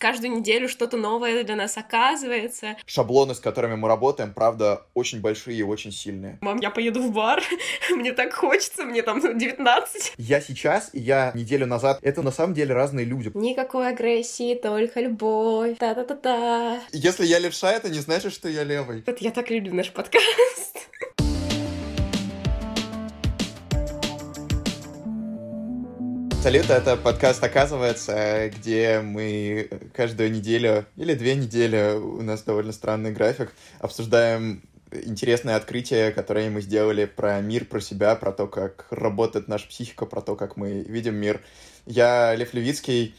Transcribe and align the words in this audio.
каждую 0.00 0.32
неделю 0.32 0.68
что-то 0.68 0.96
новое 0.96 1.44
для 1.44 1.54
нас 1.54 1.76
оказывается. 1.76 2.76
Шаблоны, 2.86 3.34
с 3.34 3.40
которыми 3.40 3.76
мы 3.76 3.86
работаем, 3.86 4.32
правда, 4.34 4.86
очень 4.94 5.20
большие 5.20 5.58
и 5.58 5.62
очень 5.62 5.92
сильные. 5.92 6.38
Мам, 6.40 6.58
я 6.58 6.70
поеду 6.70 7.02
в 7.02 7.12
бар, 7.12 7.42
мне 7.90 8.12
так 8.12 8.32
хочется, 8.32 8.84
мне 8.84 9.02
там 9.02 9.20
19. 9.20 10.14
Я 10.16 10.40
сейчас 10.40 10.90
и 10.92 11.00
я 11.00 11.30
неделю 11.34 11.66
назад, 11.66 11.98
это 12.02 12.22
на 12.22 12.32
самом 12.32 12.54
деле 12.54 12.74
разные 12.74 13.04
люди. 13.04 13.30
Никакой 13.34 13.88
агрессии, 13.88 14.54
только 14.54 15.00
любовь. 15.00 15.76
Та-та-та-та. 15.78 16.80
Если 16.92 17.26
я 17.26 17.38
левша, 17.38 17.72
это 17.72 17.90
не 17.90 18.00
значит, 18.00 18.32
что 18.32 18.48
я 18.48 18.64
левый. 18.64 19.04
Вот 19.06 19.18
я 19.18 19.30
так 19.30 19.50
люблю 19.50 19.74
наш 19.74 19.92
подкаст. 19.92 20.89
Салют, 26.42 26.70
это 26.70 26.96
подкаст 26.96 27.44
«Оказывается», 27.44 28.48
где 28.48 29.00
мы 29.00 29.68
каждую 29.92 30.32
неделю 30.32 30.86
или 30.96 31.12
две 31.12 31.34
недели, 31.34 31.98
у 31.98 32.22
нас 32.22 32.44
довольно 32.44 32.72
странный 32.72 33.12
график, 33.12 33.52
обсуждаем 33.78 34.62
интересные 34.90 35.56
открытия, 35.56 36.12
которые 36.12 36.48
мы 36.48 36.62
сделали 36.62 37.04
про 37.04 37.38
мир, 37.42 37.66
про 37.66 37.80
себя, 37.80 38.16
про 38.16 38.32
то, 38.32 38.46
как 38.46 38.86
работает 38.90 39.48
наша 39.48 39.68
психика, 39.68 40.06
про 40.06 40.22
то, 40.22 40.34
как 40.34 40.56
мы 40.56 40.80
видим 40.80 41.14
мир. 41.16 41.42
Я 41.84 42.34
Лев 42.34 42.54
Левицкий, 42.54 43.14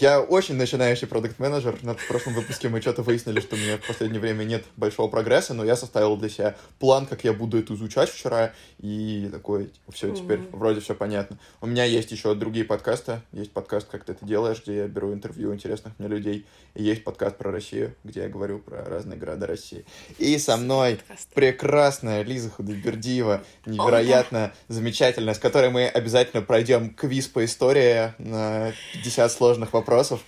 я 0.00 0.20
очень 0.20 0.54
начинающий 0.54 1.06
продукт-менеджер. 1.06 1.78
На 1.82 1.94
прошлом 1.94 2.34
выпуске 2.34 2.68
мы 2.68 2.80
что-то 2.80 3.02
выяснили, 3.02 3.40
что 3.40 3.56
у 3.56 3.58
меня 3.58 3.76
в 3.78 3.86
последнее 3.86 4.20
время 4.20 4.44
нет 4.44 4.64
большого 4.76 5.08
прогресса, 5.08 5.54
но 5.54 5.64
я 5.64 5.76
составил 5.76 6.16
для 6.16 6.28
себя 6.28 6.56
план, 6.78 7.06
как 7.06 7.24
я 7.24 7.32
буду 7.32 7.58
это 7.58 7.74
изучать 7.74 8.08
вчера, 8.08 8.52
и 8.78 9.28
такой, 9.30 9.66
типа, 9.66 9.92
все, 9.92 10.14
теперь 10.14 10.38
mm-hmm. 10.38 10.56
вроде 10.56 10.80
все 10.80 10.94
понятно. 10.94 11.38
У 11.60 11.66
меня 11.66 11.84
есть 11.84 12.10
еще 12.12 12.34
другие 12.34 12.64
подкасты. 12.64 13.20
Есть 13.32 13.52
подкаст 13.52 13.88
«Как 13.90 14.04
ты 14.04 14.12
это 14.12 14.24
делаешь», 14.24 14.62
где 14.64 14.76
я 14.76 14.88
беру 14.88 15.12
интервью 15.12 15.54
интересных 15.54 15.92
мне 15.98 16.08
людей. 16.08 16.46
И 16.74 16.82
есть 16.82 17.04
подкаст 17.04 17.36
про 17.36 17.50
Россию, 17.50 17.94
где 18.04 18.22
я 18.22 18.28
говорю 18.28 18.60
про 18.60 18.84
разные 18.84 19.18
города 19.18 19.46
России. 19.46 19.84
И 20.18 20.38
со 20.38 20.56
мной 20.56 21.00
прекрасная 21.34 22.22
Лиза 22.22 22.50
Худайбердиева, 22.50 23.42
невероятно 23.66 24.52
oh, 24.54 24.72
замечательная, 24.72 25.34
с 25.34 25.38
которой 25.38 25.70
мы 25.70 25.86
обязательно 25.86 26.42
пройдем 26.42 26.94
квиз 26.94 27.26
по 27.26 27.44
истории 27.44 28.14
на 28.18 28.72
50 28.94 29.32
сложных 29.32 29.47
сложных 29.48 29.72
вопросов. 29.72 30.20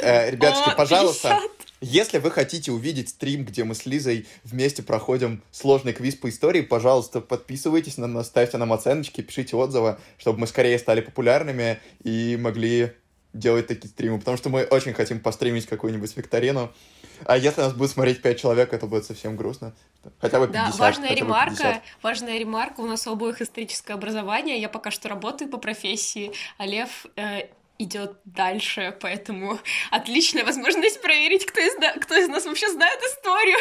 Э, 0.00 0.30
ребятушки, 0.30 0.70
О, 0.70 0.74
пожалуйста, 0.74 1.28
50. 1.28 1.50
если 1.80 2.18
вы 2.18 2.32
хотите 2.32 2.72
увидеть 2.72 3.10
стрим, 3.10 3.44
где 3.44 3.62
мы 3.62 3.76
с 3.76 3.86
Лизой 3.86 4.26
вместе 4.42 4.82
проходим 4.82 5.40
сложный 5.52 5.92
квиз 5.92 6.16
по 6.16 6.28
истории, 6.28 6.62
пожалуйста, 6.62 7.20
подписывайтесь 7.20 7.96
на 7.96 8.08
нас, 8.08 8.26
ставьте 8.26 8.58
нам 8.58 8.72
оценочки, 8.72 9.20
пишите 9.20 9.54
отзывы, 9.56 9.98
чтобы 10.18 10.40
мы 10.40 10.46
скорее 10.48 10.78
стали 10.80 11.00
популярными 11.00 11.78
и 12.02 12.36
могли 12.40 12.92
делать 13.32 13.68
такие 13.68 13.88
стримы, 13.88 14.18
потому 14.18 14.36
что 14.36 14.48
мы 14.48 14.64
очень 14.64 14.94
хотим 14.94 15.20
постримить 15.20 15.66
какую-нибудь 15.66 16.16
викторину. 16.16 16.72
А 17.24 17.36
если 17.36 17.60
нас 17.60 17.72
будет 17.72 17.90
смотреть 17.90 18.20
5 18.20 18.40
человек, 18.40 18.72
это 18.72 18.86
будет 18.86 19.04
совсем 19.04 19.36
грустно. 19.36 19.74
Хотя 20.18 20.40
бы 20.40 20.48
50. 20.48 20.70
Да, 20.70 20.76
важная 20.76 21.14
ремарка, 21.14 21.56
50. 21.56 21.82
важная 22.02 22.38
ремарка, 22.38 22.80
у 22.80 22.86
нас 22.86 23.06
у 23.06 23.12
обоих 23.12 23.40
историческое 23.40 23.94
образование, 23.94 24.60
я 24.60 24.68
пока 24.68 24.90
что 24.90 25.08
работаю 25.08 25.48
по 25.50 25.58
профессии, 25.58 26.32
а 26.58 26.66
Лев 26.66 27.06
э, 27.16 27.48
идет 27.78 28.18
дальше, 28.24 28.96
поэтому 29.00 29.58
отличная 29.90 30.44
возможность 30.44 31.00
проверить, 31.00 31.46
кто 31.46 31.60
из, 31.60 31.74
кто 32.02 32.16
из 32.16 32.28
нас 32.28 32.44
вообще 32.46 32.68
знает 32.70 33.00
историю. 33.02 33.58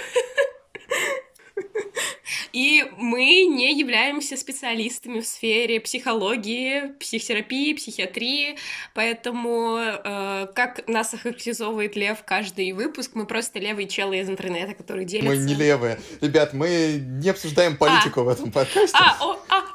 И 2.51 2.83
мы 2.97 3.45
не 3.45 3.77
являемся 3.77 4.37
специалистами 4.37 5.19
в 5.19 5.27
сфере 5.27 5.79
психологии, 5.79 6.93
психотерапии, 6.99 7.73
психиатрии, 7.73 8.57
поэтому 8.93 9.77
э, 9.77 10.47
как 10.53 10.87
нас 10.87 11.13
охарактеризовывает 11.13 11.95
Лев 11.95 12.23
каждый 12.25 12.71
выпуск, 12.71 13.11
мы 13.13 13.25
просто 13.25 13.59
левые 13.59 13.87
челы 13.87 14.19
из 14.19 14.29
интернета, 14.29 14.73
которые 14.73 15.05
делятся. 15.05 15.29
Мы 15.29 15.37
не 15.37 15.53
левые. 15.53 15.99
Ребят, 16.21 16.53
мы 16.53 17.01
не 17.01 17.29
обсуждаем 17.29 17.77
политику 17.77 18.21
а. 18.21 18.23
в 18.23 18.29
этом 18.29 18.51
подкасте. 18.51 18.97
А, 18.97 19.17
о, 19.21 19.39
а, 19.49 19.65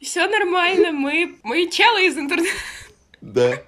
все 0.00 0.26
нормально, 0.26 0.92
мы, 0.92 1.36
мы 1.42 1.68
челы 1.68 2.06
из 2.06 2.16
интернета. 2.16 2.50
Да. 3.20 3.58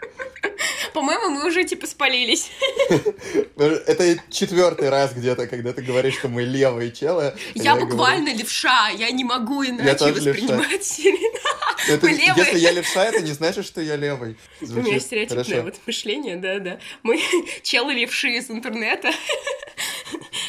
По-моему, 0.93 1.31
мы 1.31 1.47
уже 1.47 1.65
типа 1.65 1.87
спалились. 1.87 2.51
Это 3.57 4.19
четвертый 4.31 4.91
раз 4.91 5.15
где-то, 5.15 5.47
когда 5.47 5.73
ты 5.73 5.83
говоришь, 5.83 6.19
что 6.19 6.29
мы 6.29 6.43
левые 6.43 6.93
челы. 6.93 7.35
Я, 7.55 7.75
я 7.75 7.77
буквально 7.77 8.27
говорю... 8.27 8.39
левша, 8.41 8.89
я 8.91 9.11
не 9.11 9.25
могу 9.25 9.65
иначе 9.65 10.05
я 10.07 10.13
воспринимать. 10.13 11.01
Это, 11.89 12.07
левые. 12.07 12.35
Если 12.37 12.59
я 12.59 12.71
левша, 12.71 13.05
это 13.05 13.21
не 13.23 13.33
значит, 13.33 13.67
что 13.67 13.81
я 13.81 13.97
левый. 13.97 14.37
Звучит. 14.61 14.87
У 14.87 14.89
меня 14.89 15.01
стереотипное 15.01 15.63
вот 15.63 15.75
мышление, 15.85 16.37
да-да. 16.37 16.79
Мы 17.03 17.21
челы 17.63 17.93
левши 17.93 18.29
из 18.37 18.51
интернета, 18.51 19.11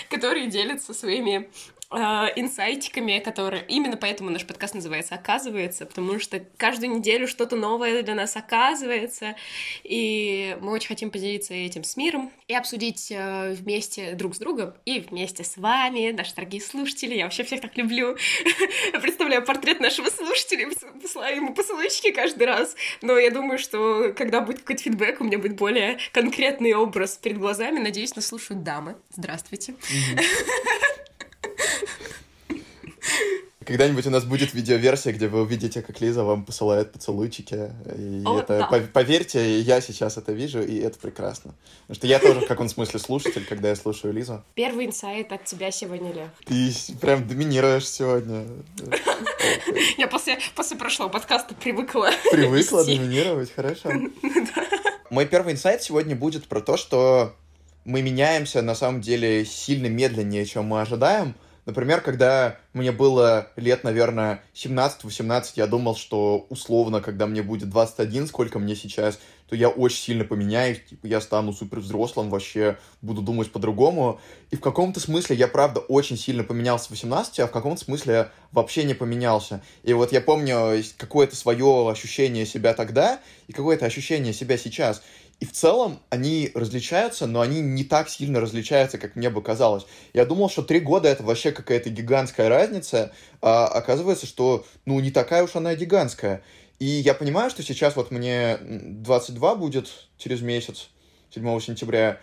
которые 0.10 0.48
делятся 0.48 0.94
своими 0.94 1.50
инсайтиками, 1.94 3.20
которые... 3.20 3.66
Именно 3.68 3.98
поэтому 3.98 4.30
наш 4.30 4.46
подкаст 4.46 4.74
называется 4.74 5.16
«Оказывается», 5.16 5.86
потому 5.86 6.20
что 6.20 6.44
каждую 6.58 6.98
неделю 6.98 7.28
что-то 7.28 7.56
новое 7.56 8.04
для 8.04 8.16
нас 8.16 8.36
оказывается, 8.36 9.36
и 9.84 10.58
мы 10.62 10.72
очень 10.72 10.88
хотим 10.88 11.12
поделиться 11.12 11.54
этим 11.54 11.84
с 11.84 11.96
миром 11.98 12.32
и 12.48 12.56
обсудить 12.56 13.12
э, 13.12 13.54
вместе 13.54 14.14
друг 14.14 14.36
с 14.36 14.40
другом 14.40 14.74
и 14.86 15.00
вместе 15.00 15.44
с 15.44 15.58
вами, 15.58 16.12
наши 16.12 16.34
дорогие 16.36 16.62
слушатели. 16.62 17.16
Я 17.16 17.26
вообще 17.26 17.44
всех 17.44 17.62
так 17.62 17.78
люблю. 17.78 18.18
Представляю 19.02 19.44
портрет 19.46 19.80
нашего 19.80 20.10
слушателя, 20.10 20.70
посылаю 21.02 21.36
ему 21.38 21.54
посылочки 21.54 22.12
каждый 22.12 22.48
раз, 22.48 22.76
но 23.02 23.18
я 23.18 23.30
думаю, 23.32 23.60
что 23.60 24.14
когда 24.16 24.42
будет 24.42 24.60
какой-то 24.60 24.84
фидбэк, 24.84 25.22
у 25.22 25.24
меня 25.24 25.38
будет 25.38 25.56
более 25.56 25.98
конкретный 26.12 26.74
образ 26.74 27.18
перед 27.18 27.38
глазами. 27.38 27.80
Надеюсь, 27.80 28.16
нас 28.16 28.28
слушают 28.28 28.64
дамы. 28.64 28.96
Здравствуйте. 29.12 29.76
Когда-нибудь 33.74 34.06
у 34.06 34.12
нас 34.12 34.24
будет 34.24 34.54
видеоверсия, 34.54 35.14
где 35.14 35.28
вы 35.28 35.42
увидите, 35.42 35.82
как 35.82 36.00
Лиза 36.00 36.24
вам 36.24 36.46
посылает 36.46 36.92
поцелуйчики. 36.92 37.72
И 37.98 38.22
О, 38.24 38.38
это, 38.38 38.68
да. 38.70 38.84
поверьте, 38.94 39.60
я 39.62 39.82
сейчас 39.82 40.16
это 40.16 40.32
вижу, 40.32 40.62
и 40.62 40.78
это 40.78 41.00
прекрасно. 41.00 41.56
Потому 41.88 41.96
что 41.96 42.06
я 42.06 42.20
тоже 42.20 42.42
в 42.42 42.48
каком 42.48 42.70
смысле 42.70 43.00
слушатель, 43.00 43.44
когда 43.44 43.70
я 43.70 43.76
слушаю 43.76 44.14
Лизу. 44.14 44.44
Первый 44.54 44.86
инсайт 44.86 45.32
от 45.32 45.46
тебя 45.46 45.72
сегодня, 45.72 46.14
Лев. 46.14 46.30
Ты 46.46 46.72
прям 47.02 47.28
доминируешь 47.28 47.90
сегодня. 47.90 48.46
Я 49.98 50.08
после, 50.08 50.38
после 50.56 50.78
прошлого 50.78 51.10
подкаста 51.10 51.56
привыкла. 51.56 52.12
Привыкла 52.32 52.86
доминировать, 52.86 53.52
хорошо. 53.52 53.90
Мой 55.10 55.26
первый 55.26 55.54
инсайт 55.54 55.82
сегодня 55.82 56.16
будет 56.16 56.46
про 56.48 56.62
то, 56.62 56.78
что 56.78 57.34
мы 57.86 58.04
меняемся 58.04 58.62
на 58.62 58.76
самом 58.76 59.02
деле 59.02 59.46
сильно 59.46 59.88
медленнее, 59.88 60.46
чем 60.46 60.66
мы 60.66 60.82
ожидаем. 60.82 61.34
Например, 61.66 62.02
когда 62.02 62.58
мне 62.74 62.92
было 62.92 63.48
лет, 63.56 63.84
наверное, 63.84 64.44
17-18, 64.54 65.54
я 65.56 65.68
думал, 65.68 65.96
что 65.96 66.46
условно, 66.50 67.00
когда 67.00 67.26
мне 67.26 67.42
будет 67.42 67.70
21, 67.70 68.28
сколько 68.28 68.60
мне 68.60 68.76
сейчас, 68.76 69.18
то 69.48 69.56
я 69.56 69.70
очень 69.70 69.98
сильно 69.98 70.26
поменяюсь, 70.26 70.80
типа, 70.90 71.06
я 71.06 71.22
стану 71.22 71.54
супер 71.54 71.80
взрослым, 71.80 72.30
вообще 72.30 72.78
буду 73.02 73.22
думать 73.22 73.52
по-другому. 73.52 74.20
И 74.52 74.56
в 74.56 74.60
каком-то 74.60 75.00
смысле 75.00 75.36
я, 75.36 75.48
правда, 75.48 75.80
очень 75.80 76.18
сильно 76.18 76.44
поменялся 76.44 76.88
в 76.88 76.92
18, 76.92 77.40
а 77.40 77.48
в 77.48 77.52
каком-то 77.52 77.84
смысле 77.84 78.32
вообще 78.52 78.84
не 78.84 78.94
поменялся. 78.94 79.62
И 79.84 79.94
вот 79.94 80.12
я 80.12 80.22
помню 80.22 80.84
какое-то 80.98 81.36
свое 81.36 81.90
ощущение 81.90 82.46
себя 82.46 82.74
тогда 82.74 83.20
и 83.48 83.54
какое-то 83.54 83.86
ощущение 83.86 84.34
себя 84.34 84.58
сейчас. 84.58 85.04
И 85.44 85.46
в 85.46 85.52
целом 85.52 86.00
они 86.10 86.52
различаются, 86.56 87.28
но 87.28 87.42
они 87.42 87.60
не 87.60 87.84
так 87.84 88.08
сильно 88.08 88.40
различаются, 88.40 88.98
как 88.98 89.18
мне 89.18 89.30
бы 89.30 89.42
казалось. 89.42 89.86
Я 90.14 90.24
думал, 90.24 90.50
что 90.50 90.62
три 90.62 90.80
года 90.80 91.10
это 91.10 91.22
вообще 91.22 91.52
какая-то 91.52 91.90
гигантская 91.90 92.48
разница, 92.48 93.12
а 93.42 93.68
оказывается, 93.68 94.26
что 94.26 94.66
ну 94.86 94.98
не 95.02 95.12
такая 95.12 95.44
уж 95.44 95.54
она 95.58 95.76
гигантская. 95.76 96.44
И 96.80 96.86
я 96.86 97.14
понимаю, 97.14 97.50
что 97.50 97.62
сейчас 97.62 97.98
вот 97.98 98.10
мне 98.10 98.58
22 98.62 99.56
будет 99.56 99.90
через 100.18 100.40
месяц, 100.40 100.88
7 101.32 101.60
сентября, 101.60 102.22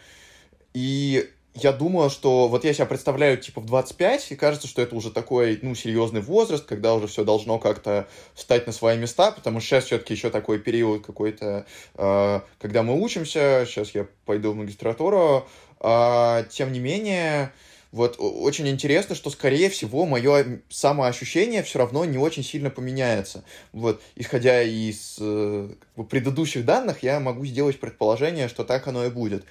и 0.73 1.29
я 1.55 1.73
думаю, 1.73 2.11
что 2.11 2.49
вот 2.49 2.65
я 2.65 2.73
себя 2.73 2.87
представляю, 2.87 3.37
типа, 3.37 3.61
в 3.61 3.67
25, 3.67 4.33
и 4.33 4.37
кажется, 4.37 4.69
что 4.69 4.83
это 4.83 4.95
уже 4.95 5.11
такой, 5.11 5.59
ну, 5.63 5.75
серьезный 5.75 6.21
возраст, 6.21 6.65
когда 6.65 6.95
уже 6.95 7.09
все 7.09 7.25
должно 7.25 7.59
как-то 7.59 8.07
встать 8.35 8.67
на 8.67 8.73
свои 8.73 8.97
места, 8.97 9.33
потому 9.33 9.61
что 9.61 9.69
сейчас 9.69 9.85
все-таки 9.87 10.15
еще 10.15 10.31
такой 10.31 10.61
период 10.61 11.05
какой-то, 11.05 11.67
э, 11.97 12.41
когда 12.61 12.83
мы 12.83 13.01
учимся, 13.01 13.65
сейчас 13.67 13.95
я 13.95 14.07
пойду 14.27 14.53
в 14.53 14.57
магистратуру, 14.57 15.49
э, 15.81 16.45
тем 16.51 16.73
не 16.73 16.79
менее, 16.79 17.53
вот 17.91 18.17
очень 18.19 18.69
интересно, 18.69 19.17
что, 19.17 19.31
скорее 19.31 19.69
всего, 19.71 20.07
мое 20.07 20.61
самоощущение 20.69 21.65
все 21.65 21.81
равно 21.81 22.05
не 22.05 22.19
очень 22.19 22.45
сильно 22.45 22.71
поменяется. 22.71 23.43
Вот, 23.73 24.01
исходя 24.15 24.63
из 24.63 25.17
э, 25.19 25.69
предыдущих 26.09 26.65
данных, 26.65 27.03
я 27.03 27.19
могу 27.19 27.45
сделать 27.45 27.81
предположение, 27.81 28.47
что 28.47 28.63
так 28.63 28.87
оно 28.87 29.05
и 29.05 29.11
будет 29.11 29.45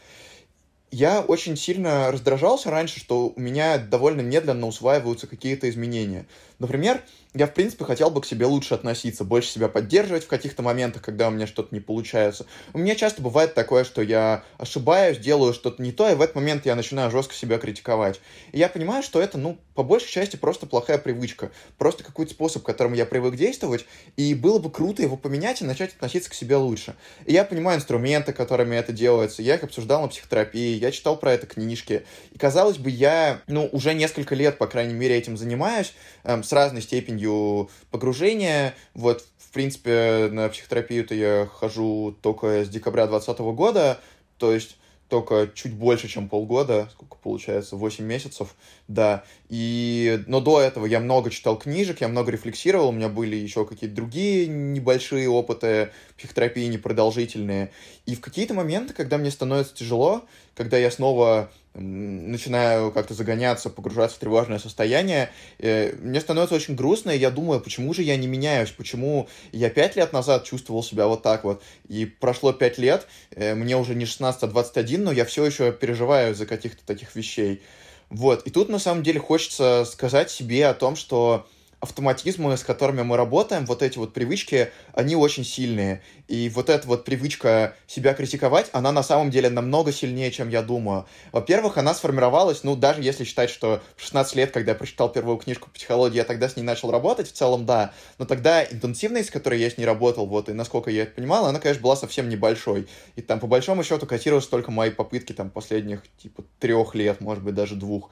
я 0.92 1.22
очень 1.22 1.56
сильно 1.56 2.12
раздражался 2.12 2.72
раньше, 2.72 3.00
что 3.00 3.34
у 3.36 3.40
меня 3.40 3.78
довольно 3.78 4.22
медленно 4.22 4.68
усваиваются 4.68 5.28
какие-то 5.28 5.70
изменения. 5.70 6.26
Например, 6.60 7.02
я, 7.36 7.46
в 7.46 7.54
принципе, 7.54 7.86
хотел 7.86 8.10
бы 8.10 8.22
к 8.22 8.26
себе 8.26 8.46
лучше 8.48 8.74
относиться, 8.74 9.24
больше 9.24 9.50
себя 9.50 9.70
поддерживать 9.70 10.26
в 10.26 10.28
каких-то 10.28 10.64
моментах, 10.64 11.04
когда 11.04 11.28
у 11.28 11.32
меня 11.32 11.46
что-то 11.46 11.74
не 11.76 11.80
получается. 11.80 12.48
У 12.74 12.80
меня 12.80 12.96
часто 12.96 13.22
бывает 13.22 13.54
такое, 13.54 13.84
что 13.84 14.02
я 14.02 14.44
ошибаюсь, 14.58 15.20
делаю 15.20 15.54
что-то 15.54 15.82
не 15.82 15.92
то, 15.92 16.10
и 16.10 16.16
в 16.16 16.22
этот 16.22 16.36
момент 16.36 16.66
я 16.66 16.76
начинаю 16.76 17.12
жестко 17.12 17.36
себя 17.36 17.60
критиковать. 17.60 18.20
И 18.52 18.58
я 18.58 18.68
понимаю, 18.68 19.04
что 19.04 19.22
это, 19.22 19.38
ну, 19.38 19.60
по 19.76 19.84
большей 19.84 20.10
части 20.10 20.38
просто 20.38 20.66
плохая 20.66 20.98
привычка, 20.98 21.52
просто 21.78 22.04
какой-то 22.04 22.34
способ, 22.34 22.64
к 22.64 22.66
которому 22.66 22.96
я 22.96 23.06
привык 23.06 23.36
действовать, 23.36 23.86
и 24.18 24.34
было 24.34 24.58
бы 24.58 24.72
круто 24.72 25.04
его 25.04 25.16
поменять 25.16 25.62
и 25.62 25.66
начать 25.66 25.94
относиться 25.94 26.32
к 26.32 26.34
себе 26.34 26.56
лучше. 26.56 26.96
И 27.26 27.34
я 27.34 27.46
понимаю 27.46 27.78
инструменты, 27.78 28.34
которыми 28.34 28.76
это 28.76 28.92
делается, 28.92 29.44
я 29.44 29.56
их 29.56 29.64
обсуждал 29.64 30.02
на 30.02 30.08
психотерапии, 30.08 30.80
я 30.80 30.92
читал 30.92 31.16
про 31.16 31.32
это 31.34 31.46
книжки, 31.46 32.04
и 32.32 32.38
казалось 32.40 32.78
бы, 32.78 32.90
я, 32.90 33.42
ну, 33.48 33.70
уже 33.72 33.94
несколько 33.94 34.34
лет, 34.34 34.58
по 34.58 34.66
крайней 34.66 34.96
мере, 34.96 35.16
этим 35.16 35.38
занимаюсь, 35.38 35.94
эм, 36.24 36.44
с 36.50 36.52
разной 36.52 36.82
степенью 36.82 37.70
погружения. 37.92 38.76
Вот, 38.96 39.24
в 39.38 39.52
принципе, 39.52 40.30
на 40.32 40.50
психотерапию-то 40.50 41.14
я 41.14 41.46
хожу 41.46 42.16
только 42.22 42.66
с 42.66 42.70
декабря 42.70 43.06
2020 43.06 43.56
года, 43.56 44.00
то 44.38 44.52
есть 44.52 44.78
только 45.10 45.50
чуть 45.54 45.74
больше, 45.74 46.08
чем 46.08 46.28
полгода, 46.28 46.90
сколько 46.92 47.18
получается, 47.18 47.76
8 47.76 48.04
месяцев, 48.04 48.56
да. 48.90 49.24
И, 49.50 50.22
но 50.28 50.42
до 50.42 50.60
этого 50.60 50.86
я 50.86 51.00
много 51.00 51.30
читал 51.30 51.58
книжек, 51.58 52.02
я 52.02 52.08
много 52.08 52.32
рефлексировал, 52.32 52.90
у 52.90 52.92
меня 52.92 53.08
были 53.08 53.36
еще 53.36 53.66
какие-то 53.66 53.96
другие 53.96 54.48
небольшие 54.48 55.30
опыты 55.30 55.92
психотерапии, 56.18 56.66
непродолжительные. 56.66 57.72
И 58.06 58.16
в 58.16 58.20
какие-то 58.20 58.56
моменты, 58.56 58.94
когда 58.94 59.18
мне 59.18 59.32
становится 59.32 59.76
тяжело, 59.76 60.26
когда 60.56 60.78
я 60.78 60.90
снова 60.90 61.52
начинаю 61.76 62.92
как-то 62.92 63.14
загоняться, 63.14 63.70
погружаться 63.70 64.18
в 64.18 64.20
тревожное 64.20 64.58
состояние, 64.58 65.30
э, 65.60 65.94
мне 66.02 66.20
становится 66.20 66.56
очень 66.56 66.76
грустно, 66.76 67.12
и 67.12 67.20
я 67.20 67.30
думаю, 67.30 67.62
почему 67.62 67.94
же 67.94 68.02
я 68.02 68.18
не 68.18 68.26
меняюсь, 68.26 68.72
почему 68.72 69.30
я 69.52 69.70
пять 69.70 69.96
лет 69.96 70.12
назад 70.14 70.46
чувствовал 70.46 70.84
себя 70.84 71.06
вот 71.06 71.22
так 71.22 71.44
вот, 71.44 71.62
и 71.88 72.06
прошло 72.06 72.54
пять 72.54 72.80
лет, 72.80 73.08
э, 73.36 73.54
мне 73.54 73.78
уже 73.78 73.94
не 73.94 74.06
16, 74.06 74.44
а 74.44 74.48
21, 74.48 75.04
но 75.04 75.12
я 75.12 75.26
все 75.26 75.46
еще 75.46 75.72
переживаю 75.72 76.34
за 76.34 76.48
каких-то 76.48 76.84
таких 76.84 77.16
вещей. 77.16 77.62
Вот, 78.10 78.48
и 78.48 78.50
тут 78.50 78.70
на 78.70 78.80
самом 78.80 79.04
деле 79.04 79.20
хочется 79.20 79.86
сказать 79.86 80.32
себе 80.32 80.68
о 80.68 80.74
том, 80.74 80.96
что 80.96 81.48
автоматизмы, 81.80 82.58
с 82.58 82.64
которыми 82.64 83.04
мы 83.04 83.16
работаем, 83.16 83.66
вот 83.66 83.82
эти 83.82 83.98
вот 83.98 84.14
привычки, 84.14 84.70
они 84.94 85.16
очень 85.16 85.46
сильные. 85.46 86.02
И 86.28 86.50
вот 86.50 86.70
эта 86.70 86.88
вот 86.88 87.06
привычка 87.06 87.76
себя 87.88 88.14
критиковать, 88.14 88.70
она 88.74 88.92
на 88.92 89.02
самом 89.02 89.32
деле 89.32 89.50
намного 89.50 89.92
сильнее, 89.92 90.30
чем 90.32 90.50
я 90.50 90.62
думаю. 90.62 91.06
Во-первых, 91.32 91.78
она 91.78 91.94
сформировалась, 91.94 92.64
ну, 92.64 92.76
даже 92.76 93.02
если 93.02 93.24
считать, 93.24 93.50
что 93.50 93.82
в 93.96 94.02
16 94.02 94.36
лет, 94.36 94.52
когда 94.52 94.74
я 94.74 94.78
прочитал 94.78 95.10
первую 95.10 95.38
книжку 95.38 95.70
по 95.70 95.76
психологии, 95.76 96.18
я 96.18 96.26
тогда 96.26 96.50
с 96.50 96.58
ней 96.58 96.64
начал 96.64 96.92
работать, 96.92 97.30
в 97.30 97.34
целом, 97.34 97.66
да. 97.66 97.94
Но 98.18 98.26
тогда 98.26 98.64
интенсивность, 98.64 99.30
с 99.30 99.32
которой 99.32 99.60
я 99.60 99.70
с 99.70 99.78
ней 99.78 99.86
работал, 99.86 100.26
вот, 100.26 100.50
и 100.50 100.54
насколько 100.54 100.92
я 100.92 101.04
это 101.04 101.14
понимал, 101.14 101.46
она, 101.46 101.60
конечно, 101.60 101.82
была 101.82 101.96
совсем 101.96 102.28
небольшой. 102.28 102.88
И 103.16 103.22
там, 103.22 103.40
по 103.40 103.48
большому 103.48 103.84
счету, 103.84 104.06
котировались 104.06 104.48
только 104.48 104.70
мои 104.72 104.90
попытки, 104.90 105.32
там, 105.32 105.50
последних, 105.50 106.04
типа, 106.22 106.44
трех 106.60 106.94
лет, 106.94 107.22
может 107.22 107.44
быть, 107.44 107.56
даже 107.56 107.76
двух. 107.76 108.12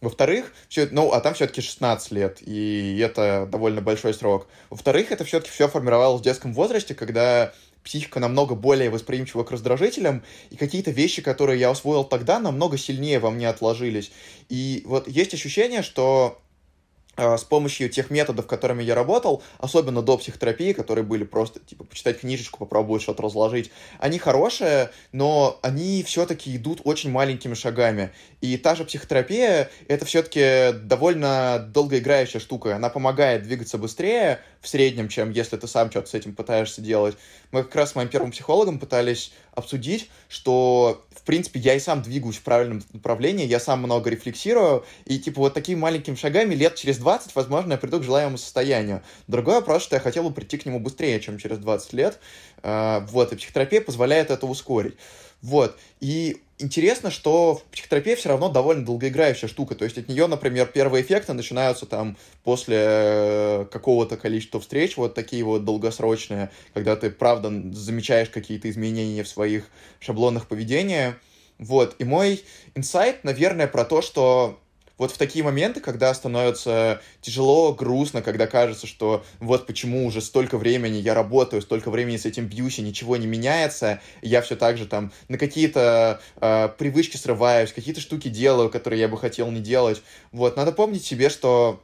Во-вторых, 0.00 0.52
все, 0.68 0.88
ну, 0.92 1.10
а 1.10 1.20
там 1.20 1.34
все-таки 1.34 1.60
16 1.60 2.12
лет, 2.12 2.38
и 2.40 2.98
это 2.98 3.48
довольно 3.50 3.80
большой 3.80 4.14
срок. 4.14 4.46
Во-вторых, 4.70 5.10
это 5.10 5.24
все-таки 5.24 5.50
все 5.50 5.66
формировалось 5.66 6.20
в 6.20 6.24
детском 6.24 6.54
возрасте, 6.54 6.94
когда 6.94 7.52
психика 7.82 8.20
намного 8.20 8.54
более 8.54 8.90
восприимчива 8.90 9.42
к 9.42 9.50
раздражителям, 9.50 10.22
и 10.50 10.56
какие-то 10.56 10.92
вещи, 10.92 11.20
которые 11.20 11.58
я 11.58 11.70
усвоил 11.70 12.04
тогда, 12.04 12.38
намного 12.38 12.78
сильнее 12.78 13.18
во 13.18 13.30
мне 13.30 13.48
отложились. 13.48 14.12
И 14.48 14.82
вот 14.86 15.08
есть 15.08 15.34
ощущение, 15.34 15.82
что 15.82 16.40
с 17.18 17.44
помощью 17.44 17.88
тех 17.88 18.10
методов, 18.10 18.46
которыми 18.46 18.82
я 18.82 18.94
работал, 18.94 19.42
особенно 19.58 20.02
до 20.02 20.16
психотерапии, 20.16 20.72
которые 20.72 21.04
были 21.04 21.24
просто, 21.24 21.60
типа, 21.60 21.84
почитать 21.84 22.20
книжечку, 22.20 22.58
попробовать 22.58 23.02
что-то 23.02 23.24
разложить, 23.24 23.70
они 23.98 24.18
хорошие, 24.18 24.90
но 25.12 25.58
они 25.62 26.02
все-таки 26.04 26.54
идут 26.56 26.80
очень 26.84 27.10
маленькими 27.10 27.54
шагами. 27.54 28.12
И 28.40 28.56
та 28.56 28.76
же 28.76 28.84
психотерапия— 28.84 29.70
это 29.88 30.04
все-таки 30.04 30.78
довольно 30.78 31.58
долгоиграющая 31.58 32.40
штука. 32.40 32.76
Она 32.76 32.88
помогает 32.88 33.42
двигаться 33.42 33.78
быстрее 33.78 34.40
в 34.60 34.68
среднем, 34.68 35.08
чем 35.08 35.30
если 35.30 35.56
ты 35.56 35.66
сам 35.66 35.90
что-то 35.90 36.08
с 36.08 36.14
этим 36.14 36.34
пытаешься 36.34 36.80
делать. 36.80 37.16
Мы 37.50 37.64
как 37.64 37.74
раз 37.74 37.92
с 37.92 37.94
моим 37.94 38.08
первым 38.08 38.30
психологом 38.30 38.78
пытались 38.78 39.32
обсудить, 39.58 40.10
что, 40.28 41.04
в 41.14 41.22
принципе, 41.22 41.60
я 41.60 41.74
и 41.74 41.80
сам 41.80 42.02
двигаюсь 42.02 42.36
в 42.36 42.42
правильном 42.42 42.82
направлении, 42.92 43.46
я 43.46 43.60
сам 43.60 43.80
много 43.80 44.10
рефлексирую, 44.10 44.84
и, 45.04 45.18
типа, 45.18 45.40
вот 45.40 45.54
такими 45.54 45.78
маленькими 45.78 46.14
шагами 46.14 46.54
лет 46.54 46.76
через 46.76 46.98
20, 46.98 47.34
возможно, 47.34 47.72
я 47.72 47.78
приду 47.78 48.00
к 48.00 48.04
желаемому 48.04 48.38
состоянию. 48.38 49.02
Другой 49.26 49.56
вопрос, 49.56 49.82
что 49.82 49.96
я 49.96 50.00
хотел 50.00 50.24
бы 50.24 50.34
прийти 50.34 50.58
к 50.58 50.66
нему 50.66 50.80
быстрее, 50.80 51.20
чем 51.20 51.38
через 51.38 51.58
20 51.58 51.92
лет. 51.92 52.18
А, 52.62 53.00
вот, 53.10 53.32
и 53.32 53.36
психотерапия 53.36 53.80
позволяет 53.80 54.30
это 54.30 54.46
ускорить. 54.46 54.94
Вот. 55.42 55.78
И 56.00 56.40
интересно, 56.58 57.10
что 57.10 57.62
психотерапия 57.70 58.16
все 58.16 58.30
равно 58.30 58.48
довольно 58.48 58.84
долгоиграющая 58.84 59.48
штука. 59.48 59.74
То 59.74 59.84
есть 59.84 59.98
от 59.98 60.08
нее, 60.08 60.26
например, 60.26 60.66
первые 60.66 61.04
эффекты 61.04 61.32
начинаются 61.32 61.86
там 61.86 62.16
после 62.44 62.76
э, 62.80 63.66
какого-то 63.70 64.16
количества 64.16 64.60
встреч, 64.60 64.96
вот 64.96 65.14
такие 65.14 65.44
вот 65.44 65.64
долгосрочные, 65.64 66.50
когда 66.74 66.96
ты, 66.96 67.10
правда, 67.10 67.50
замечаешь 67.72 68.30
какие-то 68.30 68.68
изменения 68.68 69.22
в 69.22 69.28
своих 69.28 69.68
шаблонах 70.00 70.48
поведения. 70.48 71.16
Вот. 71.58 71.96
И 71.98 72.04
мой 72.04 72.42
инсайт, 72.74 73.24
наверное, 73.24 73.66
про 73.66 73.84
то, 73.84 74.02
что 74.02 74.60
вот 74.98 75.12
в 75.12 75.16
такие 75.16 75.44
моменты, 75.44 75.80
когда 75.80 76.12
становится 76.12 77.00
тяжело, 77.20 77.72
грустно, 77.72 78.20
когда 78.20 78.46
кажется, 78.46 78.86
что 78.86 79.24
вот 79.38 79.66
почему 79.66 80.04
уже 80.04 80.20
столько 80.20 80.58
времени 80.58 80.96
я 80.96 81.14
работаю, 81.14 81.62
столько 81.62 81.90
времени 81.90 82.16
с 82.16 82.26
этим 82.26 82.46
бьюсь, 82.46 82.78
и 82.78 82.82
ничего 82.82 83.16
не 83.16 83.26
меняется, 83.26 84.00
я 84.20 84.42
все 84.42 84.56
так 84.56 84.76
же 84.76 84.86
там 84.86 85.12
на 85.28 85.38
какие-то 85.38 86.20
э, 86.40 86.68
привычки 86.76 87.16
срываюсь, 87.16 87.72
какие-то 87.72 88.00
штуки 88.00 88.28
делаю, 88.28 88.68
которые 88.70 89.00
я 89.00 89.08
бы 89.08 89.16
хотел 89.16 89.50
не 89.50 89.60
делать. 89.60 90.02
Вот, 90.32 90.56
надо 90.56 90.72
помнить 90.72 91.04
себе, 91.04 91.30
что 91.30 91.80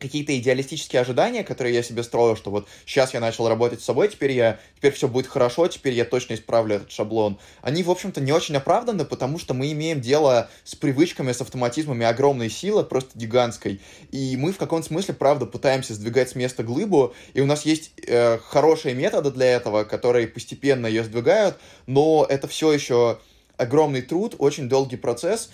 какие-то 0.00 0.36
идеалистические 0.36 1.02
ожидания, 1.02 1.44
которые 1.44 1.74
я 1.74 1.82
себе 1.82 2.02
строил, 2.02 2.34
что 2.34 2.50
вот 2.50 2.66
сейчас 2.86 3.14
я 3.14 3.20
начал 3.20 3.48
работать 3.48 3.80
с 3.80 3.84
собой, 3.84 4.08
теперь 4.08 4.32
я, 4.32 4.58
теперь 4.76 4.92
все 4.92 5.06
будет 5.06 5.26
хорошо, 5.26 5.68
теперь 5.68 5.92
я 5.92 6.04
точно 6.04 6.34
исправлю 6.34 6.76
этот 6.76 6.90
шаблон. 6.90 7.38
Они, 7.60 7.82
в 7.82 7.90
общем-то, 7.90 8.20
не 8.20 8.32
очень 8.32 8.56
оправданы, 8.56 9.04
потому 9.04 9.38
что 9.38 9.54
мы 9.54 9.70
имеем 9.72 10.00
дело 10.00 10.48
с 10.64 10.74
привычками, 10.74 11.32
с 11.32 11.40
автоматизмами 11.40 12.06
огромной 12.06 12.50
силы, 12.50 12.82
просто 12.82 13.18
гигантской. 13.18 13.80
И 14.10 14.36
мы 14.36 14.52
в 14.52 14.56
каком-то 14.56 14.88
смысле, 14.88 15.14
правда, 15.14 15.46
пытаемся 15.46 15.94
сдвигать 15.94 16.30
с 16.30 16.34
места 16.34 16.62
глыбу, 16.62 17.14
и 17.34 17.40
у 17.40 17.46
нас 17.46 17.66
есть 17.66 17.92
э, 18.06 18.38
хорошие 18.38 18.94
методы 18.94 19.30
для 19.30 19.46
этого, 19.46 19.84
которые 19.84 20.26
постепенно 20.26 20.86
ее 20.86 21.04
сдвигают, 21.04 21.58
но 21.86 22.26
это 22.28 22.48
все 22.48 22.72
еще 22.72 23.18
огромный 23.60 24.00
труд, 24.00 24.34
очень 24.38 24.68
долгий 24.68 24.96
процесс, 24.96 25.50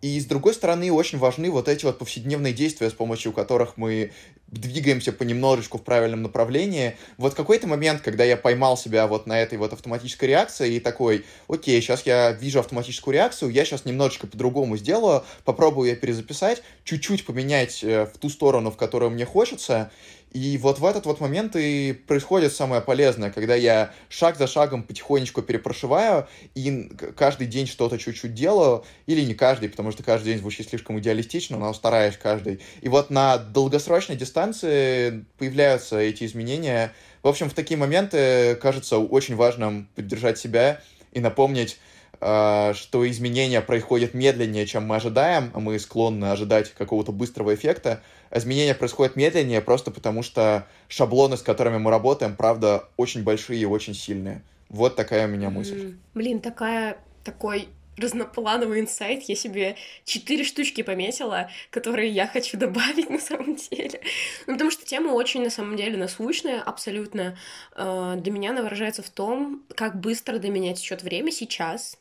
и, 0.00 0.20
с 0.20 0.26
другой 0.26 0.54
стороны, 0.54 0.92
очень 0.92 1.18
важны 1.18 1.50
вот 1.50 1.68
эти 1.68 1.84
вот 1.84 1.98
повседневные 1.98 2.52
действия, 2.52 2.88
с 2.88 2.92
помощью 2.92 3.32
которых 3.32 3.76
мы 3.76 4.12
двигаемся 4.46 5.12
понемножечку 5.12 5.78
в 5.78 5.82
правильном 5.82 6.22
направлении. 6.22 6.96
Вот 7.18 7.34
какой-то 7.34 7.66
момент, 7.66 8.00
когда 8.00 8.24
я 8.24 8.36
поймал 8.36 8.76
себя 8.76 9.06
вот 9.06 9.26
на 9.26 9.40
этой 9.40 9.58
вот 9.58 9.72
автоматической 9.72 10.28
реакции 10.28 10.74
и 10.74 10.80
такой, 10.80 11.24
окей, 11.48 11.80
сейчас 11.82 12.06
я 12.06 12.32
вижу 12.32 12.60
автоматическую 12.60 13.12
реакцию, 13.12 13.50
я 13.50 13.64
сейчас 13.64 13.84
немножечко 13.84 14.26
по-другому 14.26 14.76
сделаю, 14.76 15.24
попробую 15.44 15.90
ее 15.90 15.96
перезаписать, 15.96 16.62
чуть-чуть 16.84 17.26
поменять 17.26 17.82
э, 17.82 18.06
в 18.06 18.18
ту 18.18 18.30
сторону, 18.30 18.70
в 18.70 18.76
которую 18.76 19.10
мне 19.10 19.26
хочется, 19.26 19.90
и 20.32 20.58
вот 20.58 20.78
в 20.78 20.84
этот 20.84 21.06
вот 21.06 21.20
момент 21.20 21.56
и 21.56 21.92
происходит 22.06 22.52
самое 22.52 22.82
полезное, 22.82 23.30
когда 23.30 23.54
я 23.54 23.92
шаг 24.08 24.36
за 24.36 24.46
шагом 24.46 24.82
потихонечку 24.82 25.40
перепрошиваю 25.42 26.28
и 26.54 26.90
каждый 27.16 27.46
день 27.46 27.66
что-то 27.66 27.98
чуть-чуть 27.98 28.34
делаю, 28.34 28.84
или 29.06 29.22
не 29.22 29.34
каждый, 29.34 29.68
потому 29.70 29.90
что 29.90 30.02
каждый 30.02 30.32
день 30.32 30.38
звучит 30.38 30.68
слишком 30.68 30.98
идеалистично, 30.98 31.56
но 31.56 31.72
стараюсь 31.72 32.16
каждый. 32.16 32.60
И 32.82 32.88
вот 32.88 33.10
на 33.10 33.38
долгосрочной 33.38 34.16
дистанции 34.16 35.24
появляются 35.38 35.98
эти 35.98 36.24
изменения. 36.24 36.92
В 37.22 37.28
общем, 37.28 37.48
в 37.48 37.54
такие 37.54 37.78
моменты 37.78 38.56
кажется 38.60 38.98
очень 38.98 39.34
важным 39.34 39.88
поддержать 39.94 40.38
себя 40.38 40.82
и 41.12 41.20
напомнить, 41.20 41.78
что 42.20 43.08
изменения 43.08 43.60
происходят 43.60 44.14
медленнее, 44.14 44.66
чем 44.66 44.86
мы 44.86 44.96
ожидаем, 44.96 45.50
а 45.54 45.60
мы 45.60 45.78
склонны 45.78 46.26
ожидать 46.26 46.72
какого-то 46.72 47.12
быстрого 47.12 47.54
эффекта. 47.54 48.02
Изменения 48.30 48.74
происходят 48.74 49.16
медленнее 49.16 49.60
просто 49.60 49.90
потому, 49.90 50.22
что 50.22 50.66
шаблоны, 50.88 51.36
с 51.36 51.42
которыми 51.42 51.78
мы 51.78 51.90
работаем, 51.90 52.34
правда, 52.36 52.88
очень 52.96 53.22
большие 53.22 53.60
и 53.60 53.66
очень 53.66 53.94
сильные. 53.94 54.42
Вот 54.68 54.96
такая 54.96 55.26
у 55.26 55.30
меня 55.30 55.48
мысль. 55.50 55.94
Блин, 56.14 56.40
такая, 56.40 56.98
такой 57.24 57.68
разноплановый 57.98 58.80
инсайт. 58.80 59.24
Я 59.24 59.34
себе 59.34 59.76
четыре 60.04 60.44
штучки 60.44 60.82
пометила, 60.82 61.50
которые 61.70 62.10
я 62.10 62.26
хочу 62.26 62.56
добавить 62.56 63.10
на 63.10 63.18
самом 63.18 63.56
деле. 63.56 64.00
Ну, 64.46 64.54
потому 64.54 64.70
что 64.70 64.84
тема 64.84 65.12
очень, 65.12 65.42
на 65.42 65.50
самом 65.50 65.76
деле, 65.76 65.96
насущная, 65.96 66.62
абсолютно. 66.62 67.36
Э, 67.74 68.14
для 68.18 68.32
меня 68.32 68.50
она 68.50 68.62
выражается 68.62 69.02
в 69.02 69.10
том, 69.10 69.62
как 69.74 70.00
быстро 70.00 70.38
для 70.38 70.50
меня 70.50 70.74
течет 70.74 71.02
время 71.02 71.30
сейчас, 71.30 71.98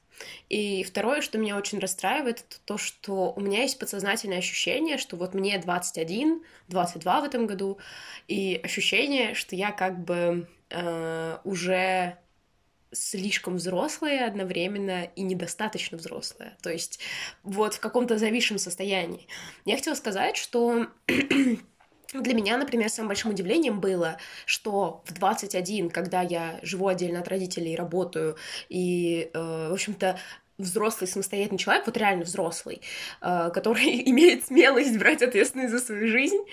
И 0.50 0.84
второе, 0.84 1.22
что 1.22 1.38
меня 1.38 1.58
очень 1.58 1.80
расстраивает, 1.80 2.40
это 2.40 2.60
то, 2.66 2.78
что 2.78 3.34
у 3.36 3.40
меня 3.40 3.62
есть 3.62 3.80
подсознательное 3.80 4.40
ощущение, 4.40 4.98
что 4.98 5.16
вот 5.16 5.34
мне 5.34 5.58
21, 5.58 6.44
22 6.68 7.22
в 7.22 7.24
этом 7.24 7.48
году, 7.48 7.78
и 8.28 8.60
ощущение, 8.64 9.34
что 9.34 9.56
я 9.56 9.72
как 9.72 10.04
бы 10.04 10.48
э, 10.70 11.38
уже 11.44 12.18
слишком 12.92 13.58
взрослая 13.58 14.28
одновременно 14.28 15.04
и 15.04 15.22
недостаточно 15.22 15.98
взрослая. 15.98 16.58
То 16.62 16.72
есть 16.72 17.00
вот 17.44 17.76
в 17.76 17.80
каком-то 17.80 18.18
зависшем 18.18 18.58
состоянии. 18.58 19.28
Я 19.66 19.76
хотела 19.76 19.96
сказать, 19.96 20.38
что 20.38 20.88
для 22.14 22.34
меня, 22.34 22.58
например, 22.58 22.90
самым 22.90 23.10
большим 23.10 23.32
удивлением 23.32 23.80
было, 23.80 24.18
что 24.46 25.04
в 25.06 25.14
21, 25.14 25.90
когда 25.90 26.22
я 26.22 26.60
живу 26.62 26.88
отдельно 26.88 27.20
от 27.20 27.28
родителей, 27.28 27.76
работаю, 27.76 28.38
и, 28.70 29.30
э, 29.34 29.70
в 29.70 29.74
общем-то, 29.74 30.18
взрослый 30.58 31.08
самостоятельный 31.08 31.60
человек, 31.60 31.86
вот 31.86 31.98
реально 31.98 32.24
взрослый, 32.24 32.82
э, 33.22 33.50
который 33.54 34.02
имеет 34.10 34.46
смелость 34.46 34.98
брать 34.98 35.22
ответственность 35.22 35.72
за 35.72 35.80
свою 35.80 36.08
жизнь, 36.08 36.44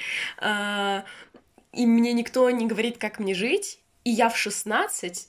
э, 0.41 1.03
и 1.73 1.87
мне 1.87 2.13
никто 2.13 2.51
не 2.51 2.67
говорит, 2.67 2.99
как 2.99 3.19
мне 3.19 3.35
жить, 3.35 3.81
и 4.05 4.11
я 4.11 4.29
в 4.29 4.37
16 4.37 5.29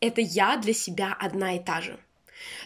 это 0.00 0.20
я 0.20 0.56
для 0.56 0.74
себя 0.74 1.16
одна 1.18 1.56
и 1.56 1.60
та 1.60 1.80
же. 1.80 1.98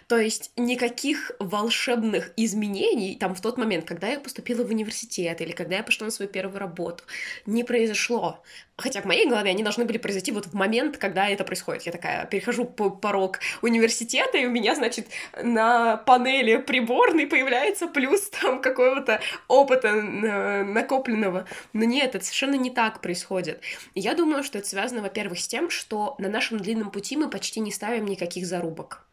То 0.08 0.18
есть 0.18 0.52
никаких 0.56 1.32
волшебных 1.38 2.32
изменений 2.36 3.16
там 3.16 3.34
в 3.34 3.40
тот 3.40 3.58
момент, 3.58 3.84
когда 3.84 4.08
я 4.08 4.20
поступила 4.20 4.64
в 4.64 4.70
университет 4.70 5.40
или 5.40 5.52
когда 5.52 5.76
я 5.76 5.82
пошла 5.82 6.06
на 6.06 6.10
свою 6.10 6.30
первую 6.30 6.58
работу, 6.58 7.04
не 7.46 7.64
произошло. 7.64 8.42
Хотя 8.78 9.00
в 9.00 9.06
моей 9.06 9.26
голове 9.26 9.50
они 9.50 9.62
должны 9.62 9.86
были 9.86 9.96
произойти 9.96 10.32
вот 10.32 10.46
в 10.46 10.52
момент, 10.52 10.98
когда 10.98 11.28
это 11.28 11.44
происходит. 11.44 11.84
Я 11.84 11.92
такая 11.92 12.26
перехожу 12.26 12.66
по 12.66 12.90
порог 12.90 13.38
университета, 13.62 14.36
и 14.36 14.44
у 14.44 14.50
меня, 14.50 14.74
значит, 14.74 15.06
на 15.42 15.96
панели 15.96 16.58
приборной 16.58 17.26
появляется 17.26 17.86
плюс 17.86 18.28
там 18.28 18.60
какого-то 18.60 19.20
опыта 19.48 19.88
э, 19.88 20.62
накопленного. 20.64 21.46
Но 21.72 21.84
нет, 21.84 22.14
это 22.14 22.24
совершенно 22.24 22.56
не 22.56 22.70
так 22.70 23.00
происходит. 23.00 23.62
Я 23.94 24.14
думаю, 24.14 24.42
что 24.42 24.58
это 24.58 24.68
связано, 24.68 25.00
во-первых, 25.00 25.38
с 25.38 25.48
тем, 25.48 25.70
что 25.70 26.14
на 26.18 26.28
нашем 26.28 26.58
длинном 26.58 26.90
пути 26.90 27.16
мы 27.16 27.30
почти 27.30 27.60
не 27.60 27.72
ставим 27.72 28.04
никаких 28.04 28.46
зарубок. 28.46 29.06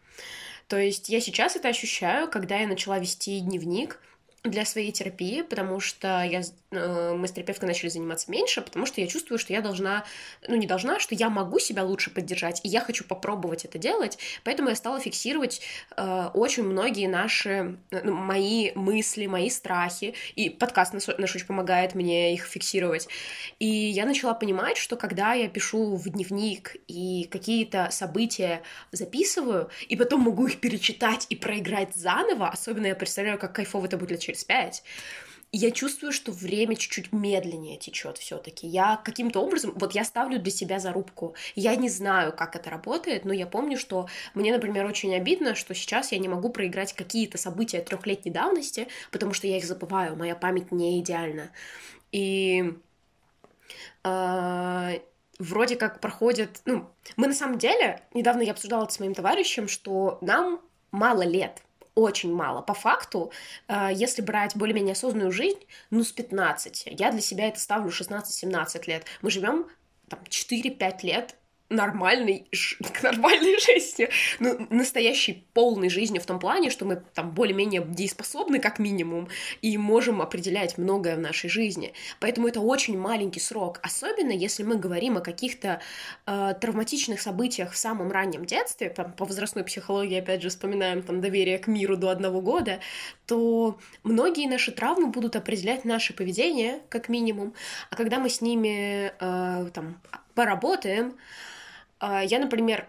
То 0.68 0.78
есть 0.78 1.10
я 1.10 1.20
сейчас 1.20 1.56
это 1.56 1.68
ощущаю, 1.68 2.30
когда 2.30 2.58
я 2.58 2.68
начала 2.68 3.00
вести 3.00 3.40
дневник 3.40 4.00
для 4.44 4.66
своей 4.66 4.92
терапии, 4.92 5.42
потому 5.42 5.80
что 5.80 6.22
я 6.24 6.44
Э, 6.76 7.14
мы 7.16 7.28
с 7.28 7.32
терапевткой 7.32 7.68
начали 7.68 7.90
заниматься 7.90 8.30
меньше, 8.32 8.62
потому 8.62 8.86
что 8.86 9.02
я 9.02 9.08
чувствую, 9.08 9.38
что 9.38 9.54
я 9.54 9.62
должна, 9.62 10.04
ну 10.48 10.56
не 10.56 10.68
должна, 10.68 11.00
что 11.00 11.16
я 11.16 11.30
могу 11.30 11.60
себя 11.60 11.84
лучше 11.84 12.10
поддержать, 12.10 12.62
и 12.64 12.68
я 12.68 12.82
хочу 12.82 13.04
попробовать 13.04 13.66
это 13.66 13.78
делать, 13.78 14.18
поэтому 14.44 14.70
я 14.70 14.76
стала 14.76 15.00
фиксировать 15.00 15.62
э, 15.96 16.30
очень 16.34 16.64
многие 16.64 17.08
наши, 17.08 17.78
ну, 17.92 18.14
мои 18.14 18.72
мысли, 18.76 19.26
мои 19.28 19.50
страхи, 19.50 20.14
и 20.36 20.50
подкаст 20.50 20.94
наш, 20.94 21.08
наш 21.18 21.36
очень 21.36 21.48
помогает 21.48 21.96
мне 21.96 22.34
их 22.34 22.46
фиксировать. 22.46 23.08
И 23.60 23.68
я 23.68 24.06
начала 24.06 24.34
понимать, 24.34 24.78
что 24.78 24.96
когда 24.96 25.34
я 25.34 25.48
пишу 25.48 25.96
в 25.96 26.10
дневник 26.10 26.76
и 26.88 27.28
какие-то 27.30 27.90
события 27.92 28.62
записываю, 28.92 29.70
и 29.88 29.96
потом 29.96 30.22
могу 30.22 30.48
их 30.48 30.60
перечитать 30.60 31.26
и 31.30 31.36
проиграть 31.36 31.96
заново, 31.96 32.50
особенно 32.50 32.88
я 32.88 32.96
представляю, 32.96 33.38
как 33.38 33.54
кайфово 33.54 33.86
это 33.86 33.98
будет 33.98 34.28
лет 34.28 34.33
через 34.34 34.44
пять, 34.44 34.84
я 35.56 35.70
чувствую, 35.70 36.12
что 36.12 36.32
время 36.32 36.76
чуть-чуть 36.76 37.14
медленнее 37.14 37.78
течет 37.78 38.18
все-таки. 38.18 38.66
Я 38.66 39.00
каким-то 39.04 39.40
образом, 39.40 39.74
вот 39.76 39.94
я 39.94 40.04
ставлю 40.04 40.40
для 40.40 40.52
себя 40.52 40.80
зарубку. 40.80 41.36
Я 41.54 41.76
не 41.76 41.90
знаю, 41.90 42.34
как 42.34 42.56
это 42.56 42.72
работает, 42.72 43.24
но 43.24 43.34
я 43.34 43.46
помню, 43.46 43.78
что 43.78 44.08
мне, 44.34 44.52
например, 44.52 44.88
очень 44.88 45.16
обидно, 45.16 45.54
что 45.54 45.76
сейчас 45.76 46.12
я 46.12 46.18
не 46.18 46.28
могу 46.28 46.50
проиграть 46.50 46.94
какие-то 46.94 47.38
события 47.38 47.82
трехлетней 47.82 48.32
давности, 48.32 48.88
потому 49.12 49.34
что 49.34 49.46
я 49.46 49.58
их 49.58 49.66
забываю, 49.66 50.16
моя 50.16 50.36
память 50.36 50.72
не 50.72 51.00
идеальна. 51.00 51.52
И 52.12 52.74
э, 54.04 55.00
вроде 55.38 55.76
как 55.76 56.00
проходит, 56.00 56.62
ну, 56.66 56.90
мы 57.16 57.28
на 57.28 57.36
самом 57.36 57.60
деле, 57.60 58.02
недавно 58.16 58.42
я 58.42 58.54
обсуждала 58.54 58.86
это 58.86 58.94
с 58.94 59.00
моим 59.00 59.14
товарищем, 59.14 59.68
что 59.68 60.18
нам 60.22 60.62
мало 60.92 61.22
лет, 61.22 61.62
очень 61.96 62.34
мало. 62.34 62.62
По 62.62 62.74
факту, 62.74 63.32
э, 63.68 63.90
если 63.94 64.22
брать 64.22 64.56
более-менее 64.56 64.94
осознанную 64.94 65.32
жизнь, 65.32 65.60
ну, 65.90 66.04
с 66.04 66.12
15. 66.12 66.86
Я 66.88 67.12
для 67.12 67.22
себя 67.22 67.48
это 67.48 67.60
ставлю 67.60 67.92
16-17 67.92 68.88
лет. 68.88 69.06
Мы 69.22 69.30
живем 69.30 69.68
там 70.10 70.20
4-5 70.30 71.04
лет 71.04 71.36
нормальной, 71.74 72.48
нормальной 73.04 73.60
жизнью, 73.60 74.10
ну, 74.40 74.68
настоящей 74.70 75.46
полной 75.54 75.90
жизнью 75.90 76.22
в 76.22 76.26
том 76.26 76.40
плане, 76.40 76.70
что 76.70 76.86
мы 76.86 77.04
там 77.14 77.32
более-менее 77.32 77.84
дееспособны, 77.86 78.60
как 78.60 78.80
минимум, 78.80 79.28
и 79.62 79.78
можем 79.78 80.22
определять 80.22 80.78
многое 80.78 81.16
в 81.16 81.20
нашей 81.20 81.50
жизни. 81.50 81.94
Поэтому 82.20 82.48
это 82.48 82.62
очень 82.62 82.98
маленький 82.98 83.40
срок, 83.40 83.80
особенно 83.84 84.32
если 84.32 84.64
мы 84.64 84.76
говорим 84.76 85.18
о 85.18 85.22
каких-то 85.22 85.82
э, 86.26 86.54
травматичных 86.60 87.22
событиях 87.22 87.72
в 87.72 87.78
самом 87.78 88.12
раннем 88.12 88.46
детстве, 88.46 88.90
там, 88.90 89.14
по 89.14 89.26
возрастной 89.26 89.64
психологии, 89.64 90.20
опять 90.20 90.42
же, 90.42 90.50
вспоминаем 90.50 91.02
там 91.02 91.22
доверие 91.22 91.58
к 91.60 91.68
миру 91.68 91.98
до 91.98 92.10
одного 92.10 92.42
года, 92.42 92.80
то 93.26 93.80
многие 94.04 94.48
наши 94.48 94.72
травмы 94.72 95.08
будут 95.08 95.36
определять 95.36 95.86
наше 95.86 96.14
поведение, 96.14 96.82
как 96.90 97.10
минимум, 97.10 97.54
а 97.90 97.96
когда 97.96 98.20
мы 98.20 98.30
с 98.30 98.42
ними 98.42 99.12
э, 99.20 99.70
там 99.74 100.02
поработаем, 100.36 101.16
я, 102.24 102.40
например, 102.40 102.88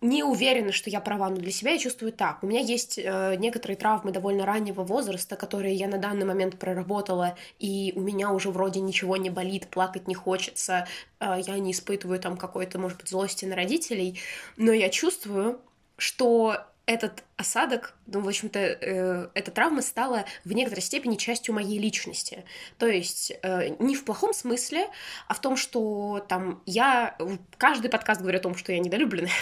не 0.00 0.22
уверена, 0.22 0.72
что 0.72 0.90
я 0.90 1.00
права, 1.00 1.30
но 1.30 1.36
для 1.36 1.50
себя 1.50 1.72
я 1.72 1.78
чувствую 1.78 2.12
так. 2.12 2.42
У 2.42 2.46
меня 2.46 2.60
есть 2.60 2.98
э, 2.98 3.34
некоторые 3.36 3.76
травмы 3.76 4.12
довольно 4.12 4.44
раннего 4.44 4.82
возраста, 4.82 5.36
которые 5.36 5.74
я 5.74 5.88
на 5.88 5.98
данный 5.98 6.26
момент 6.26 6.58
проработала, 6.58 7.36
и 7.58 7.92
у 7.96 8.00
меня 8.00 8.30
уже 8.30 8.50
вроде 8.50 8.80
ничего 8.80 9.16
не 9.16 9.30
болит, 9.30 9.68
плакать 9.68 10.06
не 10.06 10.14
хочется, 10.14 10.86
э, 11.18 11.36
я 11.46 11.58
не 11.58 11.72
испытываю 11.72 12.20
там 12.20 12.36
какой-то, 12.36 12.78
может 12.78 12.98
быть, 12.98 13.08
злости 13.08 13.46
на 13.46 13.56
родителей, 13.56 14.20
но 14.56 14.72
я 14.72 14.90
чувствую, 14.90 15.60
что 15.96 16.66
этот 16.86 17.24
осадок, 17.36 17.94
ну, 18.06 18.20
в 18.20 18.28
общем-то, 18.28 18.58
э, 18.60 19.28
эта 19.34 19.50
травма 19.50 19.82
стала 19.82 20.24
в 20.44 20.52
некоторой 20.52 20.82
степени 20.82 21.16
частью 21.16 21.54
моей 21.54 21.78
личности. 21.78 22.44
То 22.78 22.86
есть 22.86 23.32
э, 23.42 23.74
не 23.80 23.96
в 23.96 24.04
плохом 24.04 24.32
смысле, 24.32 24.88
а 25.26 25.34
в 25.34 25.40
том, 25.40 25.56
что 25.56 26.24
там 26.28 26.62
я... 26.64 27.18
Каждый 27.58 27.90
подкаст 27.90 28.20
говорит 28.20 28.40
о 28.40 28.44
том, 28.44 28.54
что 28.54 28.72
я 28.72 28.78
недолюбленная, 28.78 29.32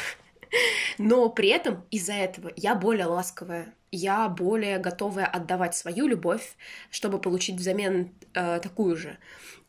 но 0.99 1.29
при 1.29 1.49
этом 1.49 1.85
из-за 1.91 2.15
этого 2.15 2.51
я 2.57 2.75
более 2.75 3.07
ласковая, 3.07 3.75
я 3.93 4.29
более 4.29 4.79
готовая 4.79 5.27
отдавать 5.27 5.75
свою 5.75 6.07
любовь, 6.07 6.57
чтобы 6.91 7.21
получить 7.21 7.57
взамен 7.57 8.11
э, 8.33 8.59
такую 8.61 8.97
же. 8.97 9.19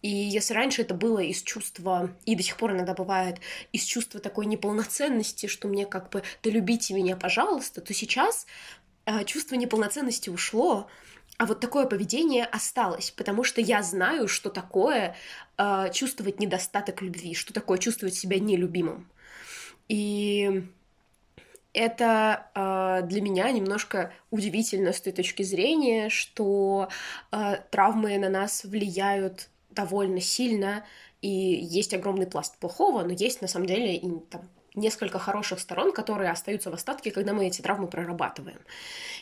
И 0.06 0.08
если 0.08 0.54
раньше 0.54 0.84
это 0.84 0.94
было 0.94 1.18
из 1.18 1.42
чувства, 1.42 2.12
и 2.26 2.36
до 2.36 2.44
сих 2.44 2.58
пор 2.58 2.74
иногда 2.74 2.94
бывает, 2.94 3.40
из 3.72 3.84
чувства 3.86 4.20
такой 4.20 4.46
неполноценности, 4.46 5.48
что 5.48 5.68
мне 5.68 5.88
как 5.88 6.12
бы 6.12 6.22
«да 6.44 6.52
любите 6.52 6.94
меня, 6.94 7.18
пожалуйста», 7.18 7.82
то 7.82 7.92
сейчас 7.92 8.46
э, 9.08 9.24
чувство 9.24 9.56
неполноценности 9.56 10.30
ушло, 10.30 10.88
а 11.38 11.48
вот 11.48 11.60
такое 11.60 11.88
поведение 11.88 12.46
осталось, 12.46 13.10
потому 13.10 13.44
что 13.44 13.62
я 13.62 13.82
знаю, 13.82 14.28
что 14.28 14.52
такое 14.52 15.16
э, 15.58 15.90
чувствовать 15.92 16.40
недостаток 16.40 17.02
любви, 17.02 17.34
что 17.34 17.52
такое 17.52 17.80
чувствовать 17.80 18.14
себя 18.14 18.38
нелюбимым. 18.38 19.10
И 19.88 20.66
это 21.74 22.46
э, 22.54 23.08
для 23.08 23.22
меня 23.24 23.50
немножко 23.50 24.14
удивительно 24.30 24.94
с 24.94 25.02
той 25.02 25.14
точки 25.14 25.42
зрения, 25.42 26.10
что 26.10 26.90
э, 27.32 27.56
травмы 27.72 28.20
на 28.20 28.30
нас 28.30 28.66
влияют 28.66 29.50
довольно 29.76 30.22
сильно, 30.22 30.84
и 31.22 31.30
есть 31.30 31.94
огромный 31.94 32.28
пласт 32.28 32.58
плохого, 32.58 33.04
но 33.04 33.12
есть 33.12 33.42
на 33.42 33.48
самом 33.48 33.68
деле 33.68 33.96
и 33.96 34.10
там 34.30 34.50
несколько 34.76 35.20
хороших 35.20 35.60
сторон, 35.60 35.92
которые 35.92 36.30
остаются 36.30 36.70
в 36.70 36.74
остатке, 36.74 37.12
когда 37.12 37.34
мы 37.34 37.48
эти 37.48 37.62
травмы 37.62 37.88
прорабатываем. 37.88 38.60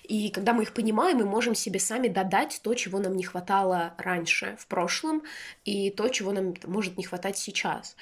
И 0.04 0.30
когда 0.30 0.54
мы 0.54 0.64
их 0.64 0.74
понимаем, 0.74 1.18
мы 1.18 1.26
можем 1.26 1.56
себе 1.56 1.80
сами 1.80 2.08
додать 2.08 2.60
то, 2.64 2.74
чего 2.74 3.00
нам 3.00 3.16
не 3.16 3.24
хватало 3.24 3.94
раньше, 3.98 4.56
в 4.60 4.68
прошлом, 4.68 5.24
и 5.64 5.90
то, 5.92 6.10
чего 6.10 6.32
нам 6.32 6.56
может 6.66 6.98
не 6.98 7.04
хватать 7.04 7.38
сейчас. 7.38 7.96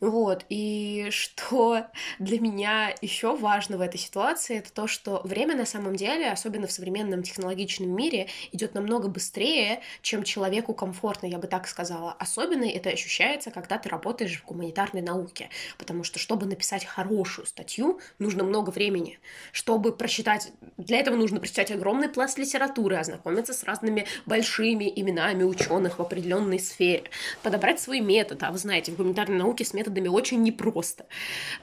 Вот, 0.00 0.44
и 0.48 1.08
что 1.10 1.86
для 2.18 2.40
меня 2.40 2.94
еще 3.00 3.36
важно 3.36 3.78
в 3.78 3.80
этой 3.80 3.98
ситуации, 3.98 4.58
это 4.58 4.72
то, 4.72 4.86
что 4.86 5.20
время 5.24 5.56
на 5.56 5.66
самом 5.66 5.96
деле, 5.96 6.30
особенно 6.30 6.66
в 6.66 6.72
современном 6.72 7.22
технологичном 7.22 7.90
мире, 7.90 8.28
идет 8.52 8.74
намного 8.74 9.08
быстрее, 9.08 9.80
чем 10.02 10.22
человеку 10.22 10.74
комфортно, 10.74 11.26
я 11.26 11.38
бы 11.38 11.46
так 11.46 11.66
сказала. 11.66 12.12
Особенно 12.18 12.64
это 12.64 12.90
ощущается, 12.90 13.50
когда 13.50 13.78
ты 13.78 13.88
работаешь 13.88 14.40
в 14.40 14.44
гуманитарной 14.44 15.02
науке, 15.02 15.48
потому 15.78 16.04
что, 16.04 16.18
чтобы 16.18 16.46
написать 16.46 16.84
хорошую 16.84 17.46
статью, 17.46 18.00
нужно 18.18 18.44
много 18.44 18.70
времени. 18.70 19.18
Чтобы 19.52 19.92
прочитать, 19.92 20.52
для 20.76 20.98
этого 20.98 21.16
нужно 21.16 21.40
прочитать 21.40 21.70
огромный 21.70 22.08
пласт 22.08 22.38
литературы, 22.38 22.96
ознакомиться 22.96 23.52
с 23.52 23.64
разными 23.64 24.06
большими 24.26 24.92
именами 24.94 25.42
ученых 25.42 25.98
в 25.98 26.02
определенной 26.02 26.58
сфере, 26.58 27.04
подобрать 27.42 27.80
свой 27.80 28.00
метод, 28.00 28.42
а 28.42 28.50
вы 28.50 28.58
знаете, 28.58 28.92
в 28.92 28.96
гуманитарной 28.96 29.38
науке 29.38 29.64
с 29.64 29.72
методом 29.74 29.85
методами 29.86 30.08
очень 30.08 30.42
непросто. 30.42 31.06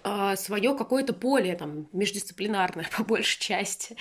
Э, 0.03 0.35
свое 0.35 0.75
какое-то 0.75 1.13
поле, 1.13 1.55
там, 1.55 1.87
междисциплинарное, 1.91 2.87
по 2.97 3.03
большей 3.03 3.39
части. 3.39 3.95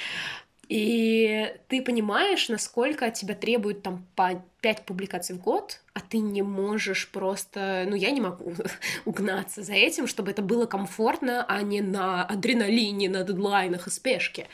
И 0.68 1.54
ты 1.68 1.82
понимаешь, 1.82 2.48
насколько 2.48 3.06
от 3.06 3.14
тебя 3.14 3.34
требуют 3.34 3.82
там 3.82 4.06
по 4.14 4.42
5 4.62 4.86
публикаций 4.86 5.36
в 5.36 5.40
год, 5.40 5.80
а 5.92 6.00
ты 6.00 6.18
не 6.18 6.42
можешь 6.42 7.10
просто... 7.10 7.84
Ну, 7.86 7.94
я 7.94 8.10
не 8.10 8.20
могу 8.20 8.54
угнаться 9.04 9.62
за 9.62 9.74
этим, 9.74 10.06
чтобы 10.06 10.30
это 10.30 10.40
было 10.40 10.66
комфортно, 10.66 11.44
а 11.46 11.62
не 11.62 11.82
на 11.82 12.24
адреналине, 12.24 13.10
на 13.10 13.22
дедлайнах 13.22 13.86
и 13.86 13.90
спешке. 13.90 14.46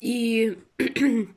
И 0.00 0.58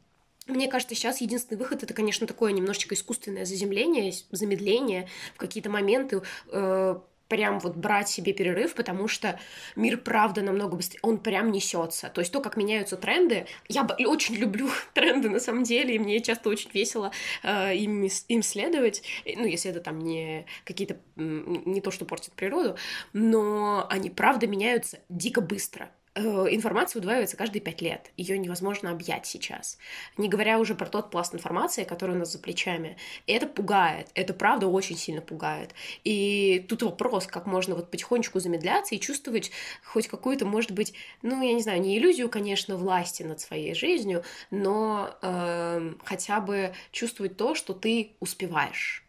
мне 0.48 0.68
кажется, 0.68 0.96
сейчас 0.96 1.22
единственный 1.22 1.58
выход 1.58 1.84
это, 1.84 1.94
конечно, 1.94 2.28
такое 2.28 2.52
немножечко 2.52 2.96
искусственное 2.96 3.46
заземление, 3.46 4.14
замедление 4.32 5.08
в 5.36 5.38
какие-то 5.38 5.70
моменты, 5.70 6.22
э, 6.52 7.00
прям 7.28 7.60
вот 7.60 7.76
брать 7.76 8.10
себе 8.10 8.34
перерыв, 8.34 8.74
потому 8.74 9.08
что 9.08 9.40
мир, 9.76 9.98
правда, 9.98 10.42
намного 10.42 10.76
быстрее, 10.76 11.00
он 11.02 11.18
прям 11.18 11.52
несется. 11.52 12.10
То 12.10 12.22
есть 12.22 12.32
то, 12.32 12.42
как 12.42 12.58
меняются 12.58 12.98
тренды, 12.98 13.48
я 13.68 13.84
очень 14.06 14.36
люблю 14.36 14.70
тренды 14.94 15.30
на 15.30 15.40
самом 15.40 15.64
деле, 15.64 15.96
и 15.96 16.00
мне 16.00 16.20
часто 16.22 16.50
очень 16.50 16.70
весело 16.74 17.12
э, 17.44 17.76
им, 17.76 18.08
им 18.28 18.44
следовать, 18.44 19.04
ну, 19.26 19.46
если 19.46 19.72
это 19.72 19.80
там 19.80 20.00
не 20.00 20.46
какие-то, 20.64 20.98
не 21.16 21.82
то, 21.82 21.92
что 21.92 22.06
портит 22.06 22.34
природу, 22.34 22.78
но 23.14 23.86
они, 23.90 24.10
правда, 24.10 24.48
меняются 24.48 25.00
дико 25.10 25.42
быстро. 25.42 25.90
Э, 26.18 26.48
информация 26.50 27.00
удваивается 27.00 27.38
каждые 27.38 27.62
пять 27.62 27.82
лет. 27.82 28.12
Ее 28.18 28.38
невозможно 28.38 28.92
объять 28.92 29.26
сейчас. 29.26 29.78
Не 30.18 30.30
говоря 30.30 30.60
уже 30.60 30.74
про 30.74 30.88
тот 30.88 31.12
пласт 31.12 31.36
информации, 31.36 31.84
который 31.84 32.16
у 32.16 32.20
нас 32.20 32.32
за 32.32 32.40
плечами. 32.40 32.98
И 33.28 33.34
это 33.34 33.46
пугает. 33.46 34.10
Это 34.16 34.34
правда 34.34 34.68
очень 34.68 34.98
сильно 34.98 35.22
пугает. 35.22 35.76
И 36.04 36.66
тут 36.68 36.82
вопрос, 36.82 37.28
как 37.28 37.46
можно 37.46 37.76
вот 37.76 37.92
потихонечку 37.92 38.40
замедляться 38.40 38.96
и 38.96 39.00
чувствовать 39.00 39.52
хоть 39.86 40.08
какую-то, 40.08 40.46
может 40.46 40.72
быть, 40.72 40.94
ну, 41.22 41.42
я 41.42 41.54
не 41.54 41.62
знаю, 41.62 41.82
не 41.82 41.98
иллюзию, 41.98 42.30
конечно, 42.30 42.78
власти 42.78 43.24
над 43.24 43.40
своей 43.40 43.76
жизнью, 43.76 44.24
но 44.50 45.16
э, 45.22 45.94
хотя 46.04 46.42
бы 46.42 46.74
чувствовать 46.92 47.38
то, 47.38 47.54
что 47.54 47.74
ты 47.74 48.14
успеваешь 48.20 49.07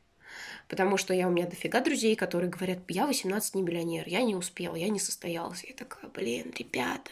потому 0.69 0.97
что 0.97 1.15
я 1.15 1.29
у 1.29 1.31
меня 1.31 1.47
дофига 1.47 1.81
друзей, 1.81 2.15
которые 2.17 2.51
говорят, 2.51 2.79
я 2.89 3.07
18 3.07 3.55
не 3.55 3.63
миллионер, 3.63 4.05
я 4.07 4.23
не 4.23 4.35
успела, 4.35 4.77
я 4.77 4.89
не 4.89 5.01
состоялась. 5.01 5.65
Я 5.65 5.75
такая, 5.75 6.11
блин, 6.11 6.53
ребята, 6.59 7.11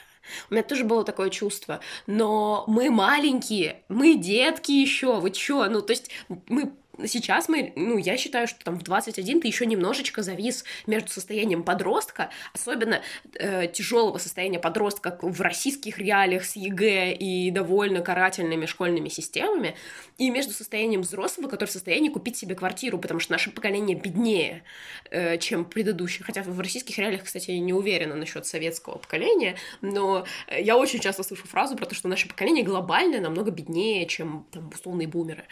у 0.50 0.54
меня 0.54 0.62
тоже 0.62 0.84
было 0.84 1.04
такое 1.04 1.30
чувство. 1.30 1.80
Но 2.06 2.64
мы 2.66 2.90
маленькие, 2.90 3.82
мы 3.88 4.14
детки 4.16 4.72
еще, 4.72 5.20
вы 5.20 5.30
чё? 5.30 5.68
Ну, 5.68 5.82
то 5.82 5.92
есть 5.92 6.10
мы 6.28 6.72
сейчас 7.04 7.48
мы, 7.48 7.72
ну, 7.76 7.98
я 7.98 8.16
считаю, 8.16 8.46
что 8.46 8.64
там 8.64 8.78
в 8.78 8.82
21 8.82 9.40
ты 9.40 9.48
еще 9.48 9.66
немножечко 9.66 10.22
завис 10.22 10.64
между 10.86 11.10
состоянием 11.10 11.62
подростка, 11.62 12.30
особенно 12.52 13.02
э, 13.34 13.66
тяжелого 13.68 14.18
состояния 14.18 14.58
подростка 14.58 15.18
в 15.20 15.40
российских 15.40 15.98
реалиях 15.98 16.44
с 16.44 16.56
ЕГЭ 16.56 17.14
и 17.14 17.50
довольно 17.50 18.00
карательными 18.00 18.66
школьными 18.66 19.08
системами, 19.08 19.76
и 20.18 20.30
между 20.30 20.52
состоянием 20.52 21.02
взрослого, 21.02 21.48
который 21.48 21.68
в 21.68 21.72
состоянии 21.72 22.08
купить 22.08 22.36
себе 22.36 22.54
квартиру, 22.54 22.98
потому 22.98 23.20
что 23.20 23.32
наше 23.32 23.50
поколение 23.50 23.96
беднее, 23.96 24.62
э, 25.10 25.38
чем 25.38 25.64
предыдущее. 25.64 26.24
Хотя 26.24 26.42
в 26.42 26.58
российских 26.60 26.98
реалиях, 26.98 27.24
кстати, 27.24 27.50
я 27.50 27.60
не 27.60 27.72
уверена 27.72 28.14
насчет 28.14 28.46
советского 28.46 28.98
поколения, 28.98 29.56
но 29.80 30.24
я 30.50 30.76
очень 30.76 31.00
часто 31.00 31.22
слышу 31.22 31.46
фразу 31.46 31.76
про 31.76 31.86
то, 31.86 31.94
что 31.94 32.08
наше 32.08 32.28
поколение 32.28 32.64
глобально 32.64 33.20
намного 33.20 33.50
беднее, 33.50 34.06
чем 34.06 34.46
там 34.52 34.70
условные 34.74 35.08
бумеры. 35.08 35.44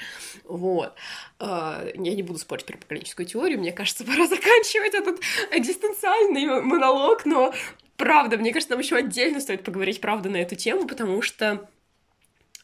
Вот. 0.45 0.95
А, 1.38 1.85
я 1.95 2.14
не 2.14 2.23
буду 2.23 2.38
спорить 2.38 2.64
про 2.64 2.79
поколенческую 2.79 3.26
теорию, 3.26 3.59
мне 3.59 3.73
кажется, 3.73 4.05
пора 4.07 4.26
заканчивать 4.26 4.95
этот 4.95 5.21
экзистенциальный 5.50 6.62
монолог, 6.62 7.25
но 7.26 7.53
правда, 7.97 8.37
мне 8.37 8.53
кажется, 8.53 8.73
нам 8.73 8.81
еще 8.81 8.97
отдельно 8.97 9.41
стоит 9.41 9.64
поговорить, 9.64 10.00
правда, 10.00 10.29
на 10.29 10.37
эту 10.37 10.55
тему, 10.55 10.87
потому 10.87 11.23
что 11.23 11.69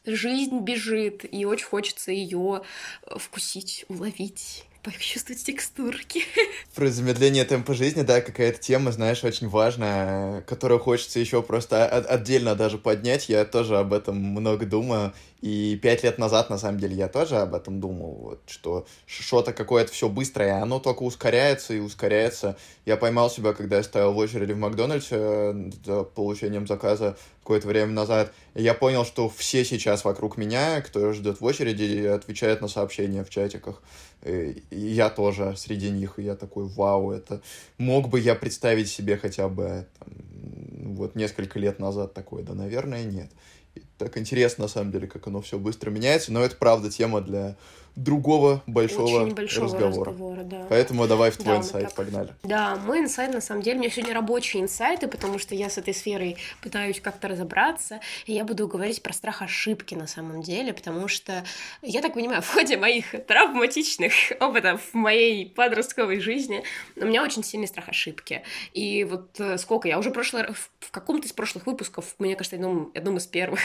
жизнь 0.07 0.61
бежит, 0.61 1.25
и 1.31 1.45
очень 1.45 1.67
хочется 1.67 2.12
ее 2.12 2.62
вкусить, 3.17 3.85
уловить 3.89 4.65
почувствовать 4.83 5.43
текстурки. 5.45 6.23
Про 6.75 6.89
замедление 6.89 7.45
темпа 7.45 7.75
жизни, 7.75 8.03
да, 8.03 8.21
какая-то 8.21 8.59
тема, 8.59 8.93
знаешь, 8.93 9.25
очень 9.25 9.49
важная, 9.49 10.43
которую 10.43 10.81
хочется 10.81 11.21
еще 11.21 11.43
просто 11.43 11.87
отдельно 11.87 12.55
даже 12.55 12.79
поднять. 12.79 13.29
Я 13.29 13.45
тоже 13.45 13.79
об 13.79 13.93
этом 13.93 14.17
много 14.17 14.67
думаю. 14.67 15.13
И 15.41 15.79
пять 15.83 16.03
лет 16.03 16.19
назад, 16.19 16.51
на 16.51 16.59
самом 16.59 16.79
деле, 16.79 16.95
я 16.97 17.09
тоже 17.09 17.37
об 17.37 17.55
этом 17.55 17.81
думал, 17.81 18.15
вот, 18.21 18.43
что 18.47 18.87
что-то 19.07 19.54
какое-то 19.54 19.91
все 19.91 20.11
быстрое, 20.11 20.61
оно 20.61 20.81
только 20.81 21.02
ускоряется 21.02 21.73
и 21.73 21.78
ускоряется. 21.78 22.59
Я 22.85 22.99
поймал 22.99 23.31
себя, 23.31 23.54
когда 23.54 23.78
я 23.78 23.83
стоял 23.83 24.13
в 24.13 24.19
очереди 24.19 24.52
в 24.52 24.59
Макдональдсе 24.59 25.17
э, 25.17 25.71
за 25.83 26.02
получением 26.04 26.67
заказа 26.67 27.17
какое-то 27.41 27.69
время 27.69 27.93
назад, 27.93 28.35
и 28.54 28.63
я 28.63 28.75
понял, 28.75 29.07
что 29.07 29.31
все 29.31 29.65
сейчас 29.65 30.04
вокруг 30.04 30.37
меня, 30.37 30.83
кто 30.83 31.15
ждет 31.15 31.41
в 31.41 31.45
очереди, 31.45 32.04
отвечает 32.04 32.61
на 32.61 32.69
сообщения 32.69 33.25
в 33.25 33.31
чатиках. 33.31 33.83
И 34.25 34.63
я 34.71 35.09
тоже 35.11 35.56
среди 35.56 35.91
них, 35.91 36.19
и 36.19 36.23
я 36.23 36.37
такой, 36.37 36.67
вау, 36.67 37.11
это 37.11 37.41
мог 37.78 38.09
бы 38.09 38.21
я 38.21 38.35
представить 38.35 38.89
себе 38.89 39.17
хотя 39.17 39.49
бы 39.49 39.87
там, 39.99 40.95
вот 40.95 41.15
несколько 41.15 41.59
лет 41.59 41.78
назад 41.78 42.13
такое, 42.13 42.43
да, 42.43 42.54
наверное, 42.54 43.04
нет 43.04 43.30
так 44.00 44.17
интересно, 44.17 44.63
на 44.65 44.69
самом 44.69 44.93
деле, 44.93 45.06
как 45.06 45.26
оно 45.26 45.43
все 45.43 45.58
быстро 45.58 45.91
меняется, 45.91 46.32
но 46.32 46.43
это, 46.43 46.56
правда, 46.56 46.91
тема 46.91 47.21
для 47.21 47.56
другого 47.97 48.63
большого 48.67 49.25
Очень 49.25 49.34
большого 49.34 49.67
разговора. 49.67 50.10
разговора 50.10 50.43
да. 50.45 50.67
Поэтому 50.69 51.06
давай 51.06 51.30
в 51.30 51.36
твой 51.36 51.56
да, 51.56 51.60
инсайт, 51.60 51.84
так... 51.86 51.95
погнали. 51.95 52.34
Да, 52.43 52.76
мой 52.76 53.00
инсайт, 53.00 53.34
на 53.34 53.41
самом 53.41 53.63
деле, 53.63 53.76
у 53.76 53.80
меня 53.80 53.91
сегодня 53.91 54.15
рабочие 54.15 54.63
инсайты, 54.63 55.08
потому 55.08 55.39
что 55.39 55.54
я 55.54 55.69
с 55.69 55.78
этой 55.78 55.93
сферой 55.93 56.36
пытаюсь 56.63 57.00
как-то 57.00 57.28
разобраться, 57.28 58.00
и 58.26 58.32
я 58.32 58.45
буду 58.45 58.69
говорить 58.69 59.02
про 59.02 59.13
страх 59.13 59.43
ошибки 59.43 59.95
на 59.95 60.06
самом 60.06 60.43
деле, 60.43 60.73
потому 60.73 61.08
что, 61.08 61.45
я 61.82 62.00
так 62.00 62.15
понимаю, 62.15 62.43
в 62.43 62.49
ходе 62.49 62.76
моих 62.76 63.15
травматичных 63.26 64.13
опытов 64.41 64.80
в 64.93 64.95
моей 64.95 65.49
подростковой 65.50 66.21
жизни 66.21 66.63
у 66.97 67.04
меня 67.04 67.23
очень 67.23 67.43
сильный 67.43 67.67
страх 67.67 67.89
ошибки. 67.89 68.43
И 68.73 69.04
вот 69.04 69.39
э, 69.41 69.58
сколько, 69.58 69.89
я 69.89 69.99
уже 69.99 70.10
прошлый, 70.10 70.47
в 70.80 70.91
каком-то 70.91 71.26
из 71.26 71.32
прошлых 71.32 71.67
выпусков, 71.67 72.15
мне 72.19 72.36
кажется, 72.36 72.56
одном, 72.56 72.93
одном 72.95 73.17
из 73.19 73.26
первых, 73.26 73.60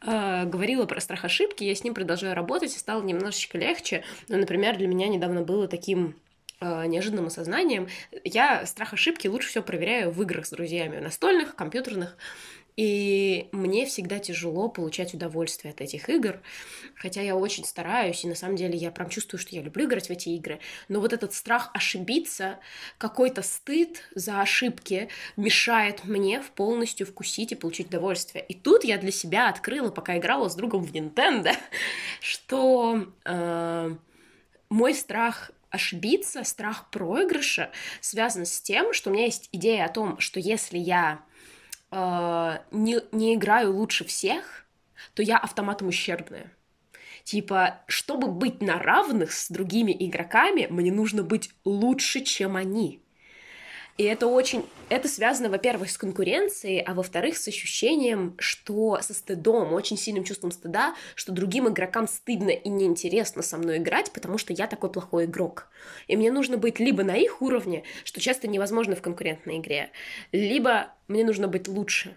э, 0.00 0.44
говорила 0.44 0.86
про 0.86 1.00
страх 1.00 1.24
ошибки, 1.24 1.64
я 1.64 1.74
с 1.74 1.84
ним 1.84 1.94
продолжаю 1.94 2.34
работать, 2.34 2.74
и 2.74 2.78
стало 2.78 3.02
немножечко 3.02 3.58
легче. 3.58 4.04
Ну, 4.28 4.38
например, 4.38 4.76
для 4.76 4.88
меня 4.88 5.08
недавно 5.08 5.42
было 5.42 5.68
таким 5.68 6.16
э, 6.60 6.86
неожиданным 6.86 7.26
осознанием. 7.26 7.88
Я 8.24 8.66
страх 8.66 8.92
ошибки 8.92 9.28
лучше 9.28 9.48
всего 9.48 9.64
проверяю 9.64 10.10
в 10.10 10.22
играх 10.22 10.46
с 10.46 10.50
друзьями, 10.50 10.98
настольных, 10.98 11.54
компьютерных. 11.54 12.16
И 12.76 13.48
мне 13.52 13.84
всегда 13.84 14.18
тяжело 14.18 14.68
получать 14.68 15.12
удовольствие 15.12 15.72
от 15.72 15.80
этих 15.80 16.08
игр, 16.08 16.40
хотя 16.94 17.20
я 17.20 17.36
очень 17.36 17.64
стараюсь, 17.64 18.24
и 18.24 18.28
на 18.28 18.34
самом 18.34 18.56
деле 18.56 18.76
я 18.76 18.90
прям 18.90 19.10
чувствую, 19.10 19.40
что 19.40 19.54
я 19.54 19.62
люблю 19.62 19.84
играть 19.84 20.06
в 20.06 20.10
эти 20.10 20.30
игры, 20.30 20.58
но 20.88 21.00
вот 21.00 21.12
этот 21.12 21.34
страх 21.34 21.70
ошибиться, 21.74 22.58
какой-то 22.98 23.42
стыд 23.42 24.02
за 24.14 24.40
ошибки 24.40 25.08
мешает 25.36 26.04
мне 26.04 26.40
в 26.40 26.50
полностью 26.50 27.06
вкусить 27.06 27.52
и 27.52 27.56
получить 27.56 27.88
удовольствие. 27.88 28.44
И 28.48 28.54
тут 28.54 28.84
я 28.84 28.96
для 28.96 29.12
себя 29.12 29.48
открыла, 29.48 29.90
пока 29.90 30.16
играла 30.16 30.48
с 30.48 30.54
другом 30.54 30.82
в 30.82 30.92
Nintendo, 30.92 31.52
что 32.20 33.06
э, 33.24 33.96
мой 34.70 34.94
страх 34.94 35.50
ошибиться, 35.68 36.44
страх 36.44 36.90
проигрыша 36.90 37.70
связан 38.00 38.46
с 38.46 38.60
тем, 38.60 38.92
что 38.92 39.10
у 39.10 39.12
меня 39.12 39.24
есть 39.24 39.48
идея 39.52 39.86
о 39.86 39.88
том, 39.88 40.18
что 40.20 40.38
если 40.38 40.78
я 40.78 41.22
э, 41.92 42.58
не, 42.72 43.00
не 43.12 43.34
играю 43.34 43.74
лучше 43.74 44.04
всех, 44.04 44.66
то 45.14 45.22
я 45.22 45.38
автоматом 45.38 45.88
ущербная. 45.88 46.50
Типа, 47.24 47.82
чтобы 47.86 48.28
быть 48.28 48.60
на 48.60 48.78
равных 48.78 49.32
с 49.32 49.48
другими 49.48 49.94
игроками, 49.96 50.66
мне 50.68 50.90
нужно 50.90 51.22
быть 51.22 51.50
лучше, 51.64 52.22
чем 52.22 52.56
они. 52.56 53.00
И 53.98 54.04
это 54.04 54.26
очень... 54.26 54.64
Это 54.88 55.08
связано, 55.08 55.48
во-первых, 55.48 55.90
с 55.90 55.98
конкуренцией, 55.98 56.80
а 56.80 56.94
во-вторых, 56.94 57.36
с 57.36 57.48
ощущением, 57.48 58.34
что 58.38 58.98
со 59.00 59.14
стыдом, 59.14 59.72
очень 59.72 59.96
сильным 59.96 60.24
чувством 60.24 60.50
стыда, 60.50 60.94
что 61.14 61.32
другим 61.32 61.68
игрокам 61.68 62.08
стыдно 62.08 62.50
и 62.50 62.68
неинтересно 62.68 63.42
со 63.42 63.56
мной 63.56 63.78
играть, 63.78 64.12
потому 64.12 64.38
что 64.38 64.52
я 64.52 64.66
такой 64.66 64.90
плохой 64.90 65.24
игрок. 65.26 65.68
И 66.08 66.16
мне 66.16 66.30
нужно 66.30 66.56
быть 66.56 66.78
либо 66.78 67.04
на 67.04 67.16
их 67.16 67.42
уровне, 67.42 67.84
что 68.04 68.20
часто 68.20 68.48
невозможно 68.48 68.96
в 68.96 69.02
конкурентной 69.02 69.58
игре, 69.58 69.90
либо 70.32 70.88
мне 71.08 71.24
нужно 71.24 71.48
быть 71.48 71.68
лучше. 71.68 72.16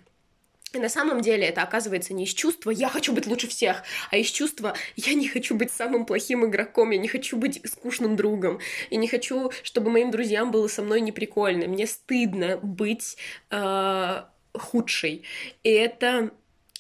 И 0.76 0.80
на 0.80 0.90
самом 0.90 1.22
деле 1.22 1.48
это 1.48 1.64
оказывается 1.64 2.14
не 2.14 2.26
из 2.26 2.34
чувства 2.34 2.70
«я 2.70 2.90
хочу 2.90 3.14
быть 3.14 3.28
лучше 3.28 3.48
всех», 3.48 3.84
а 4.12 4.18
из 4.18 4.28
чувства 4.28 4.76
«я 4.98 5.14
не 5.14 5.30
хочу 5.30 5.56
быть 5.56 5.72
самым 5.72 6.06
плохим 6.06 6.46
игроком, 6.46 6.92
я 6.92 6.98
не 6.98 7.08
хочу 7.08 7.38
быть 7.38 7.62
скучным 7.66 8.18
другом, 8.18 8.60
я 8.90 8.98
не 8.98 9.08
хочу, 9.08 9.52
чтобы 9.64 9.90
моим 9.90 10.12
друзьям 10.12 10.52
было 10.52 10.68
со 10.68 10.82
мной 10.82 11.00
неприкольно, 11.00 11.68
мне 11.68 11.88
стыдно 11.88 12.58
быть 12.58 13.16
э, 13.52 14.24
худшей». 14.54 15.24
И 15.64 15.70
это 15.70 16.32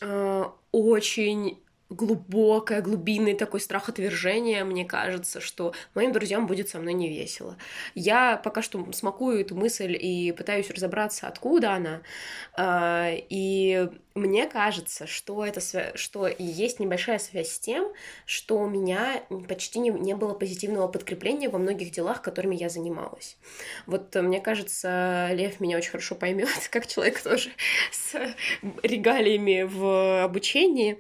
э, 0.01 0.43
очень 0.73 1.57
глубокое, 1.89 2.81
глубинный 2.81 3.35
такой 3.35 3.59
страх 3.59 3.89
отвержения, 3.89 4.65
мне 4.65 4.85
кажется, 4.85 5.39
что 5.39 5.73
моим 5.93 6.11
друзьям 6.11 6.47
будет 6.47 6.69
со 6.69 6.79
мной 6.79 6.93
не 6.93 7.09
весело. 7.09 7.57
Я 7.93 8.37
пока 8.37 8.61
что 8.61 8.91
смакую 8.91 9.41
эту 9.41 9.55
мысль 9.55 9.95
и 9.99 10.31
пытаюсь 10.31 10.69
разобраться, 10.71 11.27
откуда 11.27 11.73
она. 11.73 12.01
А, 12.57 13.11
и 13.11 13.87
мне 14.15 14.47
кажется, 14.47 15.05
что 15.05 15.45
это 15.45 15.59
что 15.95 16.27
есть 16.27 16.79
небольшая 16.79 17.19
связь 17.19 17.51
с 17.51 17.59
тем, 17.59 17.91
что 18.25 18.57
у 18.57 18.67
меня 18.67 19.23
почти 19.47 19.79
не, 19.79 19.89
не 19.89 20.15
было 20.15 20.33
позитивного 20.33 20.87
подкрепления 20.87 21.49
во 21.49 21.59
многих 21.59 21.91
делах, 21.91 22.21
которыми 22.21 22.55
я 22.55 22.69
занималась. 22.69 23.37
Вот 23.85 24.15
мне 24.15 24.39
кажется, 24.39 25.29
Лев 25.33 25.59
меня 25.59 25.77
очень 25.77 25.91
хорошо 25.91 26.15
поймет, 26.15 26.49
как 26.71 26.87
человек 26.87 27.21
тоже 27.21 27.49
с 27.91 28.15
регалиями 28.81 29.63
в 29.63 30.23
обучении. 30.23 30.99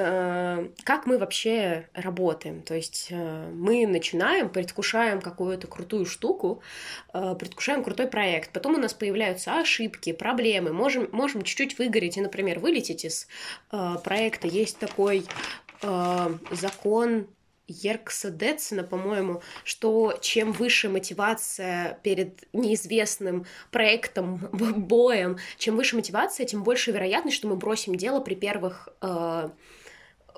Э, 0.00 0.68
как 0.84 1.06
мы 1.06 1.18
вообще 1.18 1.88
работаем. 1.92 2.62
То 2.62 2.74
есть 2.74 3.08
э, 3.10 3.50
мы 3.52 3.84
начинаем, 3.84 4.48
предвкушаем 4.48 5.20
какую-то 5.20 5.66
крутую 5.66 6.06
штуку, 6.06 6.62
э, 7.12 7.34
предвкушаем 7.36 7.82
крутой 7.82 8.06
проект. 8.06 8.52
Потом 8.52 8.76
у 8.76 8.78
нас 8.78 8.94
появляются 8.94 9.58
ошибки, 9.58 10.12
проблемы. 10.12 10.72
Можем, 10.72 11.08
можем 11.10 11.42
чуть-чуть 11.42 11.78
выгореть 11.78 12.16
и, 12.16 12.20
например, 12.20 12.60
вылететь 12.60 13.04
из 13.04 13.26
проекта. 13.70 14.46
Есть 14.46 14.78
такой 14.78 15.24
закон 16.50 17.26
Еркса 17.66 18.30
Детсона, 18.30 18.82
по-моему, 18.82 19.42
что 19.64 20.16
чем 20.20 20.52
выше 20.52 20.88
мотивация 20.88 21.98
перед 22.02 22.48
неизвестным 22.52 23.46
проектом, 23.70 24.36
боем, 24.52 25.38
чем 25.56 25.76
выше 25.76 25.96
мотивация, 25.96 26.46
тем 26.46 26.62
больше 26.62 26.92
вероятность, 26.92 27.36
что 27.36 27.48
мы 27.48 27.56
бросим 27.56 27.96
дело 27.96 28.20
при 28.20 28.34
первых 28.34 28.88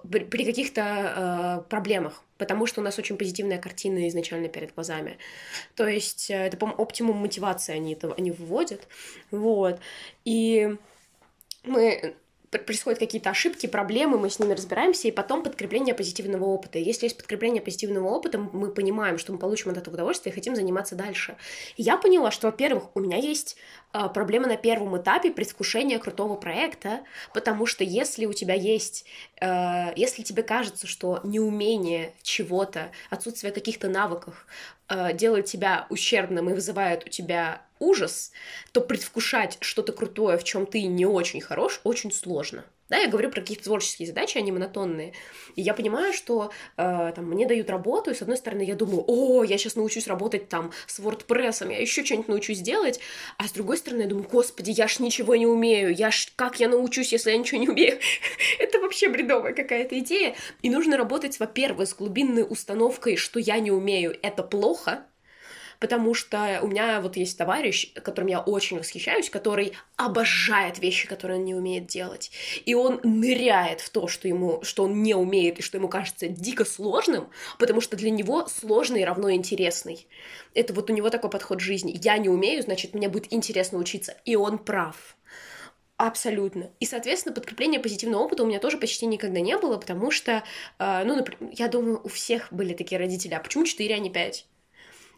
при 0.08 0.44
каких-то 0.44 1.62
э, 1.64 1.68
проблемах, 1.68 2.22
потому 2.38 2.66
что 2.66 2.80
у 2.80 2.84
нас 2.84 2.98
очень 2.98 3.16
позитивная 3.16 3.58
картина 3.58 4.08
изначально 4.08 4.48
перед 4.48 4.74
глазами. 4.74 5.18
То 5.76 5.86
есть 5.86 6.30
э, 6.30 6.34
это, 6.34 6.56
по-моему, 6.56 6.82
оптимум 6.82 7.16
мотивации 7.16 7.74
они, 7.74 7.94
это, 7.94 8.12
они 8.14 8.30
выводят. 8.30 8.88
Вот. 9.30 9.80
И 10.24 10.76
мы 11.64 12.14
происходят 12.50 12.98
какие-то 12.98 13.30
ошибки, 13.30 13.66
проблемы, 13.66 14.18
мы 14.18 14.28
с 14.28 14.38
ними 14.38 14.52
разбираемся, 14.52 15.08
и 15.08 15.12
потом 15.12 15.42
подкрепление 15.42 15.94
позитивного 15.94 16.44
опыта. 16.44 16.78
И 16.78 16.82
если 16.82 17.06
есть 17.06 17.16
подкрепление 17.16 17.62
позитивного 17.62 18.08
опыта, 18.08 18.38
мы 18.38 18.70
понимаем, 18.70 19.18
что 19.18 19.32
мы 19.32 19.38
получим 19.38 19.70
от 19.70 19.76
этого 19.76 19.94
удовольствие 19.94 20.32
и 20.32 20.34
хотим 20.34 20.56
заниматься 20.56 20.96
дальше. 20.96 21.36
И 21.76 21.82
я 21.82 21.96
поняла, 21.96 22.30
что, 22.30 22.48
во-первых, 22.48 22.84
у 22.94 23.00
меня 23.00 23.16
есть 23.16 23.56
э, 23.92 24.08
проблема 24.12 24.48
на 24.48 24.56
первом 24.56 25.00
этапе 25.00 25.30
предвкушения 25.30 25.98
крутого 25.98 26.36
проекта, 26.36 27.00
потому 27.32 27.66
что 27.66 27.84
если 27.84 28.26
у 28.26 28.32
тебя 28.32 28.54
есть, 28.54 29.04
э, 29.40 29.92
если 29.94 30.22
тебе 30.22 30.42
кажется, 30.42 30.86
что 30.86 31.20
неумение 31.22 32.14
чего-то, 32.22 32.90
отсутствие 33.10 33.52
каких-то 33.52 33.88
навыков 33.88 34.46
э, 34.90 35.14
делает 35.14 35.46
тебя 35.46 35.86
ущербным 35.88 36.50
и 36.50 36.54
вызывает 36.54 37.06
у 37.06 37.08
тебя 37.08 37.62
ужас, 37.78 38.32
то 38.72 38.80
предвкушать 38.80 39.56
что-то 39.60 39.92
крутое, 39.92 40.36
в 40.36 40.44
чем 40.44 40.66
ты 40.66 40.82
не 40.82 41.06
очень 41.06 41.40
хорош, 41.40 41.80
очень 41.84 42.12
сложно. 42.12 42.64
Да, 42.90 42.98
я 42.98 43.08
говорю 43.08 43.30
про 43.30 43.40
какие-то 43.40 43.64
творческие 43.64 44.08
задачи, 44.08 44.36
они 44.36 44.50
монотонные. 44.50 45.14
И 45.54 45.62
я 45.62 45.74
понимаю, 45.74 46.12
что 46.12 46.50
э, 46.76 47.12
там, 47.14 47.24
мне 47.24 47.46
дают 47.46 47.70
работу, 47.70 48.10
и 48.10 48.14
с 48.14 48.22
одной 48.22 48.36
стороны 48.36 48.62
я 48.62 48.74
думаю, 48.74 49.04
о, 49.06 49.44
я 49.44 49.58
сейчас 49.58 49.76
научусь 49.76 50.08
работать 50.08 50.48
там 50.48 50.72
с 50.88 50.98
WordPress, 50.98 51.70
я 51.70 51.80
еще 51.80 52.04
что-нибудь 52.04 52.26
научусь 52.26 52.58
делать, 52.58 52.98
а 53.38 53.46
с 53.46 53.52
другой 53.52 53.78
стороны 53.78 54.02
я 54.02 54.08
думаю, 54.08 54.28
господи, 54.28 54.72
я 54.72 54.88
ж 54.88 54.98
ничего 54.98 55.36
не 55.36 55.46
умею, 55.46 55.94
я 55.94 56.10
ж, 56.10 56.32
как 56.34 56.58
я 56.58 56.68
научусь, 56.68 57.12
если 57.12 57.30
я 57.30 57.38
ничего 57.38 57.60
не 57.60 57.68
умею? 57.68 58.00
Это 58.58 58.80
вообще 58.80 59.08
бредовая 59.08 59.54
какая-то 59.54 59.96
идея. 60.00 60.34
И 60.62 60.68
нужно 60.68 60.96
работать, 60.96 61.38
во-первых, 61.38 61.88
с 61.88 61.94
глубинной 61.94 62.44
установкой, 62.48 63.16
что 63.16 63.38
я 63.38 63.60
не 63.60 63.70
умею, 63.70 64.18
это 64.20 64.42
плохо, 64.42 65.04
потому 65.80 66.14
что 66.14 66.60
у 66.62 66.68
меня 66.68 67.00
вот 67.00 67.16
есть 67.16 67.36
товарищ, 67.36 67.92
которым 67.94 68.28
я 68.28 68.40
очень 68.40 68.78
восхищаюсь, 68.78 69.30
который 69.30 69.72
обожает 69.96 70.78
вещи, 70.78 71.08
которые 71.08 71.38
он 71.38 71.44
не 71.46 71.54
умеет 71.54 71.86
делать. 71.86 72.30
И 72.66 72.74
он 72.74 73.00
ныряет 73.02 73.80
в 73.80 73.90
то, 73.90 74.06
что, 74.06 74.28
ему, 74.28 74.62
что 74.62 74.84
он 74.84 75.02
не 75.02 75.14
умеет 75.14 75.58
и 75.58 75.62
что 75.62 75.78
ему 75.78 75.88
кажется 75.88 76.28
дико 76.28 76.64
сложным, 76.64 77.30
потому 77.58 77.80
что 77.80 77.96
для 77.96 78.10
него 78.10 78.46
сложный 78.46 79.04
равно 79.04 79.32
интересный. 79.32 80.06
Это 80.54 80.74
вот 80.74 80.90
у 80.90 80.92
него 80.92 81.10
такой 81.10 81.30
подход 81.30 81.58
к 81.58 81.62
жизни. 81.62 81.98
Я 82.02 82.18
не 82.18 82.28
умею, 82.28 82.62
значит, 82.62 82.94
мне 82.94 83.08
будет 83.08 83.32
интересно 83.32 83.78
учиться. 83.78 84.14
И 84.24 84.36
он 84.36 84.58
прав. 84.58 85.16
Абсолютно. 85.96 86.70
И, 86.80 86.86
соответственно, 86.86 87.34
подкрепление 87.34 87.78
позитивного 87.78 88.22
опыта 88.22 88.42
у 88.42 88.46
меня 88.46 88.58
тоже 88.58 88.78
почти 88.78 89.04
никогда 89.04 89.40
не 89.40 89.56
было, 89.58 89.76
потому 89.76 90.10
что, 90.10 90.42
э, 90.78 91.04
ну, 91.04 91.14
например, 91.14 91.52
я 91.54 91.68
думаю, 91.68 92.00
у 92.02 92.08
всех 92.08 92.48
были 92.50 92.72
такие 92.72 92.98
родители. 92.98 93.34
А 93.34 93.40
почему 93.40 93.64
4, 93.66 93.94
а 93.94 93.98
не 93.98 94.08
5? 94.08 94.46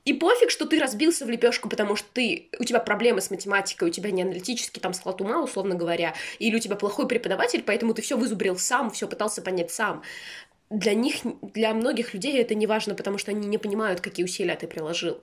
И 0.05 0.13
пофиг, 0.13 0.51
что 0.51 0.67
ты 0.67 0.81
разбился 0.81 1.25
в 1.25 1.31
лепешку, 1.31 1.69
потому 1.69 1.95
что 1.95 2.09
ты, 2.13 2.49
у 2.59 2.65
тебя 2.65 2.81
проблемы 2.81 3.21
с 3.21 3.31
математикой, 3.31 3.89
у 3.89 3.93
тебя 3.93 4.11
не 4.11 4.23
аналитический 4.23 4.81
там 4.81 4.95
склад 4.95 5.21
ума, 5.21 5.41
условно 5.41 5.77
говоря, 5.77 6.15
или 6.41 6.57
у 6.57 6.59
тебя 6.59 6.75
плохой 6.75 7.07
преподаватель, 7.07 7.63
поэтому 7.63 7.95
ты 7.95 8.03
все 8.03 8.17
вызубрил 8.17 8.59
сам, 8.59 8.91
все 8.91 9.07
пытался 9.07 9.43
понять 9.43 9.71
сам. 9.71 10.03
Для 10.73 10.95
них, 10.95 11.17
для 11.43 11.75
многих 11.75 12.15
людей 12.15 12.41
это 12.41 12.55
не 12.55 12.67
важно, 12.67 12.95
потому 12.95 13.19
что 13.19 13.31
они 13.31 13.47
не 13.47 13.59
понимают, 13.59 14.01
какие 14.01 14.25
усилия 14.25 14.57
ты 14.57 14.67
приложил. 14.67 15.23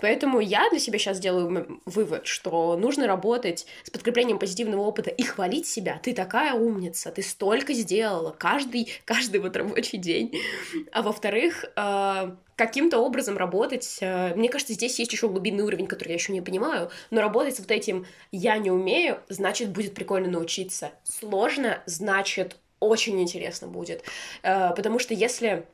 Поэтому 0.00 0.40
я 0.40 0.68
для 0.70 0.78
себя 0.78 0.98
сейчас 0.98 1.18
делаю 1.18 1.80
вывод, 1.84 2.26
что 2.26 2.76
нужно 2.76 3.06
работать 3.06 3.66
с 3.82 3.90
подкреплением 3.90 4.38
позитивного 4.38 4.82
опыта 4.82 5.10
и 5.10 5.22
хвалить 5.22 5.66
себя. 5.66 6.00
Ты 6.02 6.14
такая 6.14 6.54
умница, 6.54 7.10
ты 7.10 7.22
столько 7.22 7.74
сделала 7.74 8.34
каждый, 8.36 8.88
каждый 9.04 9.40
вот 9.40 9.56
рабочий 9.56 9.98
день. 9.98 10.32
А 10.92 11.02
во-вторых, 11.02 11.64
э, 11.76 12.30
каким-то 12.56 12.98
образом 12.98 13.36
работать. 13.36 13.98
Э, 14.00 14.34
мне 14.34 14.48
кажется, 14.48 14.72
здесь 14.72 14.98
есть 14.98 15.12
еще 15.12 15.28
глубинный 15.28 15.62
уровень, 15.62 15.86
который 15.86 16.08
я 16.08 16.14
еще 16.14 16.32
не 16.32 16.40
понимаю, 16.40 16.90
но 17.10 17.20
работать 17.20 17.56
с 17.56 17.60
вот 17.60 17.70
этим 17.70 18.06
«я 18.32 18.56
не 18.58 18.70
умею», 18.70 19.20
значит, 19.28 19.70
будет 19.70 19.94
прикольно 19.94 20.30
научиться. 20.30 20.90
Сложно, 21.04 21.82
значит, 21.86 22.56
очень 22.80 23.20
интересно 23.20 23.68
будет. 23.68 24.02
Э, 24.42 24.74
потому 24.74 24.98
что 24.98 25.14
если 25.14 25.66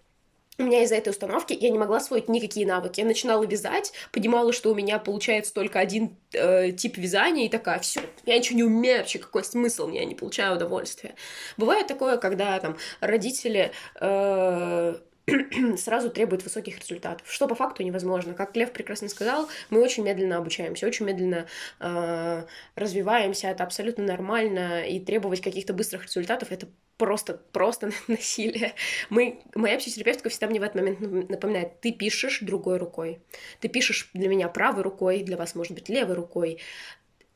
у 0.59 0.65
меня 0.65 0.83
из-за 0.83 0.97
этой 0.97 1.11
установки 1.11 1.57
я 1.59 1.71
не 1.71 1.79
могла 1.79 1.97
освоить 1.97 2.29
никакие 2.29 2.67
навыки. 2.67 3.01
Я 3.01 3.07
начинала 3.07 3.45
вязать, 3.45 3.93
понимала, 4.13 4.53
что 4.53 4.71
у 4.71 4.75
меня 4.75 4.99
получается 4.99 5.55
только 5.55 5.81
один 5.81 6.17
э, 6.33 6.73
тип 6.73 6.99
вязания, 6.99 7.47
и 7.47 7.49
такая, 7.49 7.79
все, 7.79 8.01
я 8.27 8.37
ничего 8.37 8.57
не 8.57 8.65
умею, 8.65 8.99
вообще 8.99 9.19
какой 9.19 9.45
смысл, 9.45 9.89
я 9.89 10.05
не 10.05 10.15
получаю 10.15 10.57
удовольствия. 10.57 11.15
Бывает 11.57 11.87
такое, 11.87 12.19
когда 12.19 12.59
там 12.61 12.77
родители 13.01 13.73
э, 14.01 14.95
сразу 15.77 16.11
требует 16.11 16.45
высоких 16.45 16.81
результатов, 16.81 17.31
что 17.31 17.47
по 17.47 17.55
факту 17.55 17.83
невозможно. 17.83 18.35
Как 18.35 18.57
Лев 18.57 18.73
прекрасно 18.73 19.09
сказал, 19.09 19.49
мы 19.71 19.81
очень 19.81 20.03
медленно 20.03 20.37
обучаемся, 20.37 20.87
очень 20.87 21.07
медленно 21.07 21.47
э, 21.81 22.45
развиваемся, 22.75 23.49
это 23.49 23.65
абсолютно 23.65 24.05
нормально, 24.05 24.85
и 24.87 25.01
требовать 25.01 25.41
каких-то 25.41 25.73
быстрых 25.73 26.05
результатов— 26.05 26.49
это 26.51 26.69
просто, 27.03 27.35
просто 27.51 27.91
насилие. 28.07 28.75
Мы, 29.11 29.41
моя 29.57 29.77
психотерапевтка 29.77 30.29
всегда 30.29 30.47
мне 30.47 30.61
в 30.61 30.63
этот 30.63 30.77
момент 30.77 31.31
напоминает, 31.31 31.81
ты 31.81 31.91
пишешь 31.91 32.39
другой 32.43 32.79
рукой, 32.79 33.19
ты 33.59 33.69
пишешь 33.69 34.09
для 34.15 34.29
меня 34.29 34.49
правой 34.49 34.83
рукой, 34.83 35.25
для 35.25 35.37
вас, 35.37 35.57
может 35.57 35.73
быть, 35.73 35.89
левой 35.89 36.15
рукой. 36.15 36.61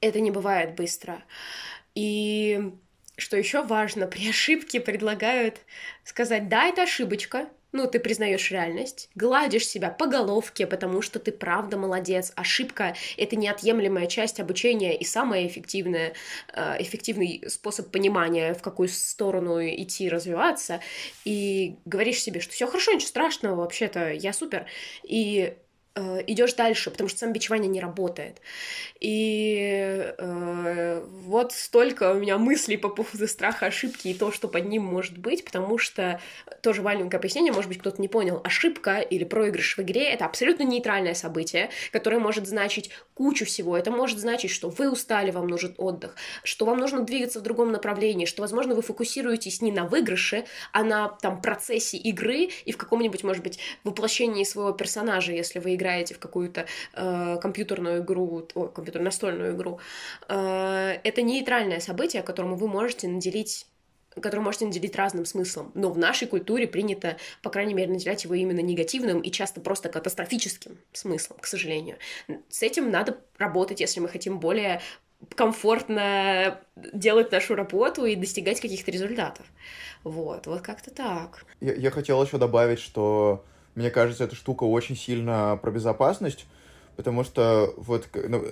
Это 0.01 0.21
не 0.21 0.31
бывает 0.31 0.77
быстро. 0.77 1.25
И 1.97 2.75
что 3.17 3.37
еще 3.37 3.65
важно, 3.65 4.07
при 4.13 4.29
ошибке 4.29 4.79
предлагают 4.79 5.59
сказать, 6.05 6.49
да, 6.49 6.67
это 6.67 6.85
ошибочка, 6.85 7.49
ну, 7.77 7.87
ты 7.87 8.01
признаешь 8.01 8.51
реальность, 8.51 9.11
гладишь 9.15 9.69
себя 9.69 9.91
по 9.91 10.07
головке, 10.07 10.67
потому 10.67 11.03
что 11.03 11.19
ты 11.19 11.31
правда 11.31 11.77
молодец. 11.77 12.33
Ошибка— 12.35 12.97
это 13.17 13.37
неотъемлемая 13.37 14.07
часть 14.07 14.41
обучения 14.41 14.97
и 14.97 15.05
самый 15.05 15.47
эффективный, 15.47 16.15
э, 16.53 16.77
эффективный 16.81 17.45
способ 17.49 17.91
понимания, 17.91 18.55
в 18.55 18.63
какую 18.63 18.89
сторону 18.89 19.61
идти, 19.63 20.09
развиваться. 20.09 20.81
И 21.25 21.77
говоришь 21.85 22.23
себе, 22.23 22.41
что 22.41 22.53
все 22.53 22.67
хорошо, 22.67 22.93
ничего 22.93 23.09
страшного, 23.09 23.57
вообще-то 23.57 24.11
я 24.11 24.33
супер. 24.33 24.67
И 25.03 25.55
э, 25.97 26.23
идешь 26.27 26.55
дальше, 26.55 26.91
потому 26.91 27.09
что 27.09 27.19
самобичевание 27.19 27.69
не 27.69 27.81
работает. 27.81 28.41
И 29.01 30.15
э, 30.19 31.05
вот 31.25 31.53
столько 31.53 32.13
у 32.13 32.19
меня 32.19 32.39
мыслей 32.39 32.77
по 32.77 32.89
поводу 32.89 33.27
страха 33.27 33.67
ошибки 33.67 34.09
и 34.09 34.15
то, 34.15 34.31
что 34.31 34.49
под 34.49 34.67
ним 34.67 34.85
может 34.85 35.19
быть, 35.19 35.45
потому 35.45 35.79
что 35.79 36.21
тоже 36.63 36.83
маленькое 36.83 37.21
пояснение, 37.21 37.53
может 37.53 37.69
быть, 37.69 37.79
кто-то 37.79 38.01
не 38.01 38.09
понял, 38.09 38.41
ошибка 38.45 38.99
или 39.01 39.25
проигрыш 39.25 39.77
в 39.77 39.83
игре— 39.83 40.05
это 40.11 40.27
абсолютно 40.27 40.63
нейтральное 40.63 41.15
событие, 41.15 41.71
которое 41.91 42.19
может 42.19 42.47
значить 42.47 42.91
кучу 43.15 43.45
всего. 43.47 43.77
Это 43.77 43.91
может 43.91 44.19
значить, 44.19 44.51
что 44.51 44.69
вы 44.69 44.91
устали, 44.91 45.31
вам 45.31 45.49
нужен 45.49 45.75
отдых, 45.79 46.15
что 46.45 46.67
вам 46.67 46.79
нужно 46.79 47.03
двигаться 47.03 47.41
в 47.41 47.43
другом 47.43 47.73
направлении, 47.73 48.27
что, 48.27 48.43
возможно, 48.43 48.75
вы 48.75 48.83
фокусируетесь 48.83 49.63
не 49.63 49.73
на 49.73 49.85
выигрыше, 49.85 50.45
а 50.73 50.85
на 50.85 51.09
там 51.09 51.41
процессе 51.41 51.97
игры 51.97 52.51
и 52.65 52.73
в 52.73 52.77
каком-нибудь, 52.77 53.25
может 53.25 53.43
быть, 53.43 53.59
воплощении 53.85 54.45
своего 54.45 54.73
персонажа, 54.73 55.33
если 55.33 55.59
вы 55.59 55.75
играете 55.75 55.86
в 56.15 56.19
какую-то 56.19 56.67
э, 56.95 57.39
компьютерную 57.41 58.03
игру, 58.03 58.47
о, 58.55 58.67
компьютерную 58.67 59.07
настольную 59.07 59.55
игру. 59.55 59.81
Э, 60.29 60.99
это 61.03 61.23
нейтральное 61.23 61.81
событие, 61.81 62.23
которому 62.23 62.57
вы 62.57 62.69
можете 62.69 63.09
наделить 63.09 63.67
который 64.21 64.41
можете 64.41 64.65
наделить 64.65 64.97
разным 64.97 65.27
смыслом. 65.27 65.71
Но 65.75 65.91
в 65.91 65.99
нашей 65.99 66.27
культуре 66.27 66.67
принято, 66.67 67.19
по 67.43 67.51
крайней 67.51 67.75
мере, 67.75 67.93
наделять 67.93 68.25
его 68.25 68.35
именно 68.35 68.61
негативным 68.61 69.21
и 69.21 69.31
часто 69.31 69.61
просто 69.61 69.91
катастрофическим 69.91 70.79
смыслом, 70.93 71.37
к 71.39 71.47
сожалению. 71.47 71.99
С 72.49 72.63
этим 72.63 72.91
надо 72.91 73.19
работать, 73.37 73.81
если 73.81 74.01
мы 74.01 74.09
хотим 74.09 74.41
более 74.41 74.81
комфортно 75.35 76.61
делать 76.77 77.33
нашу 77.33 77.55
работу 77.55 78.05
и 78.05 78.17
достигать 78.17 78.61
каких-то 78.61 78.91
результатов. 78.91 79.47
Вот, 80.05 80.47
вот 80.47 80.61
как-то 80.63 80.91
так. 80.91 81.45
Я, 81.61 81.75
я 81.75 81.91
хотел 81.91 82.23
еще 82.23 82.39
добавить, 82.39 82.79
что 82.79 83.45
мне 83.77 83.91
кажется, 83.91 84.25
эта 84.25 84.35
штука 84.35 84.65
очень 84.65 84.97
сильно 84.97 85.59
про 85.63 85.71
безопасность, 85.71 86.47
потому 86.97 87.23
что 87.23 87.73
вот, 87.77 88.09
ну, 88.15 88.45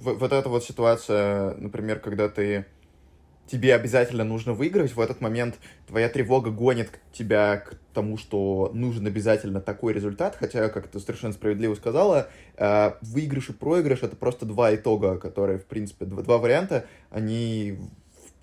вот 0.00 0.32
эта 0.32 0.48
вот 0.48 0.64
ситуация, 0.64 1.54
например, 1.54 2.00
когда 2.00 2.28
ты 2.28 2.66
тебе 3.46 3.74
обязательно 3.74 4.24
нужно 4.24 4.52
выиграть, 4.52 4.94
в 4.94 5.00
этот 5.00 5.20
момент 5.20 5.56
твоя 5.86 6.08
тревога 6.08 6.50
гонит 6.50 6.90
тебя 7.12 7.58
к 7.58 7.76
тому, 7.92 8.16
что 8.16 8.70
нужен 8.74 9.06
обязательно 9.06 9.60
такой 9.60 9.92
результат, 9.92 10.36
хотя, 10.36 10.68
как 10.68 10.88
ты 10.88 10.98
совершенно 10.98 11.32
справедливо 11.32 11.74
сказала, 11.74 12.28
э, 12.56 12.92
выигрыш 13.02 13.50
и 13.50 13.52
проигрыш— 13.52 14.00
это 14.02 14.16
просто 14.16 14.46
два 14.46 14.74
итога, 14.74 15.18
которые, 15.18 15.58
в 15.58 15.66
принципе, 15.66 16.06
два, 16.06 16.22
два 16.22 16.38
варианта, 16.38 16.86
они 17.10 17.78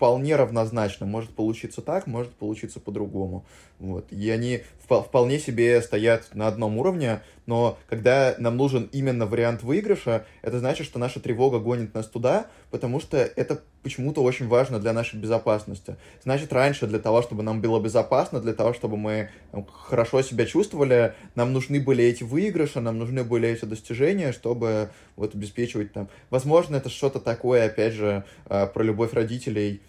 вполне 0.02 0.34
равнозначно. 0.34 1.06
Может 1.06 1.30
получиться 1.30 1.80
так, 1.80 2.08
может 2.08 2.32
получиться 2.32 2.80
по-другому. 2.80 3.44
Вот. 3.82 4.12
И 4.12 4.30
они 4.30 4.62
вполне 4.78 5.40
себе 5.40 5.82
стоят 5.82 6.34
на 6.34 6.46
одном 6.46 6.78
уровне, 6.78 7.20
но 7.46 7.78
когда 7.88 8.36
нам 8.38 8.56
нужен 8.56 8.88
именно 8.92 9.26
вариант 9.26 9.64
выигрыша, 9.64 10.24
это 10.42 10.60
значит, 10.60 10.86
что 10.86 11.00
наша 11.00 11.18
тревога 11.18 11.58
гонит 11.58 11.92
нас 11.92 12.06
туда, 12.06 12.46
потому 12.70 13.00
что 13.00 13.16
это 13.16 13.60
почему-то 13.82 14.22
очень 14.22 14.46
важно 14.46 14.78
для 14.78 14.92
нашей 14.92 15.18
безопасности. 15.18 15.96
Значит, 16.22 16.52
раньше 16.52 16.86
для 16.86 17.00
того, 17.00 17.22
чтобы 17.22 17.42
нам 17.42 17.60
было 17.60 17.80
безопасно, 17.80 18.40
для 18.40 18.52
того, 18.52 18.72
чтобы 18.72 18.96
мы 18.96 19.30
ну, 19.52 19.64
хорошо 19.64 20.22
себя 20.22 20.46
чувствовали, 20.46 21.14
нам 21.34 21.52
нужны 21.52 21.80
были 21.80 22.04
эти 22.04 22.22
выигрыши, 22.22 22.80
нам 22.80 22.98
нужны 22.98 23.24
были 23.24 23.48
эти 23.48 23.64
достижения, 23.64 24.30
чтобы 24.30 24.90
вот 25.16 25.34
обеспечивать 25.34 25.92
там. 25.92 26.08
Возможно, 26.30 26.76
это 26.76 26.88
что-то 26.88 27.18
такое, 27.18 27.66
опять 27.66 27.94
же, 27.94 28.24
а, 28.46 28.66
про 28.66 28.84
любовь 28.84 29.12
родителей, 29.12 29.80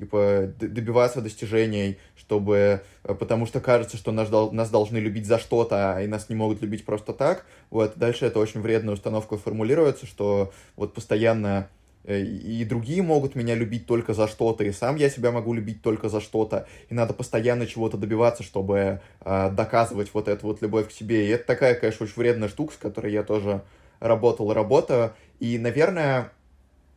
типа 0.00 0.52
добиваться 0.58 1.20
достижений, 1.20 1.98
чтобы, 2.16 2.82
э, 3.04 3.14
потому 3.14 3.46
что 3.46 3.60
кажется, 3.60 3.96
что 3.96 4.12
нас, 4.12 4.30
нас 4.30 4.70
должны 4.70 4.98
любить 4.98 5.26
за 5.26 5.38
что-то, 5.38 5.96
а 5.96 6.02
и 6.02 6.06
нас 6.06 6.28
не 6.28 6.34
могут 6.34 6.62
любить 6.62 6.84
просто 6.84 7.12
так. 7.12 7.44
Вот 7.70 7.92
дальше 7.96 8.26
это 8.26 8.38
очень 8.38 8.60
вредная 8.60 8.94
установка 8.94 9.36
формулируется, 9.36 10.06
что 10.06 10.52
вот 10.76 10.94
постоянно 10.94 11.68
э, 12.04 12.20
и 12.22 12.64
другие 12.64 13.02
могут 13.02 13.34
меня 13.34 13.54
любить 13.54 13.86
только 13.86 14.14
за 14.14 14.26
что-то, 14.26 14.64
и 14.64 14.72
сам 14.72 14.96
я 14.96 15.10
себя 15.10 15.30
могу 15.30 15.52
любить 15.52 15.82
только 15.82 16.08
за 16.08 16.20
что-то, 16.20 16.66
и 16.88 16.94
надо 16.94 17.12
постоянно 17.12 17.66
чего-то 17.66 17.98
добиваться, 17.98 18.42
чтобы 18.42 19.02
э, 19.20 19.50
доказывать 19.50 20.10
вот 20.14 20.28
эту 20.28 20.46
вот 20.46 20.62
любовь 20.62 20.88
к 20.88 20.92
себе. 20.92 21.26
И 21.26 21.28
это 21.28 21.44
такая, 21.44 21.74
конечно, 21.74 22.04
очень 22.04 22.16
вредная 22.16 22.48
штука, 22.48 22.72
с 22.72 22.78
которой 22.78 23.12
я 23.12 23.22
тоже 23.22 23.62
работал 24.00 24.54
работаю. 24.54 25.12
И, 25.40 25.58
наверное, 25.58 26.32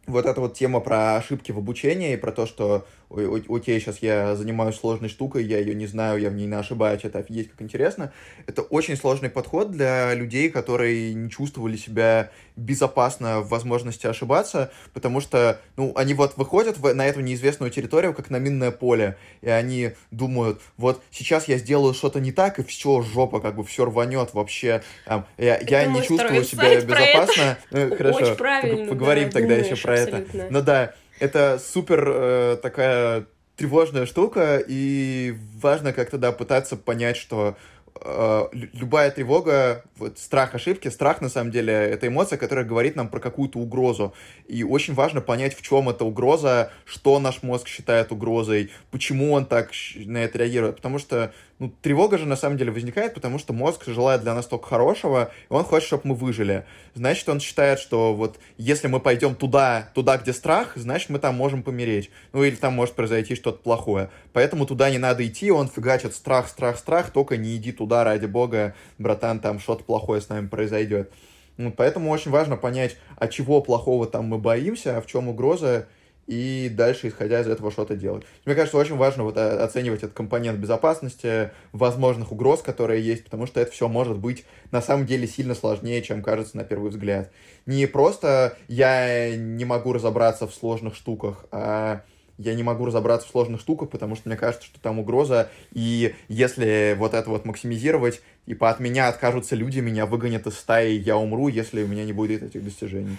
вот 0.06 0.26
эта 0.26 0.42
вот 0.42 0.54
тема 0.54 0.80
про 0.80 1.16
ошибки 1.18 1.52
в 1.52 1.58
обучении 1.58 2.14
и 2.14 2.18
про 2.18 2.32
то, 2.32 2.46
что 2.46 2.86
окей, 3.16 3.80
сейчас 3.80 4.00
я 4.00 4.36
занимаюсь 4.36 4.76
сложной 4.76 5.10
штукой, 5.10 5.44
я 5.46 5.60
ее 5.60 5.76
не 5.76 5.86
знаю, 5.86 6.20
я 6.20 6.30
в 6.30 6.34
ней 6.34 6.48
не 6.48 6.56
ошибаюсь, 6.56 7.02
это 7.04 7.20
офигеть 7.20 7.52
как 7.52 7.62
интересно. 7.62 8.12
Это 8.48 8.64
очень 8.64 8.98
сложный 8.98 9.30
подход 9.30 9.72
для 9.72 10.14
людей, 10.14 10.50
которые 10.50 11.14
не 11.14 11.30
чувствовали 11.30 11.78
себя 11.78 12.32
безопасно 12.56 13.42
в 13.42 13.50
возможности 13.50 14.08
ошибаться, 14.08 14.72
потому 14.94 15.22
что, 15.22 15.60
ну, 15.76 15.94
они 15.96 16.14
вот 16.14 16.38
выходят 16.38 16.78
в, 16.78 16.94
на 16.94 17.06
эту 17.06 17.22
неизвестную 17.22 17.72
территорию, 17.72 18.14
как 18.14 18.30
на 18.30 18.38
минное 18.38 18.72
поле, 18.72 19.18
и 19.42 19.50
они 19.50 19.92
думают, 20.12 20.62
вот 20.78 21.02
сейчас 21.12 21.48
я 21.48 21.58
сделаю 21.58 21.94
что-то 21.94 22.20
не 22.20 22.32
так, 22.32 22.60
и 22.60 22.64
все, 22.64 23.02
жопа, 23.02 23.40
как 23.40 23.56
бы 23.56 23.64
все 23.64 23.86
рванет 23.86 24.34
вообще. 24.34 24.84
Там, 25.06 25.26
я 25.38 25.60
я 25.60 25.86
не 25.86 26.04
чувствую 26.04 26.44
себя 26.44 26.80
безопасно. 26.80 27.58
Ну, 27.72 27.96
хорошо, 27.96 28.36
поговорим 28.36 29.30
да, 29.30 29.40
тогда 29.40 29.56
еще 29.56 29.76
про 29.76 29.93
абсолютно. 29.94 30.42
это. 30.42 30.54
Ну 30.54 30.62
да, 30.62 30.94
это 31.20 31.60
супер 31.60 32.04
э, 32.08 32.58
такая 32.62 33.26
тревожная 33.56 34.06
штука, 34.06 34.64
и 34.66 35.36
важно 35.62 35.94
как-то, 35.94 36.18
да, 36.18 36.32
пытаться 36.32 36.76
понять, 36.76 37.18
что 37.18 37.56
э, 38.02 38.44
любая 38.52 39.12
тревога, 39.12 39.84
вот 39.98 40.18
страх 40.18 40.56
ошибки, 40.56 40.88
страх 40.88 41.22
на 41.22 41.30
самом 41.30 41.52
деле 41.52 41.74
это 41.74 42.08
эмоция, 42.08 42.38
которая 42.38 42.66
говорит 42.66 42.96
нам 42.96 43.10
про 43.10 43.20
какую-то 43.20 43.60
угрозу. 43.60 44.14
И 44.48 44.64
очень 44.64 44.94
важно 44.94 45.22
понять, 45.22 45.56
в 45.56 45.62
чем 45.62 45.90
эта 45.90 46.04
угроза, 46.04 46.72
что 46.86 47.20
наш 47.20 47.44
мозг 47.44 47.68
считает 47.68 48.12
угрозой, 48.12 48.72
почему 48.92 49.34
он 49.34 49.46
так 49.46 49.72
на 49.96 50.18
это 50.18 50.40
реагирует. 50.40 50.78
Потому 50.78 50.98
что 50.98 51.32
ну, 51.64 51.74
тревога 51.82 52.18
же 52.18 52.26
на 52.26 52.36
самом 52.36 52.58
деле 52.58 52.74
возникает, 52.74 53.14
потому 53.14 53.40
что 53.40 53.54
мозг 53.54 53.86
желает 53.88 54.22
для 54.22 54.34
нас 54.34 54.48
только 54.48 54.68
хорошего, 54.68 55.32
и 55.50 55.54
он 55.54 55.64
хочет, 55.64 55.88
чтобы 55.88 56.10
мы 56.10 56.16
выжили. 56.16 56.66
Значит, 56.94 57.30
он 57.30 57.40
считает, 57.40 57.80
что 57.80 58.14
вот 58.14 58.38
если 58.58 58.90
мы 58.90 59.00
пойдем 59.00 59.34
туда, 59.34 59.90
туда, 59.94 60.18
где 60.18 60.34
страх, 60.34 60.74
значит, 60.76 61.10
мы 61.10 61.20
там 61.20 61.36
можем 61.36 61.64
помереть. 61.64 62.12
Ну, 62.34 62.44
или 62.44 62.56
там 62.56 62.74
может 62.74 62.96
произойти 62.96 63.36
что-то 63.36 63.60
плохое. 63.60 64.10
Поэтому 64.34 64.66
туда 64.66 64.90
не 64.90 64.98
надо 64.98 65.26
идти, 65.26 65.52
он 65.52 65.70
фигачит 65.70 66.14
страх, 66.14 66.50
страх, 66.50 66.78
страх, 66.78 67.12
только 67.12 67.38
не 67.38 67.56
иди 67.56 67.72
туда, 67.72 68.04
ради 68.04 68.26
бога, 68.26 68.76
братан, 68.98 69.40
там 69.40 69.62
что-то 69.62 69.86
плохое 69.86 70.20
с 70.20 70.28
нами 70.28 70.48
произойдет. 70.48 71.14
Ну, 71.56 71.72
поэтому 71.72 72.10
очень 72.10 72.32
важно 72.32 72.58
понять, 72.58 72.98
от 73.16 73.32
чего 73.32 73.62
плохого 73.62 74.06
там 74.06 74.26
мы 74.26 74.38
боимся, 74.38 74.98
а 74.98 75.02
в 75.02 75.06
чем 75.06 75.30
угроза, 75.30 75.88
и 76.28 76.70
дальше, 76.72 77.10
исходя 77.10 77.42
из 77.42 77.48
этого, 77.48 77.72
что-то 77.72 77.96
делать. 77.96 78.24
Мне 78.46 78.56
кажется, 78.56 78.78
очень 78.78 78.96
важно 78.96 79.24
вот 79.24 79.38
э, 79.38 79.58
оценивать 79.58 80.04
этот 80.04 80.14
компонент 80.16 80.60
безопасности, 80.60 81.52
возможных 81.72 82.32
угроз, 82.32 82.62
которые 82.62 83.04
есть, 83.04 83.26
потому 83.26 83.46
что 83.46 83.60
это 83.60 83.72
все 83.72 83.88
может 83.88 84.18
быть 84.18 84.46
на 84.72 84.82
самом 84.82 85.06
деле 85.06 85.28
сильно 85.28 85.56
сложнее, 85.56 86.02
чем 86.02 86.22
кажется 86.22 86.58
на 86.58 86.64
первый 86.64 86.92
взгляд. 86.92 87.32
Не 87.66 87.86
просто 87.86 88.58
я 88.68 89.36
не 89.36 89.66
могу 89.66 89.94
разобраться 89.94 90.48
в 90.48 90.54
сложных 90.54 90.96
штуках, 90.96 91.46
а 91.52 92.02
я 92.38 92.56
не 92.56 92.64
могу 92.64 92.86
разобраться 92.86 93.28
в 93.28 93.32
сложных 93.32 93.62
штуках, 93.62 93.90
потому 93.90 94.16
что 94.16 94.28
мне 94.28 94.38
кажется, 94.38 94.66
что 94.66 94.80
там 94.80 95.00
угроза, 95.00 95.50
и 95.72 96.16
если 96.28 96.96
вот 96.98 97.14
это 97.14 97.30
вот 97.30 97.46
максимизировать, 97.46 98.22
типа 98.48 98.70
от 98.70 98.80
меня 98.80 99.08
откажутся 99.08 99.56
люди, 99.56 99.80
меня 99.80 100.06
выгонят 100.06 100.48
из 100.48 100.58
стаи, 100.58 100.94
я 100.94 101.18
умру, 101.18 101.48
если 101.48 101.84
у 101.84 101.88
меня 101.88 102.06
не 102.06 102.14
будет 102.14 102.42
этих 102.42 102.64
достижений. 102.64 103.18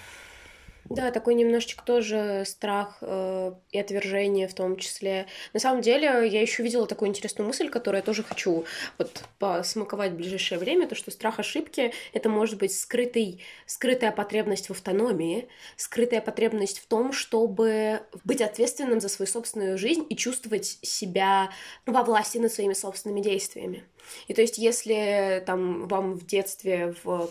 Да, 0.91 1.11
такой 1.11 1.35
немножечко 1.35 1.83
тоже 1.85 2.45
страх 2.47 2.99
э, 3.01 3.53
и 3.71 3.79
отвержение 3.79 4.47
в 4.49 4.55
том 4.55 4.77
числе. 4.77 5.27
На 5.55 5.61
самом 5.61 5.81
деле, 5.81 6.29
я 6.29 6.41
еще 6.43 6.63
видела 6.63 6.87
такую 6.87 7.09
интересную 7.09 7.47
мысль, 7.47 7.71
которую 7.71 8.01
я 8.01 8.05
тоже 8.05 8.23
хочу 8.23 8.65
вот 8.99 9.25
посмаковать 9.39 10.13
в 10.13 10.17
ближайшее 10.17 10.59
время, 10.59 10.87
то, 10.87 10.95
что 10.95 11.11
страх 11.11 11.39
ошибки— 11.39 11.93
это 12.13 12.29
может 12.29 12.59
быть 12.59 12.79
скрытый, 12.79 13.43
скрытая 13.67 14.13
потребность 14.13 14.69
в 14.69 14.73
автономии, 14.73 15.49
скрытая 15.77 16.21
потребность 16.21 16.81
в 16.81 16.87
том, 16.87 17.13
чтобы 17.13 18.03
быть 18.25 18.43
ответственным 18.43 19.01
за 19.01 19.09
свою 19.09 19.27
собственную 19.27 19.79
жизнь 19.79 20.05
и 20.11 20.17
чувствовать 20.17 20.79
себя 20.83 21.51
во 21.87 22.03
власти 22.03 22.37
над 22.37 22.53
своими 22.53 22.75
собственными 22.75 23.23
действиями. 23.23 23.85
И 24.29 24.35
то 24.35 24.41
есть, 24.41 24.59
если 24.59 25.43
там 25.47 25.87
вам 25.89 26.15
в 26.15 26.27
детстве 26.27 26.95
в 27.05 27.31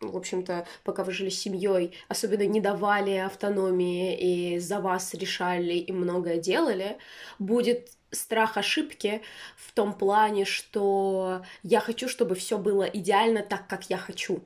в 0.00 0.16
общем-то, 0.16 0.66
пока 0.84 1.04
вы 1.04 1.12
жили 1.12 1.28
с 1.28 1.40
семьей, 1.40 1.94
особенно 2.08 2.46
не 2.46 2.60
давали 2.60 3.12
автономии 3.12 4.16
и 4.16 4.58
за 4.58 4.80
вас 4.80 5.14
решали 5.14 5.74
и 5.74 5.92
многое 5.92 6.38
делали, 6.38 6.98
будет 7.38 7.90
страх 8.10 8.56
ошибки 8.56 9.22
в 9.56 9.72
том 9.72 9.92
плане, 9.92 10.44
что 10.44 11.42
я 11.62 11.80
хочу, 11.80 12.08
чтобы 12.08 12.34
все 12.34 12.58
было 12.58 12.84
идеально 12.84 13.42
так, 13.42 13.66
как 13.68 13.90
я 13.90 13.98
хочу. 13.98 14.42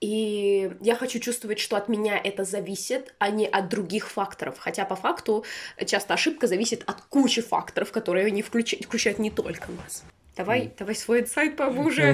И 0.00 0.72
я 0.80 0.96
хочу 0.96 1.18
чувствовать, 1.18 1.58
что 1.58 1.76
от 1.76 1.88
меня 1.88 2.18
это 2.18 2.44
зависит, 2.44 3.14
а 3.18 3.28
не 3.28 3.46
от 3.46 3.68
других 3.68 4.08
факторов. 4.10 4.58
Хотя 4.58 4.86
по 4.86 4.96
факту 4.96 5.44
часто 5.84 6.14
ошибка 6.14 6.46
зависит 6.46 6.84
от 6.86 7.02
кучи 7.02 7.42
факторов, 7.42 7.92
которые 7.92 8.30
не 8.30 8.40
включают, 8.40 8.86
включают 8.86 9.18
не 9.18 9.30
только 9.30 9.70
нас. 9.72 10.04
Давай, 10.36 10.60
mm. 10.62 10.72
давай 10.78 10.94
свой 10.94 11.20
инсайт, 11.20 11.56
по 11.56 11.64
уже, 11.64 12.12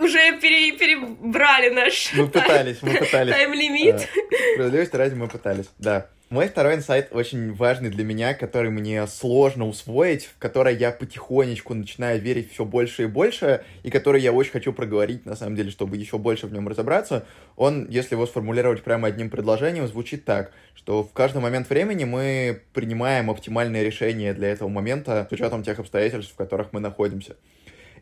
уже 0.00 0.40
пере, 0.40 0.72
перебрали 0.72 1.70
наш 1.70 2.12
Мы 2.14 2.28
пытались, 2.28 2.82
мы 2.82 2.94
пытались. 2.98 3.32
Тайм-лимит. 3.32 4.08
Справедливости 4.54 4.96
ради 4.96 5.14
мы 5.14 5.28
пытались, 5.28 5.70
да. 5.78 6.08
Мой 6.34 6.48
второй 6.48 6.74
инсайт 6.74 7.10
очень 7.12 7.54
важный 7.54 7.90
для 7.90 8.02
меня, 8.02 8.34
который 8.34 8.68
мне 8.68 9.06
сложно 9.06 9.68
усвоить, 9.68 10.24
в 10.24 10.36
который 10.40 10.74
я 10.74 10.90
потихонечку 10.90 11.74
начинаю 11.74 12.20
верить 12.20 12.50
все 12.50 12.64
больше 12.64 13.04
и 13.04 13.06
больше, 13.06 13.62
и 13.84 13.90
который 13.90 14.20
я 14.20 14.32
очень 14.32 14.50
хочу 14.50 14.72
проговорить, 14.72 15.24
на 15.26 15.36
самом 15.36 15.54
деле, 15.54 15.70
чтобы 15.70 15.96
еще 15.96 16.18
больше 16.18 16.48
в 16.48 16.52
нем 16.52 16.66
разобраться. 16.66 17.24
Он, 17.54 17.86
если 17.88 18.16
его 18.16 18.26
сформулировать 18.26 18.82
прямо 18.82 19.06
одним 19.06 19.30
предложением, 19.30 19.86
звучит 19.86 20.24
так, 20.24 20.50
что 20.74 21.04
в 21.04 21.12
каждый 21.12 21.40
момент 21.40 21.70
времени 21.70 22.02
мы 22.02 22.62
принимаем 22.72 23.30
оптимальное 23.30 23.84
решение 23.84 24.34
для 24.34 24.48
этого 24.48 24.68
момента 24.68 25.28
с 25.30 25.32
учетом 25.32 25.62
тех 25.62 25.78
обстоятельств, 25.78 26.32
в 26.32 26.36
которых 26.36 26.72
мы 26.72 26.80
находимся 26.80 27.36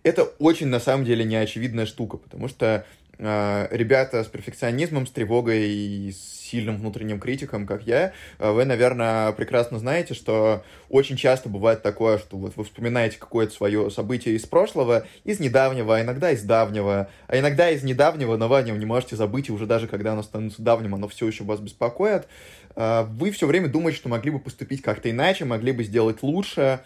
это 0.02 0.24
очень, 0.38 0.66
на 0.66 0.80
самом 0.80 1.04
деле, 1.04 1.24
неочевидная 1.24 1.86
штука, 1.86 2.16
потому 2.16 2.48
что 2.48 2.84
ребята 3.18 4.24
с 4.24 4.26
перфекционизмом, 4.26 5.06
с 5.06 5.10
тревогой 5.10 5.68
и 5.68 6.12
с 6.12 6.42
сильным 6.52 6.76
внутренним 6.76 7.18
критиком, 7.18 7.66
как 7.66 7.86
я, 7.86 8.12
э, 8.38 8.50
вы, 8.50 8.64
наверное, 8.66 9.32
прекрасно 9.32 9.78
знаете, 9.78 10.12
что 10.12 10.62
очень 10.90 11.16
часто 11.16 11.48
бывает 11.48 11.82
такое, 11.82 12.18
что 12.18 12.36
вот 12.36 12.56
вы 12.56 12.64
вспоминаете 12.64 13.18
какое-то 13.18 13.54
свое 13.54 13.90
событие 13.90 14.36
из 14.36 14.44
прошлого, 14.44 15.06
из 15.24 15.40
недавнего, 15.40 15.96
а 15.96 16.02
иногда 16.02 16.30
из 16.30 16.42
давнего, 16.42 17.08
а 17.26 17.38
иногда 17.38 17.70
из 17.70 17.82
недавнего, 17.82 18.36
но 18.36 18.48
вы 18.48 18.58
о 18.58 18.62
нем 18.62 18.78
не 18.78 18.84
можете 18.84 19.16
забыть, 19.16 19.48
и 19.48 19.52
уже 19.52 19.66
даже 19.66 19.88
когда 19.88 20.12
оно 20.12 20.22
становится 20.22 20.60
давним, 20.60 20.94
оно 20.94 21.08
все 21.08 21.26
еще 21.26 21.44
вас 21.44 21.58
беспокоит. 21.60 22.28
Э, 22.76 23.04
вы 23.08 23.30
все 23.30 23.46
время 23.46 23.68
думаете, 23.68 23.98
что 23.98 24.10
могли 24.10 24.30
бы 24.30 24.38
поступить 24.38 24.82
как-то 24.82 25.10
иначе, 25.10 25.46
могли 25.46 25.72
бы 25.72 25.84
сделать 25.84 26.22
лучше, 26.22 26.80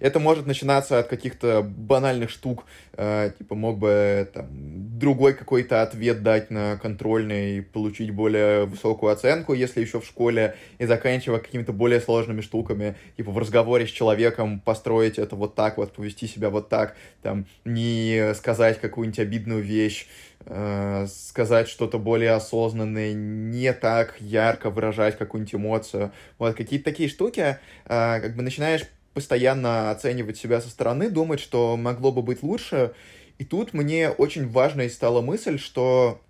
это 0.00 0.20
может 0.20 0.46
начинаться 0.46 1.00
от 1.00 1.08
каких-то 1.08 1.62
банальных 1.62 2.30
штук, 2.30 2.64
э, 2.92 3.32
типа 3.36 3.54
мог 3.54 3.78
бы 3.78 4.28
там, 4.32 4.46
другой 4.50 5.34
какой-то 5.34 5.82
ответ 5.82 6.22
дать 6.22 6.50
на 6.50 6.76
контрольный, 6.76 7.62
получить 7.62 8.12
более 8.12 8.66
высокую 8.66 9.12
оценку, 9.12 9.54
если 9.54 9.80
еще 9.80 10.00
в 10.00 10.06
школе, 10.06 10.54
и 10.78 10.86
заканчивая 10.86 11.40
какими-то 11.40 11.72
более 11.72 12.00
сложными 12.00 12.42
штуками, 12.42 12.96
типа 13.16 13.32
в 13.32 13.38
разговоре 13.38 13.86
с 13.86 13.90
человеком 13.90 14.60
построить 14.60 15.18
это 15.18 15.34
вот 15.34 15.56
так 15.56 15.78
вот, 15.78 15.92
повести 15.92 16.28
себя 16.28 16.50
вот 16.50 16.68
так, 16.68 16.96
там, 17.22 17.46
не 17.64 18.34
сказать 18.34 18.80
какую-нибудь 18.80 19.18
обидную 19.18 19.62
вещь, 19.62 20.06
э, 20.44 21.06
сказать 21.08 21.68
что-то 21.68 21.98
более 21.98 22.32
осознанное, 22.32 23.12
не 23.12 23.72
так 23.72 24.14
ярко 24.20 24.70
выражать 24.70 25.18
какую-нибудь 25.18 25.54
эмоцию. 25.56 26.12
Вот 26.38 26.54
какие-то 26.54 26.84
такие 26.84 27.08
штуки, 27.08 27.40
э, 27.40 28.20
как 28.20 28.36
бы 28.36 28.42
начинаешь 28.42 28.84
постоянно 29.16 29.90
оценивать 29.90 30.36
себя 30.36 30.60
со 30.60 30.68
стороны, 30.68 31.08
думать, 31.08 31.40
что 31.40 31.74
могло 31.78 32.12
бы 32.12 32.20
быть 32.20 32.42
лучше. 32.42 32.92
И 33.38 33.46
тут 33.46 33.72
мне 33.72 34.10
очень 34.10 34.46
важной 34.46 34.90
стала 34.90 35.22
мысль, 35.22 35.58
что, 35.58 36.20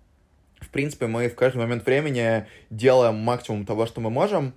в 0.61 0.69
принципе, 0.69 1.07
мы 1.07 1.27
в 1.27 1.35
каждый 1.35 1.57
момент 1.57 1.85
времени 1.85 2.45
делаем 2.69 3.15
максимум 3.15 3.65
того, 3.65 3.87
что 3.87 3.99
мы 3.99 4.09
можем, 4.09 4.53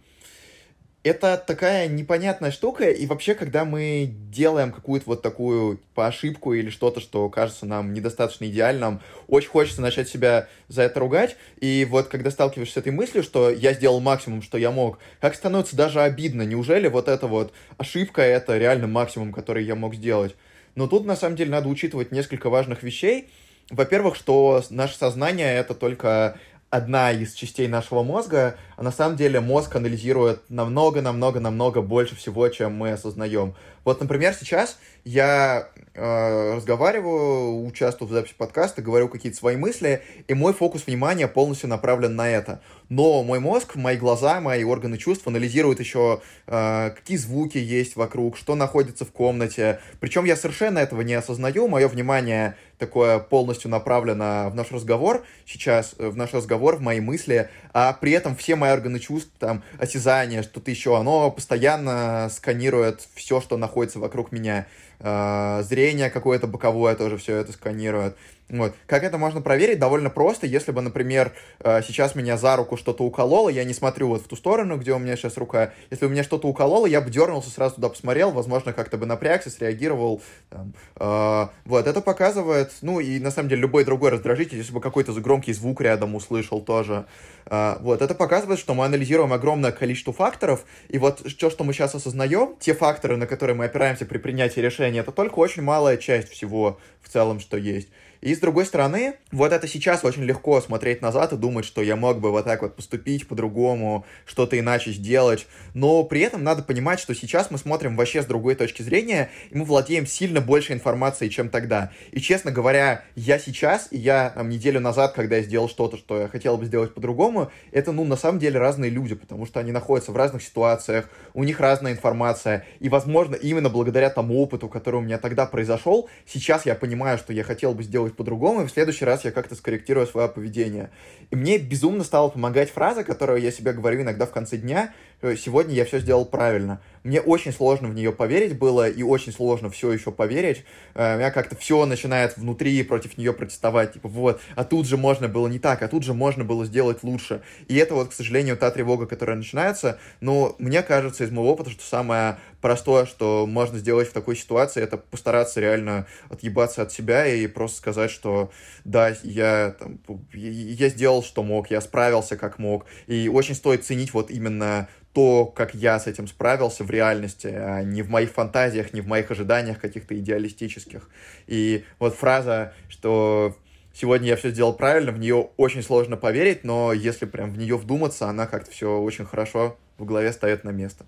это 1.02 1.42
такая 1.44 1.88
непонятная 1.88 2.50
штука, 2.50 2.90
и 2.90 3.06
вообще, 3.06 3.34
когда 3.34 3.64
мы 3.64 4.10
делаем 4.30 4.70
какую-то 4.70 5.06
вот 5.06 5.22
такую 5.22 5.80
по 5.94 6.06
ошибку 6.06 6.52
или 6.52 6.68
что-то, 6.68 7.00
что 7.00 7.28
кажется 7.30 7.64
нам 7.64 7.94
недостаточно 7.94 8.44
идеальным, 8.44 9.00
очень 9.26 9.48
хочется 9.48 9.80
начать 9.80 10.10
себя 10.10 10.48
за 10.68 10.82
это 10.82 11.00
ругать, 11.00 11.36
и 11.58 11.86
вот 11.88 12.08
когда 12.08 12.30
сталкиваешься 12.30 12.74
с 12.74 12.76
этой 12.76 12.92
мыслью, 12.92 13.22
что 13.22 13.50
я 13.50 13.72
сделал 13.72 14.00
максимум, 14.00 14.42
что 14.42 14.58
я 14.58 14.70
мог, 14.70 14.98
как 15.20 15.34
становится 15.34 15.74
даже 15.74 16.02
обидно, 16.02 16.42
неужели 16.42 16.88
вот 16.88 17.08
эта 17.08 17.26
вот 17.26 17.52
ошибка— 17.78 18.20
это 18.22 18.58
реально 18.58 18.86
максимум, 18.86 19.32
который 19.32 19.64
я 19.64 19.74
мог 19.74 19.94
сделать? 19.94 20.36
Но 20.74 20.86
тут, 20.86 21.06
на 21.06 21.16
самом 21.16 21.36
деле, 21.36 21.50
надо 21.50 21.68
учитывать 21.68 22.12
несколько 22.12 22.50
важных 22.50 22.82
вещей, 22.82 23.30
во-первых, 23.70 24.16
что 24.16 24.62
наше 24.70 24.96
сознание— 24.96 25.54
это 25.56 25.74
только 25.74 26.36
одна 26.70 27.11
из 27.11 27.35
частей 27.35 27.66
нашего 27.66 28.04
мозга, 28.04 28.56
а 28.76 28.85
на 28.85 28.92
самом 28.92 29.16
деле 29.16 29.40
мозг 29.40 29.74
анализирует 29.74 30.48
намного-намного-намного 30.48 31.83
больше 31.83 32.14
всего, 32.14 32.48
чем 32.48 32.74
мы 32.74 32.92
осознаем. 32.92 33.54
Вот, 33.85 34.00
например, 34.00 34.35
сейчас 34.35 34.78
я 35.04 35.68
э, 35.94 36.54
разговариваю, 36.54 37.66
участвую 37.66 38.09
в 38.09 38.12
записи 38.12 38.35
подкаста, 38.37 38.83
говорю 38.83 39.09
какие-то 39.09 39.37
свои 39.37 39.56
мысли, 39.56 40.02
и 40.28 40.35
мой 40.35 40.52
фокус 40.52 40.87
внимания 40.87 41.26
полностью 41.26 41.68
направлен 41.68 42.14
на 42.14 42.28
это. 42.28 42.61
Но 42.88 43.22
мой 43.24 43.40
мозг, 43.40 43.74
мои 43.74 43.96
глаза, 43.96 44.40
мои 44.40 44.62
органы 44.62 44.98
чувств 44.98 45.26
анализируют 45.26 45.80
еще, 45.80 46.20
э, 46.46 46.90
какие 46.94 47.16
звуки 47.16 47.59
есть 47.59 47.96
вокруг, 47.96 48.37
что 48.37 48.54
находится 48.54 49.04
в 49.04 49.11
комнате. 49.11 49.80
Причем 49.98 50.24
я 50.24 50.37
совершенно 50.37 50.78
этого 50.78 51.00
не 51.00 51.14
осознаю, 51.14 51.66
мое 51.66 51.88
внимание 51.88 52.56
такое 52.80 53.20
полностью 53.20 53.70
направлено 53.70 54.50
в 54.50 54.54
наш 54.56 54.72
разговор 54.72 55.24
сейчас, 55.46 55.94
э, 55.98 56.08
в 56.08 56.16
наш 56.16 56.32
разговор, 56.32 56.76
в 56.76 56.80
мои 56.80 56.98
мысли, 56.98 57.48
а 57.72 57.92
при 57.92 58.12
этом 58.12 58.34
все 58.34 58.56
мои 58.56 58.72
органы 58.72 58.98
чувств, 58.98 59.30
там, 59.38 59.62
осязание, 59.78 60.42
что-то 60.42 60.70
еще, 60.70 60.98
оно 60.98 61.30
постоянно 61.30 62.28
сканирует 62.32 63.06
все, 63.14 63.40
что 63.40 63.56
находится 63.56 64.00
вокруг 64.00 64.32
меня. 64.32 64.66
Э, 64.98 65.62
зрение 65.62 66.10
какое-то 66.10 66.46
боковое 66.46 66.96
тоже 66.96 67.18
все 67.18 67.36
это 67.36 67.52
сканирует. 67.52 68.16
Вот. 68.50 68.74
Как 68.86 69.04
это 69.04 69.16
можно 69.16 69.40
проверить? 69.40 69.78
Довольно 69.78 70.10
просто. 70.10 70.46
Если 70.46 70.72
бы, 70.72 70.82
например, 70.82 71.32
э, 71.60 71.82
сейчас 71.82 72.14
меня 72.14 72.36
за 72.36 72.56
руку 72.56 72.76
что-то 72.76 73.04
укололо, 73.04 73.48
я 73.48 73.64
не 73.64 73.72
смотрю 73.72 74.08
вот 74.08 74.22
в 74.22 74.28
ту 74.28 74.36
сторону, 74.36 74.76
где 74.76 74.92
у 74.92 74.98
меня 74.98 75.16
сейчас 75.16 75.36
рука. 75.36 75.72
Если 75.90 76.04
бы 76.04 76.12
меня 76.12 76.24
что-то 76.24 76.48
укололо, 76.48 76.86
я 76.86 77.00
бы 77.00 77.10
дернулся, 77.10 77.50
сразу 77.50 77.76
туда 77.76 77.88
посмотрел, 77.88 78.32
возможно, 78.32 78.72
как-то 78.72 78.98
бы 78.98 79.06
напрягся, 79.06 79.50
среагировал. 79.50 80.20
Там. 80.48 80.74
Э, 80.96 81.48
вот, 81.64 81.86
это 81.86 82.00
показывает, 82.00 82.72
ну 82.82 82.98
и 82.98 83.20
на 83.20 83.30
самом 83.30 83.48
деле 83.48 83.62
любой 83.62 83.84
другой 83.84 84.10
раздражитель, 84.10 84.58
если 84.58 84.72
бы 84.72 84.80
какой-то 84.80 85.12
громкий 85.20 85.52
звук 85.52 85.80
рядом 85.80 86.16
услышал 86.16 86.60
тоже. 86.60 87.06
Э, 87.46 87.76
вот, 87.80 88.02
это 88.02 88.14
показывает, 88.14 88.58
что 88.58 88.74
мы 88.74 88.84
анализируем 88.84 89.32
огромное 89.32 89.70
количество 89.70 90.12
факторов, 90.12 90.64
и 90.88 90.98
вот 90.98 91.22
то, 91.38 91.50
что 91.50 91.62
мы 91.62 91.72
сейчас 91.72 91.94
осознаем, 91.94 92.56
те 92.58 92.74
факторы, 92.74 93.16
на 93.16 93.26
которые 93.28 93.54
мы 93.54 93.66
опираемся 93.66 94.06
при 94.06 94.18
принятии 94.18 94.60
решения, 94.60 95.00
это 95.00 95.12
только 95.12 95.38
очень 95.38 95.62
малая 95.62 95.96
часть 95.96 96.30
всего 96.30 96.80
в 97.00 97.08
целом, 97.08 97.38
что 97.38 97.56
есть. 97.56 97.88
И 98.20 98.35
с 98.35 98.38
другой 98.38 98.66
стороны, 98.66 99.14
вот 99.33 99.52
это 99.52 99.66
сейчас 99.66 100.04
очень 100.04 100.24
легко 100.24 100.61
смотреть 100.61 101.00
назад 101.00 101.33
и 101.33 101.37
думать, 101.37 101.64
что 101.64 101.80
я 101.80 101.96
мог 101.96 102.20
бы 102.20 102.30
вот 102.30 102.44
так 102.44 102.61
вот 102.61 102.76
поступить 102.76 103.26
по-другому, 103.26 104.04
что-то 104.26 104.59
иначе 104.59 104.92
сделать. 104.92 105.46
Но 105.72 106.04
при 106.04 106.20
этом 106.20 106.44
надо 106.44 106.62
понимать, 106.62 107.00
что 107.00 107.14
сейчас 107.14 107.50
мы 107.50 107.56
смотрим 107.56 107.96
вообще 107.96 108.22
с 108.22 108.26
другой 108.26 108.56
точки 108.56 108.83
зрения, 108.83 109.30
и 109.50 109.56
мы 109.56 109.64
владеем 109.64 110.06
сильно 110.06 110.42
больше 110.42 110.74
информацией, 110.74 111.30
чем 111.30 111.48
тогда. 111.48 111.92
И, 112.12 112.20
честно 112.20 112.50
говоря, 112.50 113.04
я 113.16 113.38
сейчас, 113.38 113.88
и 113.90 113.96
я 113.96 114.30
там, 114.30 114.50
неделю 114.50 114.80
назад, 114.80 115.14
когда 115.14 115.37
я 115.37 115.42
сделал 115.42 115.68
что-то, 115.70 115.96
что 115.96 116.20
я 116.20 116.28
хотел 116.28 116.59
бы 116.59 116.66
сделать 116.66 116.92
по-другому, 116.92 117.50
это, 117.72 117.92
ну, 117.92 118.04
на 118.04 118.16
самом 118.16 118.38
деле 118.38 118.59
разные 118.59 118.90
люди, 118.90 119.14
потому 119.14 119.46
что 119.46 119.61
они 119.61 119.72
находятся 119.72 120.12
в 120.12 120.16
разных 120.16 120.42
ситуациях, 120.42 121.09
у 121.33 121.42
них 121.42 121.59
разная 121.59 121.92
информация, 121.92 122.66
и, 122.80 122.90
возможно, 122.90 123.35
именно 123.35 123.70
благодаря 123.70 124.11
тому 124.11 124.42
опыту, 124.42 124.68
который 124.68 124.96
у 124.96 125.00
меня 125.00 125.16
тогда 125.16 125.46
произошел, 125.46 126.11
сейчас 126.26 126.66
я 126.66 126.74
понимаю, 126.74 127.16
что 127.16 127.33
я 127.33 127.44
хотел 127.44 127.72
бы 127.72 127.83
сделать 127.83 128.09
по-другому, 128.16 128.62
и 128.62 128.66
в 128.66 128.70
следующий 128.70 129.04
раз 129.04 129.24
я 129.24 129.30
как-то 129.30 129.54
скорректирую 129.54 130.06
свое 130.06 130.28
поведение. 130.28 130.90
И 131.30 131.36
мне 131.36 131.58
безумно 131.58 132.04
стала 132.04 132.28
помогать 132.28 132.70
фраза, 132.70 133.04
которую 133.04 133.40
я 133.40 133.50
себе 133.50 133.72
говорю 133.72 134.02
иногда 134.02 134.26
в 134.26 134.30
конце 134.30 134.56
дня, 134.56 134.92
сегодня 135.37 135.74
я 135.74 135.85
все 135.85 135.98
сделал 135.98 136.24
правильно. 136.24 136.80
Мне 137.02 137.20
очень 137.20 137.52
сложно 137.52 137.88
в 137.88 137.94
нее 137.94 138.12
поверить 138.12 138.59
было, 138.59 138.88
и 138.88 139.02
очень 139.02 139.33
сложно 139.33 139.70
все 139.70 139.90
еще 139.92 140.12
поверить. 140.12 140.64
Э, 140.94 141.14
у 141.14 141.18
меня 141.18 141.30
как-то 141.30 141.56
все 141.56 141.87
начинает 141.87 142.37
внутри 142.37 142.83
против 142.83 143.16
нее 143.16 143.33
протестовать. 143.33 143.94
Типа, 143.94 144.09
вот, 144.09 144.40
а 144.54 144.64
тут 144.64 144.87
же 144.87 144.96
можно 144.96 145.28
было 145.28 145.48
не 145.48 145.59
так, 145.59 145.83
а 145.83 145.88
тут 145.88 146.04
же 146.04 146.12
можно 146.12 146.44
было 146.44 146.66
сделать 146.66 147.02
лучше. 147.02 147.42
И 147.68 147.76
это 147.76 147.94
вот, 147.94 148.11
к 148.11 148.12
сожалению, 148.12 148.56
та 148.56 148.70
тревога, 148.70 149.06
которая 149.06 149.37
начинается. 149.37 149.98
Но 150.20 150.54
мне 150.59 150.83
кажется 150.83 151.24
из 151.24 151.30
моего 151.30 151.52
опыта, 151.52 151.70
что 151.70 151.83
самое 151.83 152.38
простое, 152.61 153.06
что 153.06 153.46
можно 153.46 153.78
сделать 153.78 154.09
в 154.09 154.12
такой 154.12 154.37
ситуации, 154.37 154.83
это 154.83 154.98
постараться 154.98 155.61
реально 155.61 156.06
отъебаться 156.28 156.83
от 156.83 156.92
себя 156.92 157.26
и 157.26 157.46
просто 157.46 157.78
сказать, 157.78 158.11
что 158.11 158.50
да, 158.85 159.14
я, 159.22 159.74
там, 159.78 160.00
я 160.35 160.88
сделал, 160.90 161.22
что 161.22 161.42
мог, 161.42 161.70
я 161.70 161.80
справился 161.80 162.37
как 162.37 162.59
мог. 162.59 162.85
И 163.06 163.28
очень 163.28 163.54
стоит 163.54 163.85
ценить 163.85 164.12
вот 164.12 164.30
именно 164.30 164.88
то, 165.12 165.46
как 165.46 165.74
я 165.74 165.98
с 165.98 166.06
этим 166.06 166.28
справился 166.28 166.84
в 166.84 166.90
реальности, 166.90 167.48
а 167.48 167.82
не 167.82 168.02
в 168.02 168.10
моих 168.10 168.30
фантазиях, 168.30 168.92
не 168.92 169.00
в 169.00 169.08
моих 169.08 169.30
ожиданиях 169.30 169.80
каких-то 169.80 170.16
идеалистических. 170.16 171.08
И 171.46 171.84
вот 171.98 172.14
фраза, 172.14 172.72
что 172.88 173.56
сегодня 173.92 174.28
я 174.28 174.36
все 174.36 174.50
сделал 174.50 174.72
правильно, 174.72 175.10
в 175.10 175.18
нее 175.18 175.50
очень 175.56 175.82
сложно 175.82 176.16
поверить, 176.16 176.62
но 176.62 176.92
если 176.92 177.26
прям 177.26 177.52
в 177.52 177.58
нее 177.58 177.76
вдуматься, 177.76 178.28
она 178.28 178.46
как-то 178.46 178.70
все 178.70 178.98
очень 178.98 179.24
хорошо 179.24 179.76
в 179.98 180.04
голове 180.04 180.32
ставит 180.32 180.64
на 180.64 180.70
место. 180.70 181.04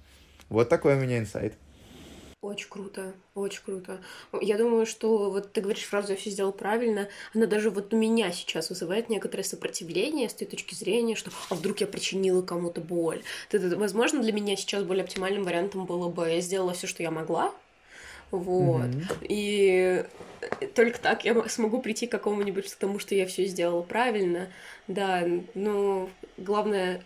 Вот 0.48 0.68
такой 0.68 0.96
у 0.96 1.00
меня 1.00 1.18
инсайт. 1.18 1.54
Очень 2.42 2.68
круто, 2.68 3.12
очень 3.36 3.62
круто. 3.64 4.00
Я 4.40 4.58
думаю, 4.58 4.84
что 4.84 5.30
вот 5.30 5.52
ты 5.52 5.60
говоришь 5.60 5.84
фразу 5.84 6.10
«я 6.10 6.18
все 6.18 6.30
сделал 6.30 6.52
правильно», 6.52 7.08
она 7.34 7.46
даже 7.46 7.70
вот 7.70 7.94
у 7.94 7.96
меня 7.96 8.32
сейчас 8.32 8.68
вызывает 8.68 9.08
некоторое 9.08 9.44
сопротивление 9.44 10.28
с 10.28 10.34
той 10.34 10.48
точки 10.48 10.74
зрения, 10.74 11.14
что 11.14 11.30
«а 11.50 11.54
вдруг 11.54 11.80
я 11.80 11.86
причинила 11.86 12.42
кому-то 12.42 12.80
боль?». 12.80 13.22
Это, 13.52 13.76
возможно, 13.76 14.20
для 14.20 14.32
меня 14.32 14.56
сейчас 14.56 14.82
более 14.82 15.04
оптимальным 15.04 15.44
вариантом 15.44 15.86
было 15.86 16.08
бы 16.08 16.28
«я 16.28 16.40
сделала 16.40 16.72
все, 16.72 16.88
что 16.88 17.04
я 17.04 17.12
могла», 17.12 17.54
вот. 18.32 18.86
Mm-hmm. 18.86 19.26
И 19.28 20.04
только 20.74 20.98
так 20.98 21.24
я 21.24 21.48
смогу 21.48 21.80
прийти 21.80 22.08
к 22.08 22.10
какому-нибудь 22.10 22.72
к 22.72 22.76
тому, 22.76 22.98
что 22.98 23.14
я 23.14 23.26
все 23.26 23.44
сделала 23.44 23.82
правильно. 23.82 24.48
Да, 24.88 25.24
но 25.54 26.10
главное 26.38 27.04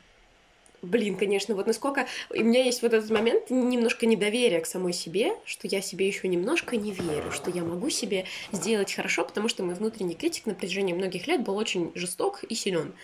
блин, 0.82 1.16
конечно, 1.16 1.54
вот 1.54 1.66
насколько... 1.66 2.06
У 2.30 2.42
меня 2.42 2.64
есть 2.64 2.82
вот 2.82 2.92
этот 2.92 3.10
момент 3.10 3.50
немножко 3.50 4.06
недоверия 4.06 4.60
к 4.60 4.66
самой 4.66 4.92
себе, 4.92 5.32
что 5.44 5.66
я 5.66 5.80
себе 5.80 6.06
еще 6.06 6.28
немножко 6.28 6.76
не 6.76 6.92
верю, 6.92 7.32
что 7.32 7.50
я 7.50 7.62
могу 7.62 7.90
себе 7.90 8.26
сделать 8.52 8.92
хорошо, 8.92 9.24
потому 9.24 9.48
что 9.48 9.62
мой 9.62 9.74
внутренний 9.74 10.14
критик 10.14 10.46
на 10.46 10.54
протяжении 10.54 10.92
многих 10.92 11.26
лет 11.26 11.42
был 11.42 11.56
очень 11.56 11.92
жесток 11.94 12.44
и 12.44 12.54
силен. 12.54 12.94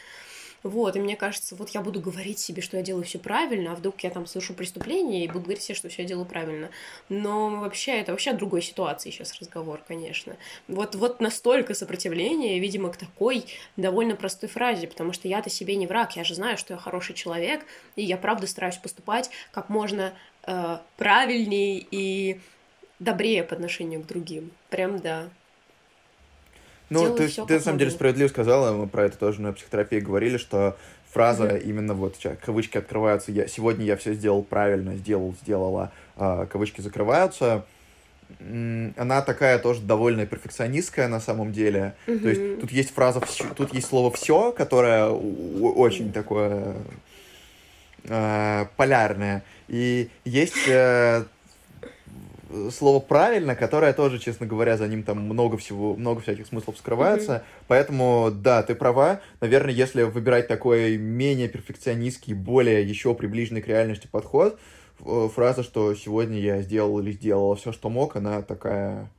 Вот, 0.62 0.94
и 0.94 1.00
мне 1.00 1.16
кажется, 1.16 1.56
вот 1.56 1.70
я 1.70 1.80
буду 1.80 2.00
говорить 2.00 2.38
себе, 2.38 2.62
что 2.62 2.76
я 2.76 2.82
делаю 2.82 3.04
все 3.04 3.18
правильно, 3.18 3.72
а 3.72 3.74
вдруг 3.74 4.00
я 4.02 4.10
там 4.10 4.26
совершу 4.26 4.54
преступление 4.54 5.24
и 5.24 5.28
буду 5.28 5.40
говорить 5.40 5.62
себе, 5.62 5.74
что 5.74 5.88
все 5.88 6.02
я 6.02 6.08
делаю 6.08 6.24
правильно. 6.24 6.70
Но 7.08 7.50
вообще, 7.60 7.92
это 7.98 8.12
вообще 8.12 8.30
о 8.30 8.34
другой 8.34 8.62
ситуации 8.62 9.10
сейчас 9.10 9.38
разговор, 9.40 9.80
конечно. 9.86 10.36
Вот, 10.68 10.94
вот 10.94 11.20
настолько 11.20 11.74
сопротивления, 11.74 12.60
видимо, 12.60 12.90
к 12.90 12.96
такой 12.96 13.44
довольно 13.76 14.14
простой 14.14 14.48
фразе, 14.48 14.86
потому 14.86 15.12
что 15.12 15.26
я-то 15.26 15.50
себе 15.50 15.74
не 15.74 15.86
враг, 15.86 16.16
я 16.16 16.24
же 16.24 16.34
знаю, 16.34 16.56
что 16.56 16.74
я 16.74 16.78
хороший 16.78 17.14
человек, 17.14 17.64
и 17.96 18.04
я 18.04 18.16
правда 18.16 18.46
стараюсь 18.46 18.76
поступать 18.76 19.30
как 19.50 19.68
можно 19.68 20.14
э, 20.46 20.78
правильнее 20.96 21.84
и 21.90 22.40
добрее 23.00 23.42
по 23.42 23.54
отношению 23.54 24.02
к 24.02 24.06
другим. 24.06 24.52
Прям 24.70 25.00
да. 25.00 25.28
Ну, 26.92 27.14
ты, 27.16 27.28
ты 27.28 27.54
на 27.54 27.60
самом 27.60 27.78
деле 27.78 27.90
справедливо 27.90 28.28
сказала, 28.28 28.72
мы 28.72 28.86
про 28.86 29.04
это 29.04 29.16
тоже 29.16 29.40
на 29.40 29.52
психотерапии 29.52 30.00
говорили, 30.00 30.36
что 30.36 30.76
фраза 31.10 31.44
mm-hmm. 31.44 31.62
именно 31.62 31.94
вот 31.94 32.16
кавычки 32.44 32.78
открываются, 32.78 33.32
я, 33.32 33.46
сегодня 33.46 33.84
я 33.84 33.96
все 33.96 34.14
сделал 34.14 34.42
правильно, 34.42 34.96
сделал, 34.96 35.34
сделала, 35.42 35.92
а, 36.16 36.46
кавычки 36.46 36.80
закрываются, 36.80 37.64
она 38.40 39.22
такая 39.22 39.58
тоже 39.58 39.82
довольно 39.82 40.26
перфекционистская 40.26 41.08
на 41.08 41.20
самом 41.20 41.52
деле. 41.52 41.94
Mm-hmm. 42.06 42.18
То 42.20 42.28
есть 42.28 42.60
тут 42.60 42.72
есть 42.72 42.94
фраза, 42.94 43.20
тут 43.56 43.74
есть 43.74 43.88
слово 43.88 44.10
все, 44.10 44.52
которое 44.52 45.08
очень 45.08 46.12
такое 46.12 46.76
э, 48.04 48.66
полярное. 48.76 49.42
И 49.68 50.08
есть 50.24 50.66
э, 50.66 51.24
слово 52.70 53.00
правильно, 53.00 53.54
которое 53.54 53.92
тоже, 53.92 54.18
честно 54.18 54.46
говоря, 54.46 54.76
за 54.76 54.88
ним 54.88 55.02
там 55.02 55.20
много 55.20 55.56
всего, 55.56 55.96
много 55.96 56.20
всяких 56.20 56.46
смыслов 56.46 56.76
скрывается. 56.78 57.32
Mm-hmm. 57.32 57.64
Поэтому, 57.68 58.30
да, 58.32 58.62
ты 58.62 58.74
права. 58.74 59.20
Наверное, 59.40 59.72
если 59.72 60.02
выбирать 60.02 60.48
такой 60.48 60.96
менее 60.96 61.48
перфекционистский, 61.48 62.34
более 62.34 62.82
еще 62.82 63.14
приближенный 63.14 63.62
к 63.62 63.68
реальности 63.68 64.08
подход, 64.10 64.58
фраза, 65.34 65.62
что 65.62 65.94
сегодня 65.94 66.38
я 66.38 66.62
сделал 66.62 67.00
или 67.00 67.12
сделала 67.12 67.56
все, 67.56 67.72
что 67.72 67.88
мог, 67.88 68.16
она 68.16 68.42
такая 68.42 69.10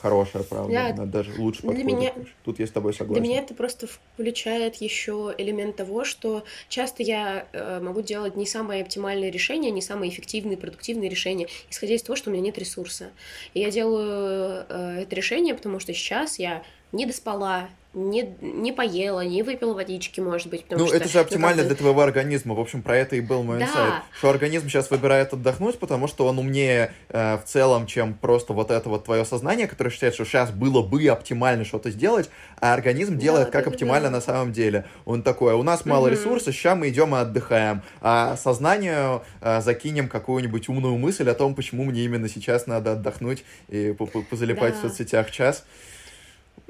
хорошая, 0.00 0.42
правда. 0.42 0.72
Да. 0.72 0.86
Она 0.88 1.06
даже 1.06 1.32
лучше 1.38 1.62
подходит. 1.62 1.86
Для 1.86 1.96
меня... 1.96 2.12
Тут 2.44 2.58
я 2.58 2.66
с 2.66 2.70
тобой 2.70 2.94
согласен. 2.94 3.22
Для 3.22 3.30
меня 3.30 3.42
это 3.42 3.54
просто 3.54 3.86
включает 3.86 4.76
еще 4.76 5.34
элемент 5.36 5.76
того, 5.76 6.04
что 6.04 6.44
часто 6.68 7.02
я 7.02 7.46
э, 7.52 7.80
могу 7.80 8.02
делать 8.02 8.36
не 8.36 8.46
самые 8.46 8.82
оптимальные 8.82 9.30
решения, 9.30 9.70
не 9.70 9.82
самые 9.82 10.10
эффективные, 10.10 10.56
продуктивные 10.56 11.10
решения, 11.10 11.48
исходя 11.70 11.94
из 11.94 12.02
того, 12.02 12.16
что 12.16 12.30
у 12.30 12.32
меня 12.32 12.42
нет 12.42 12.58
ресурса. 12.58 13.10
И 13.54 13.60
я 13.60 13.70
делаю 13.70 14.64
э, 14.68 15.02
это 15.02 15.14
решение, 15.16 15.54
потому 15.54 15.78
что 15.80 15.92
сейчас 15.92 16.38
я 16.38 16.62
не 16.92 17.06
доспала, 17.06 17.68
не, 17.92 18.36
не 18.40 18.70
поела, 18.70 19.24
не 19.24 19.42
выпила 19.42 19.74
водички, 19.74 20.20
может 20.20 20.48
быть. 20.48 20.64
ну, 20.70 20.86
что, 20.86 20.96
это 20.96 21.08
же 21.08 21.18
оптимально 21.18 21.62
ну, 21.62 21.68
для 21.68 21.76
твоего 21.76 22.00
организма. 22.02 22.54
В 22.54 22.60
общем, 22.60 22.82
про 22.82 22.96
это 22.96 23.16
и 23.16 23.20
был 23.20 23.42
мой 23.42 23.58
да. 23.58 23.64
инсайт. 23.64 23.94
Что 24.16 24.30
организм 24.30 24.68
сейчас 24.68 24.90
выбирает 24.90 25.32
отдохнуть, 25.32 25.78
потому 25.78 26.06
что 26.06 26.26
он 26.26 26.38
умнее 26.38 26.92
э, 27.08 27.36
в 27.36 27.44
целом, 27.44 27.86
чем 27.86 28.14
просто 28.14 28.52
вот 28.52 28.70
это 28.70 28.88
вот 28.88 29.04
твое 29.04 29.24
сознание, 29.24 29.66
которое 29.66 29.90
считает, 29.90 30.14
что 30.14 30.24
сейчас 30.24 30.52
было 30.52 30.82
бы 30.82 31.04
оптимально 31.08 31.64
что-то 31.64 31.90
сделать, 31.90 32.30
а 32.60 32.74
организм 32.74 33.18
делает 33.18 33.46
да, 33.46 33.52
как 33.52 33.64
да, 33.64 33.70
оптимально 33.72 34.08
да. 34.08 34.16
на 34.16 34.20
самом 34.20 34.52
деле. 34.52 34.86
Он 35.04 35.24
такой, 35.24 35.54
у 35.54 35.64
нас 35.64 35.84
мало 35.84 36.06
mm-hmm. 36.06 36.10
ресурсов, 36.12 36.54
сейчас 36.54 36.78
мы 36.78 36.90
идем 36.90 37.16
и 37.16 37.18
отдыхаем. 37.18 37.82
А 38.00 38.36
сознанию 38.36 39.22
э, 39.40 39.60
закинем 39.62 40.08
какую-нибудь 40.08 40.68
умную 40.68 40.96
мысль 40.96 41.28
о 41.28 41.34
том, 41.34 41.56
почему 41.56 41.84
мне 41.84 42.04
именно 42.04 42.28
сейчас 42.28 42.68
надо 42.68 42.92
отдохнуть 42.92 43.42
и 43.68 43.96
позалипать 44.30 44.74
да. 44.74 44.78
в 44.78 44.82
соцсетях 44.82 45.32
час. 45.32 45.64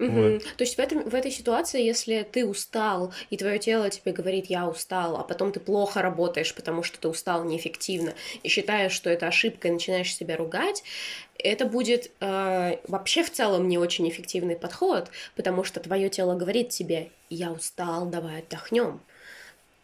Угу. 0.00 0.10
Вот. 0.10 0.42
То 0.56 0.64
есть 0.64 0.76
в, 0.76 0.78
этом, 0.78 1.08
в 1.08 1.14
этой 1.14 1.30
ситуации, 1.30 1.82
если 1.82 2.26
ты 2.30 2.46
устал, 2.46 3.12
и 3.28 3.36
твое 3.36 3.58
тело 3.58 3.90
тебе 3.90 4.12
говорит, 4.12 4.46
я 4.46 4.66
устал, 4.66 5.16
а 5.16 5.22
потом 5.22 5.52
ты 5.52 5.60
плохо 5.60 6.00
работаешь, 6.00 6.54
потому 6.54 6.82
что 6.82 6.98
ты 6.98 7.08
устал 7.08 7.44
неэффективно, 7.44 8.14
и 8.42 8.48
считаешь, 8.48 8.92
что 8.92 9.10
это 9.10 9.26
ошибка, 9.26 9.68
и 9.68 9.70
начинаешь 9.70 10.14
себя 10.14 10.38
ругать, 10.38 10.82
это 11.38 11.66
будет 11.66 12.10
э, 12.20 12.76
вообще 12.88 13.22
в 13.22 13.30
целом 13.30 13.68
не 13.68 13.76
очень 13.76 14.08
эффективный 14.08 14.56
подход, 14.56 15.10
потому 15.36 15.64
что 15.64 15.80
твое 15.80 16.08
тело 16.08 16.34
говорит 16.34 16.70
тебе, 16.70 17.10
я 17.28 17.52
устал, 17.52 18.06
давай 18.06 18.40
отдохнем. 18.40 19.02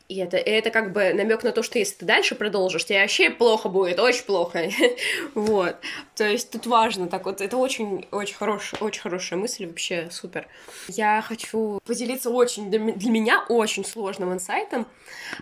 И 0.09 0.19
это, 0.19 0.37
и 0.37 0.51
это 0.51 0.71
как 0.71 0.93
бы 0.93 1.13
намек 1.13 1.43
на 1.43 1.51
то, 1.51 1.65
что 1.65 1.81
если 1.81 1.97
ты 1.97 2.05
дальше 2.05 2.37
продолжишь, 2.37 2.85
тебе 2.85 3.01
вообще 3.01 3.29
плохо 3.29 3.69
будет, 3.69 3.99
очень 3.99 4.25
плохо. 4.25 4.71
вот. 5.35 5.77
То 6.15 6.25
есть 6.25 6.51
тут 6.51 6.67
важно 6.67 7.09
так 7.09 7.25
вот, 7.27 7.41
это 7.41 7.57
очень, 7.57 8.07
очень, 8.13 8.37
хорош, 8.37 8.75
очень 8.81 9.03
хорошая 9.03 9.39
мысль, 9.39 9.67
вообще 9.67 10.09
супер. 10.11 10.47
Я 10.87 11.23
хочу 11.23 11.81
поделиться 11.85 12.31
очень, 12.31 12.71
для 12.71 12.79
меня 13.11 13.45
очень 13.49 13.85
сложным 13.85 14.33
инсайтом, 14.33 14.87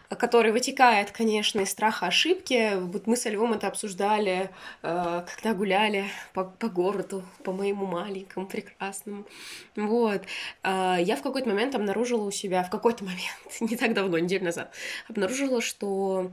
который 0.09 0.51
вытекает, 0.51 1.11
конечно, 1.11 1.61
из 1.61 1.71
страха 1.71 2.07
ошибки. 2.07 2.73
Вот 2.77 3.07
мы 3.07 3.17
со 3.17 3.29
Львом 3.29 3.53
это 3.53 3.69
обсуждали, 3.69 4.51
э, 4.83 5.25
когда 5.35 5.55
гуляли 5.55 6.07
по, 6.33 6.45
по 6.45 6.69
городу, 6.69 7.23
по 7.43 7.53
моему 7.53 7.85
маленькому, 7.87 8.47
прекрасному. 8.47 9.27
Вот. 9.77 10.23
Э, 10.63 10.97
я 11.01 11.17
в 11.17 11.23
какой-то 11.23 11.49
момент 11.49 11.75
обнаружила 11.75 12.25
у 12.25 12.31
себя, 12.31 12.63
в 12.63 12.71
какой-то 12.71 13.05
момент, 13.05 13.21
не 13.61 13.77
так 13.77 13.93
давно, 13.93 14.19
неделю 14.19 14.45
обнаружила, 15.09 15.61
что 15.61 16.33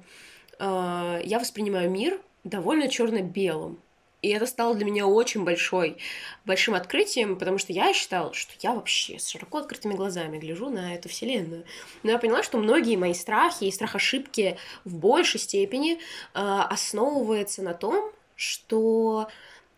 э, 0.59 1.21
я 1.23 1.39
воспринимаю 1.39 1.89
мир 1.89 2.19
довольно 2.43 2.87
черно-белым. 2.89 3.79
И 4.21 4.29
это 4.29 4.45
стало 4.45 4.75
для 4.75 4.85
меня 4.85 5.07
очень 5.07 5.43
большой, 5.43 5.97
большим 6.45 6.75
открытием, 6.75 7.37
потому 7.37 7.57
что 7.57 7.73
я 7.73 7.91
считала, 7.91 8.33
что 8.33 8.53
я 8.59 8.73
вообще 8.73 9.17
с 9.17 9.27
широко 9.27 9.57
открытыми 9.57 9.95
глазами 9.95 10.37
гляжу 10.37 10.69
на 10.69 10.93
эту 10.93 11.09
вселенную. 11.09 11.65
Но 12.03 12.11
я 12.11 12.19
поняла, 12.19 12.43
что 12.43 12.59
многие 12.59 12.97
мои 12.97 13.15
страхи 13.15 13.63
и 13.63 13.71
страх 13.71 13.95
ошибки 13.95 14.57
в 14.85 14.95
большей 14.95 15.39
степени 15.39 15.93
э, 15.93 15.97
основываются 16.33 17.63
на 17.63 17.73
том, 17.73 18.11
что 18.35 19.27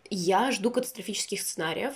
я 0.10 0.52
жду 0.52 0.72
катастрофических 0.72 1.41
сценариев, 1.41 1.94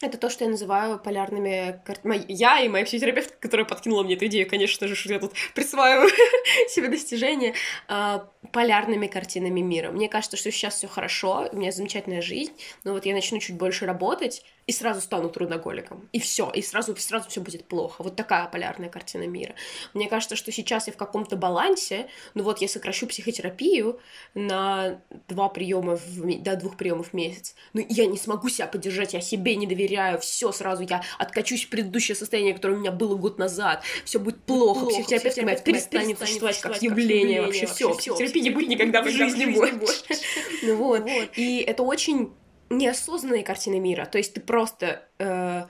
это 0.00 0.16
то, 0.16 0.30
что 0.30 0.44
я 0.44 0.50
называю 0.50 0.98
полярными 0.98 1.80
картинами. 1.84 2.24
Я 2.28 2.60
и 2.60 2.68
моя 2.68 2.84
психотерапевтка, 2.84 3.36
которая 3.38 3.66
подкинула 3.66 4.02
мне 4.02 4.14
эту 4.14 4.26
идею, 4.26 4.48
конечно 4.48 4.88
же, 4.88 4.94
что 4.94 5.12
я 5.12 5.18
тут 5.18 5.32
присваиваю 5.54 6.08
себе 6.68 6.88
достижения, 6.88 7.54
а, 7.88 8.28
полярными 8.52 9.06
картинами 9.06 9.60
мира. 9.60 9.90
Мне 9.90 10.08
кажется, 10.08 10.36
что 10.36 10.50
сейчас 10.50 10.76
все 10.76 10.88
хорошо, 10.88 11.48
у 11.52 11.56
меня 11.56 11.70
замечательная 11.70 12.22
жизнь, 12.22 12.52
но 12.84 12.92
вот 12.92 13.04
я 13.04 13.14
начну 13.14 13.38
чуть 13.38 13.56
больше 13.56 13.86
работать, 13.86 14.44
и 14.66 14.72
сразу 14.72 15.00
стану 15.00 15.28
трудоголиком. 15.28 16.08
И 16.12 16.20
все, 16.20 16.50
и 16.50 16.62
сразу, 16.62 16.94
сразу 16.96 17.28
все 17.28 17.40
будет 17.40 17.64
плохо. 17.66 18.02
Вот 18.02 18.16
такая 18.16 18.46
полярная 18.46 18.88
картина 18.88 19.26
мира. 19.26 19.54
Мне 19.94 20.08
кажется, 20.08 20.36
что 20.36 20.52
сейчас 20.52 20.86
я 20.86 20.92
в 20.92 20.96
каком-то 20.96 21.36
балансе, 21.36 22.08
ну 22.34 22.44
вот 22.44 22.60
я 22.60 22.68
сокращу 22.68 23.06
психотерапию 23.06 24.00
на 24.34 25.00
два 25.28 25.48
приема 25.48 25.96
в, 25.96 26.42
до 26.42 26.56
двух 26.56 26.76
приемов 26.76 27.08
в 27.08 27.14
месяц. 27.14 27.54
Ну 27.72 27.84
я 27.88 28.06
не 28.06 28.16
смогу 28.16 28.48
себя 28.48 28.66
поддержать, 28.66 29.14
я 29.14 29.20
себе 29.20 29.56
не 29.56 29.66
доверяю, 29.66 30.18
все 30.20 30.52
сразу, 30.52 30.82
я 30.82 31.02
откачусь 31.18 31.64
в 31.64 31.70
предыдущее 31.70 32.14
состояние, 32.14 32.54
которое 32.54 32.74
у 32.74 32.78
меня 32.80 32.92
было 32.92 33.16
год 33.16 33.38
назад, 33.38 33.82
все 34.04 34.18
будет 34.18 34.42
плохо, 34.44 34.80
плохо 34.80 35.02
психотерапевт 35.02 35.42
моя 35.42 35.56
перестанет 35.56 36.18
существовать 36.18 36.60
как 36.60 36.82
явление, 36.82 37.42
вообще 37.42 37.66
все, 37.66 37.94
психотерапии 37.94 38.40
не 38.40 38.50
будет 38.50 38.68
никогда 38.68 39.02
в 39.02 39.08
жизни 39.08 39.46
больше. 39.46 40.04
Ну 40.62 40.76
вот, 40.76 41.08
и 41.36 41.64
это 41.66 41.82
очень 41.82 42.32
неосознанные 42.70 43.42
картины 43.42 43.78
мира. 43.80 44.06
То 44.06 44.18
есть 44.18 44.34
ты 44.34 44.40
просто 44.40 45.06
э, 45.18 45.66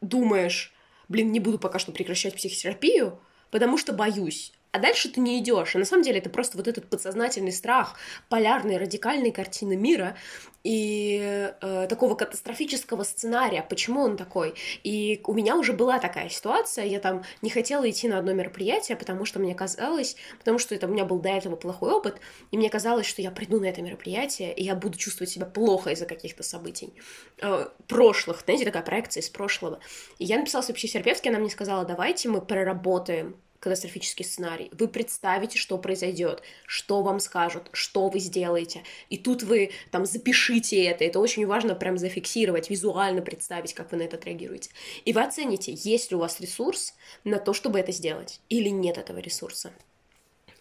думаешь, 0.00 0.72
блин, 1.08 1.32
не 1.32 1.40
буду 1.40 1.58
пока 1.58 1.78
что 1.78 1.92
прекращать 1.92 2.36
психотерапию, 2.36 3.20
потому 3.50 3.78
что 3.78 3.92
боюсь. 3.92 4.52
А 4.72 4.78
дальше 4.78 5.10
ты 5.10 5.20
не 5.20 5.38
идешь. 5.38 5.76
А 5.76 5.78
на 5.78 5.84
самом 5.84 6.02
деле 6.02 6.18
это 6.18 6.30
просто 6.30 6.56
вот 6.56 6.66
этот 6.66 6.88
подсознательный 6.88 7.52
страх 7.52 7.98
полярной, 8.30 8.78
радикальной 8.78 9.30
картины 9.30 9.76
мира 9.76 10.16
и 10.64 11.52
э, 11.60 11.86
такого 11.90 12.14
катастрофического 12.14 13.02
сценария. 13.02 13.66
Почему 13.68 14.00
он 14.00 14.16
такой? 14.16 14.54
И 14.82 15.20
у 15.24 15.34
меня 15.34 15.56
уже 15.56 15.74
была 15.74 15.98
такая 15.98 16.30
ситуация. 16.30 16.86
Я 16.86 17.00
там 17.00 17.22
не 17.42 17.50
хотела 17.50 17.88
идти 17.88 18.08
на 18.08 18.16
одно 18.16 18.32
мероприятие, 18.32 18.96
потому 18.96 19.26
что 19.26 19.40
мне 19.40 19.54
казалось, 19.54 20.16
потому 20.38 20.58
что 20.58 20.74
это 20.74 20.86
у 20.86 20.90
меня 20.90 21.04
был 21.04 21.18
до 21.18 21.28
этого 21.28 21.56
плохой 21.56 21.92
опыт, 21.92 22.16
и 22.50 22.56
мне 22.56 22.70
казалось, 22.70 23.04
что 23.04 23.20
я 23.20 23.30
приду 23.30 23.60
на 23.60 23.66
это 23.66 23.82
мероприятие, 23.82 24.54
и 24.54 24.64
я 24.64 24.74
буду 24.74 24.96
чувствовать 24.96 25.30
себя 25.30 25.44
плохо 25.44 25.90
из-за 25.90 26.06
каких-то 26.06 26.42
событий 26.42 26.94
э, 27.42 27.66
прошлых. 27.88 28.40
Знаете, 28.46 28.64
такая 28.64 28.82
проекция 28.82 29.20
из 29.20 29.28
прошлого. 29.28 29.80
И 30.18 30.24
я 30.24 30.38
написала 30.38 30.62
своей 30.62 30.78
психотерапевтке, 30.78 31.28
она 31.28 31.40
мне 31.40 31.50
сказала, 31.50 31.84
давайте 31.84 32.30
мы 32.30 32.40
проработаем 32.40 33.36
катастрофический 33.62 34.24
сценарий. 34.24 34.70
Вы 34.72 34.88
представите, 34.88 35.56
что 35.56 35.78
произойдет, 35.78 36.42
что 36.66 37.00
вам 37.02 37.20
скажут, 37.20 37.68
что 37.72 38.08
вы 38.08 38.18
сделаете. 38.18 38.82
И 39.08 39.16
тут 39.16 39.44
вы 39.44 39.70
там 39.92 40.04
запишите 40.04 40.82
это. 40.84 41.04
Это 41.04 41.20
очень 41.20 41.46
важно 41.46 41.76
прям 41.76 41.96
зафиксировать, 41.96 42.70
визуально 42.70 43.22
представить, 43.22 43.72
как 43.72 43.92
вы 43.92 43.98
на 43.98 44.02
это 44.02 44.16
отреагируете. 44.16 44.70
И 45.04 45.12
вы 45.12 45.22
оцените, 45.22 45.72
есть 45.72 46.10
ли 46.10 46.16
у 46.16 46.18
вас 46.20 46.40
ресурс 46.40 46.94
на 47.22 47.38
то, 47.38 47.52
чтобы 47.52 47.78
это 47.78 47.92
сделать, 47.92 48.40
или 48.48 48.68
нет 48.68 48.98
этого 48.98 49.18
ресурса. 49.18 49.72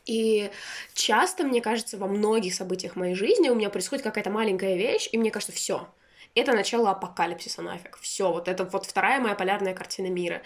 И 0.06 0.52
часто, 0.94 1.44
мне 1.44 1.60
кажется, 1.60 1.98
во 1.98 2.08
многих 2.08 2.54
событиях 2.54 2.96
моей 2.96 3.16
жизни 3.16 3.50
у 3.50 3.56
меня 3.56 3.72
происходит 3.72 4.04
какая-то 4.04 4.30
маленькая 4.30 4.76
вещь, 4.76 5.10
и 5.12 5.18
мне 5.18 5.32
кажется, 5.32 5.54
все, 5.54 5.88
это 6.36 6.54
начало 6.54 6.92
апокалипсиса 6.92 7.64
нафиг. 7.64 7.98
Все, 8.00 8.32
вот 8.32 8.48
это 8.48 8.64
вот 8.64 8.86
вторая 8.86 9.20
моя 9.20 9.34
полярная 9.34 9.74
картина 9.74 10.08
мира. 10.08 10.44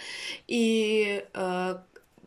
И 0.47 1.25
э, 1.33 1.77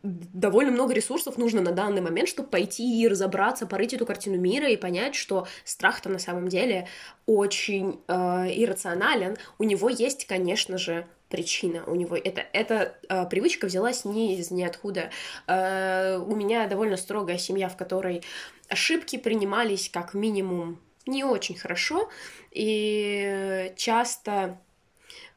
довольно 0.03 0.71
много 0.71 0.93
ресурсов 0.93 1.37
нужно 1.37 1.61
на 1.61 1.71
данный 1.71 2.01
момент, 2.01 2.29
чтобы 2.29 2.49
пойти 2.49 3.01
и 3.01 3.07
разобраться, 3.07 3.65
порыть 3.65 3.93
эту 3.93 4.05
картину 4.05 4.37
мира 4.37 4.69
и 4.69 4.77
понять, 4.77 5.15
что 5.15 5.47
страх-то 5.63 6.09
на 6.09 6.19
самом 6.19 6.47
деле 6.47 6.87
очень 7.25 7.99
э, 8.07 8.13
иррационален. 8.13 9.37
У 9.57 9.63
него 9.63 9.89
есть, 9.89 10.25
конечно 10.25 10.77
же, 10.77 11.05
причина 11.29 11.83
у 11.85 11.95
него. 11.95 12.15
Это, 12.15 12.45
эта 12.53 12.97
э, 13.07 13.25
привычка 13.29 13.67
взялась 13.67 14.05
не 14.05 14.37
из 14.37 14.51
ниоткуда. 14.51 15.11
Э, 15.47 16.17
у 16.17 16.35
меня 16.35 16.67
довольно 16.67 16.97
строгая 16.97 17.37
семья, 17.37 17.69
в 17.69 17.77
которой 17.77 18.23
ошибки 18.67 19.17
принимались 19.17 19.89
как 19.89 20.13
минимум 20.13 20.79
не 21.05 21.23
очень 21.23 21.57
хорошо, 21.57 22.09
и 22.51 23.73
часто 23.75 24.59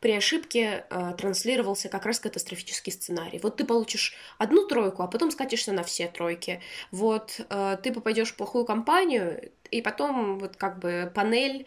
при 0.01 0.13
ошибке 0.13 0.85
э, 0.91 1.15
транслировался 1.17 1.89
как 1.89 2.07
раз 2.07 2.21
катастрофический 2.21 2.93
сценарий. 2.93 3.39
Вот 3.43 3.57
ты 3.57 3.65
получишь 3.65 4.15
одну 4.39 4.67
тройку, 4.67 5.03
а 5.03 5.07
потом 5.07 5.31
скатишься 5.31 5.73
на 5.73 5.83
все 5.83 6.09
тройки. 6.09 6.61
Вот 6.91 7.41
э, 7.49 7.79
ты 7.83 7.93
попадешь 7.93 8.31
в 8.31 8.37
плохую 8.37 8.65
компанию, 8.65 9.51
и 9.73 9.81
потом 9.81 10.39
вот 10.39 10.57
как 10.57 10.79
бы 10.79 11.11
панель, 11.15 11.67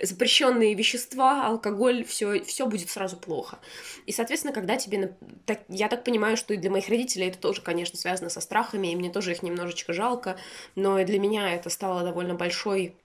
запрещенные 0.00 0.74
вещества, 0.74 1.46
алкоголь, 1.46 2.04
все, 2.04 2.42
все 2.42 2.66
будет 2.66 2.90
сразу 2.90 3.16
плохо. 3.16 3.58
И, 4.06 4.12
соответственно, 4.12 4.52
когда 4.52 4.76
тебе, 4.76 5.16
так, 5.46 5.60
я 5.68 5.88
так 5.88 6.04
понимаю, 6.04 6.36
что 6.36 6.52
и 6.52 6.56
для 6.56 6.70
моих 6.70 6.88
родителей 6.88 7.28
это 7.28 7.38
тоже, 7.38 7.62
конечно, 7.62 7.96
связано 7.96 8.28
со 8.28 8.40
страхами, 8.40 8.88
и 8.88 8.96
мне 8.96 9.10
тоже 9.10 9.32
их 9.32 9.42
немножечко 9.42 9.92
жалко, 9.92 10.36
но 10.74 10.98
и 10.98 11.04
для 11.04 11.20
меня 11.20 11.54
это 11.54 11.70
стало 11.70 12.02
довольно 12.02 12.34
большой 12.34 12.96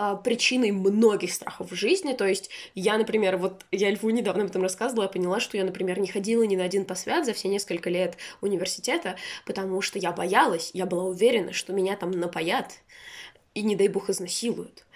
а, 0.00 0.14
причиной 0.14 0.70
многих 0.70 1.32
страхов 1.32 1.72
в 1.72 1.74
жизни. 1.74 2.12
То 2.12 2.24
есть 2.24 2.50
я, 2.76 2.96
например, 2.96 3.36
вот 3.36 3.66
я 3.72 3.90
Льву 3.90 4.10
недавно 4.10 4.44
об 4.44 4.50
этом 4.50 4.62
рассказывала, 4.62 5.02
я 5.02 5.08
поняла, 5.08 5.40
что 5.40 5.56
я, 5.56 5.64
например, 5.64 5.98
не 5.98 6.06
ходила 6.06 6.44
ни 6.44 6.54
на 6.54 6.62
один 6.62 6.84
посвят 6.84 7.26
за 7.26 7.32
все 7.32 7.48
несколько 7.48 7.90
лет 7.90 8.16
университета, 8.40 9.16
потому 9.44 9.82
что 9.82 9.98
я 9.98 10.12
боялась, 10.12 10.70
я 10.72 10.86
была 10.86 11.02
уверена, 11.02 11.52
что 11.52 11.72
меня 11.72 11.96
там 11.96 12.12
напоят 12.12 12.74
и, 13.54 13.62
не 13.62 13.74
дай 13.74 13.88
бог, 13.88 14.08
изнасилуют. 14.08 14.86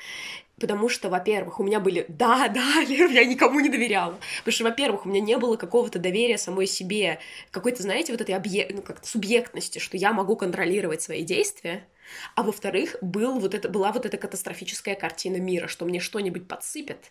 Потому 0.60 0.88
что, 0.88 1.08
во-первых, 1.08 1.58
у 1.58 1.64
меня 1.64 1.80
были 1.80 2.06
«да, 2.08 2.46
да, 2.46 2.84
Лер, 2.86 3.10
я 3.10 3.24
никому 3.24 3.58
не 3.58 3.70
доверяла». 3.70 4.20
Потому 4.38 4.52
что, 4.52 4.62
во-первых, 4.62 5.04
у 5.04 5.08
меня 5.08 5.20
не 5.20 5.36
было 5.36 5.56
какого-то 5.56 5.98
доверия 5.98 6.38
самой 6.38 6.68
себе, 6.68 7.18
какой-то, 7.50 7.82
знаете, 7.82 8.12
вот 8.12 8.20
этой 8.20 8.36
объект, 8.36 8.72
ну, 8.72 8.82
как 8.82 9.04
субъектности, 9.04 9.80
что 9.80 9.96
я 9.96 10.12
могу 10.12 10.36
контролировать 10.36 11.02
свои 11.02 11.24
действия. 11.24 11.88
А 12.34 12.42
во-вторых, 12.42 12.96
был 13.00 13.38
вот 13.38 13.54
это, 13.54 13.68
была 13.68 13.92
вот 13.92 14.06
эта 14.06 14.16
катастрофическая 14.16 14.94
картина 14.94 15.36
мира, 15.36 15.68
что 15.68 15.84
мне 15.84 16.00
что-нибудь 16.00 16.48
подсыпят, 16.48 17.10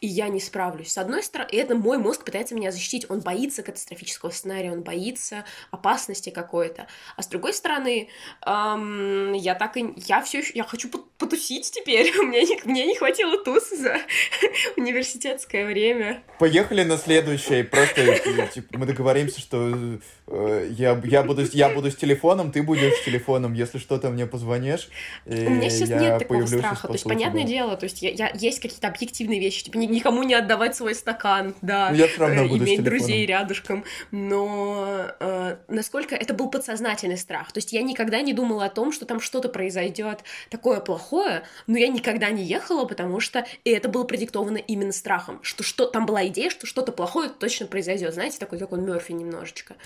и 0.00 0.06
я 0.06 0.28
не 0.28 0.40
справлюсь. 0.40 0.92
С 0.92 0.98
одной 0.98 1.22
стороны, 1.22 1.48
это 1.52 1.74
мой 1.74 1.98
мозг 1.98 2.24
пытается 2.24 2.54
меня 2.54 2.70
защитить. 2.72 3.10
Он 3.10 3.20
боится 3.20 3.62
катастрофического 3.62 4.30
сценария, 4.30 4.72
он 4.72 4.82
боится 4.82 5.44
опасности 5.70 6.30
какой-то. 6.30 6.86
А 7.16 7.22
с 7.22 7.26
другой 7.26 7.54
стороны, 7.54 8.08
эм, 8.44 9.32
я 9.32 9.54
так 9.54 9.76
и... 9.76 9.94
Я 9.96 10.22
все 10.22 10.38
еще... 10.38 10.52
Я 10.54 10.64
хочу 10.64 10.88
потусить 11.18 11.70
теперь. 11.70 12.12
мне, 12.22 12.42
не, 12.42 12.60
мне 12.64 12.86
не 12.86 12.96
хватило 12.96 13.42
туса 13.42 13.76
за 13.76 13.98
университетское 14.76 15.66
время. 15.66 16.22
Поехали 16.38 16.82
на 16.82 16.96
следующее. 16.98 17.64
Просто 17.64 18.48
типа, 18.52 18.78
мы 18.78 18.86
договоримся, 18.86 19.40
что 19.40 19.98
э, 20.26 20.68
я, 20.70 21.00
я, 21.04 21.22
буду, 21.22 21.42
я 21.52 21.70
буду 21.70 21.90
с 21.90 21.96
телефоном, 21.96 22.52
ты 22.52 22.62
будешь 22.62 22.94
с 22.94 23.04
телефоном. 23.04 23.54
Если 23.54 23.78
что-то 23.78 24.10
мне 24.10 24.25
позвонишь, 24.26 24.88
У 25.24 25.30
меня 25.30 25.70
сейчас 25.70 25.88
нет 25.88 26.18
такого 26.18 26.46
страха. 26.46 26.86
То 26.86 26.92
есть, 26.94 27.04
понятное 27.04 27.44
дело, 27.44 27.76
то 27.76 27.84
есть, 27.84 28.02
я, 28.02 28.10
я, 28.10 28.30
есть 28.34 28.60
какие-то 28.60 28.88
объективные 28.88 29.40
вещи, 29.40 29.64
типа, 29.64 29.76
никому 29.78 30.22
не 30.22 30.34
отдавать 30.34 30.76
свой 30.76 30.94
стакан, 30.94 31.54
да, 31.62 31.90
ну, 31.90 31.96
я 31.96 32.06
э, 32.06 32.46
иметь 32.46 32.82
друзей 32.82 33.26
рядышком, 33.26 33.84
но 34.10 35.06
э, 35.20 35.56
насколько 35.68 36.14
это 36.14 36.34
был 36.34 36.50
подсознательный 36.50 37.18
страх. 37.18 37.52
То 37.52 37.58
есть, 37.58 37.72
я 37.72 37.82
никогда 37.82 38.20
не 38.20 38.32
думала 38.32 38.66
о 38.66 38.70
том, 38.70 38.92
что 38.92 39.06
там 39.06 39.20
что-то 39.20 39.48
произойдет 39.48 40.20
такое 40.50 40.80
плохое, 40.80 41.42
но 41.66 41.78
я 41.78 41.88
никогда 41.88 42.30
не 42.30 42.44
ехала, 42.44 42.84
потому 42.84 43.20
что 43.20 43.46
и 43.64 43.70
это 43.70 43.88
было 43.88 44.04
продиктовано 44.04 44.58
именно 44.58 44.92
страхом, 44.92 45.40
что, 45.42 45.62
что 45.62 45.86
там 45.86 46.06
была 46.06 46.26
идея, 46.28 46.50
что 46.50 46.66
что-то 46.66 46.92
плохое 46.92 47.28
точно 47.28 47.66
произойдет. 47.66 48.14
Знаете, 48.14 48.38
такой, 48.38 48.58
как 48.58 48.72
он 48.72 48.84
Мерфи 48.84 49.12
немножечко. 49.12 49.76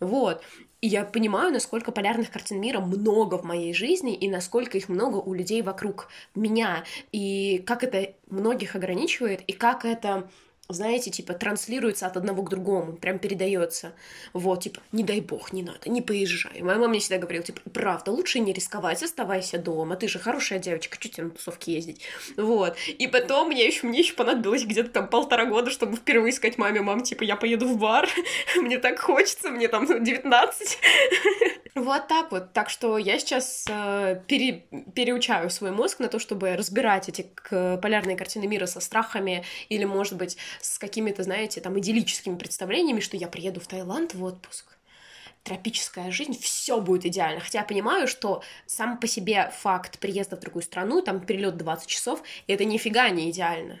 Вот. 0.00 0.42
Я 0.84 1.04
понимаю, 1.04 1.52
насколько 1.52 1.92
полярных 1.92 2.32
картин 2.32 2.60
мира 2.60 2.80
много 2.80 3.38
в 3.38 3.44
моей 3.44 3.72
жизни, 3.72 4.16
и 4.16 4.28
насколько 4.28 4.76
их 4.76 4.88
много 4.88 5.18
у 5.18 5.32
людей 5.32 5.62
вокруг 5.62 6.08
меня, 6.34 6.82
и 7.12 7.62
как 7.64 7.84
это 7.84 8.14
многих 8.28 8.74
ограничивает, 8.74 9.42
и 9.42 9.52
как 9.52 9.84
это 9.84 10.28
знаете, 10.72 11.10
типа, 11.10 11.34
транслируется 11.34 12.06
от 12.06 12.16
одного 12.16 12.42
к 12.42 12.50
другому, 12.50 12.94
прям 12.94 13.18
передается. 13.18 13.92
Вот, 14.32 14.62
типа, 14.62 14.80
не 14.92 15.04
дай 15.04 15.20
бог, 15.20 15.52
не 15.52 15.62
надо, 15.62 15.90
не 15.90 16.02
поезжай. 16.02 16.62
Моя 16.62 16.78
мама 16.78 16.88
мне 16.88 17.00
всегда 17.00 17.18
говорила, 17.18 17.44
типа, 17.44 17.60
правда, 17.72 18.10
лучше 18.12 18.40
не 18.40 18.52
рисковать, 18.52 19.02
оставайся 19.02 19.58
дома, 19.58 19.96
ты 19.96 20.08
же 20.08 20.18
хорошая 20.18 20.58
девочка, 20.58 20.96
чуть 20.98 21.16
тебе 21.16 21.24
на 21.24 21.30
тусовки 21.30 21.70
ездить. 21.70 22.02
Вот. 22.36 22.76
И 22.86 23.06
потом 23.06 23.48
мне 23.48 23.66
еще, 23.66 23.86
мне 23.86 24.00
еще 24.00 24.14
понадобилось 24.14 24.64
где-то 24.64 24.90
там 24.90 25.08
полтора 25.08 25.46
года, 25.46 25.70
чтобы 25.70 25.96
впервые 25.96 26.32
сказать 26.32 26.58
маме, 26.58 26.80
мам, 26.80 27.02
типа, 27.02 27.24
я 27.24 27.36
поеду 27.36 27.66
в 27.66 27.78
бар, 27.78 28.08
мне 28.56 28.78
так 28.78 28.98
хочется, 28.98 29.50
мне 29.50 29.68
там 29.68 29.86
19. 29.86 30.78
Вот 31.74 32.06
так 32.06 32.30
вот. 32.30 32.52
Так 32.52 32.68
что 32.68 32.98
я 32.98 33.18
сейчас 33.18 33.64
э, 33.68 34.20
пере, 34.26 34.64
переучаю 34.94 35.48
свой 35.48 35.70
мозг 35.70 36.00
на 36.00 36.08
то, 36.08 36.18
чтобы 36.18 36.54
разбирать 36.54 37.08
эти 37.08 37.26
полярные 37.50 38.16
картины 38.16 38.46
мира 38.46 38.66
со 38.66 38.80
страхами 38.80 39.44
или, 39.70 39.84
может 39.84 40.16
быть, 40.16 40.36
с 40.62 40.78
какими-то, 40.78 41.22
знаете, 41.24 41.60
там 41.60 41.78
идиллическими 41.78 42.36
представлениями, 42.36 43.00
что 43.00 43.16
я 43.16 43.28
приеду 43.28 43.60
в 43.60 43.66
Таиланд 43.66 44.14
в 44.14 44.22
отпуск, 44.22 44.64
тропическая 45.42 46.10
жизнь, 46.10 46.38
все 46.40 46.80
будет 46.80 47.04
идеально. 47.04 47.40
Хотя 47.40 47.58
я 47.58 47.64
понимаю, 47.64 48.06
что 48.06 48.42
сам 48.66 48.98
по 48.98 49.06
себе 49.06 49.50
факт 49.50 49.98
приезда 49.98 50.36
в 50.36 50.40
другую 50.40 50.62
страну, 50.62 51.02
там 51.02 51.20
перелет 51.20 51.56
20 51.56 51.86
часов, 51.86 52.22
это 52.46 52.64
нифига 52.64 53.10
не 53.10 53.30
идеально. 53.30 53.80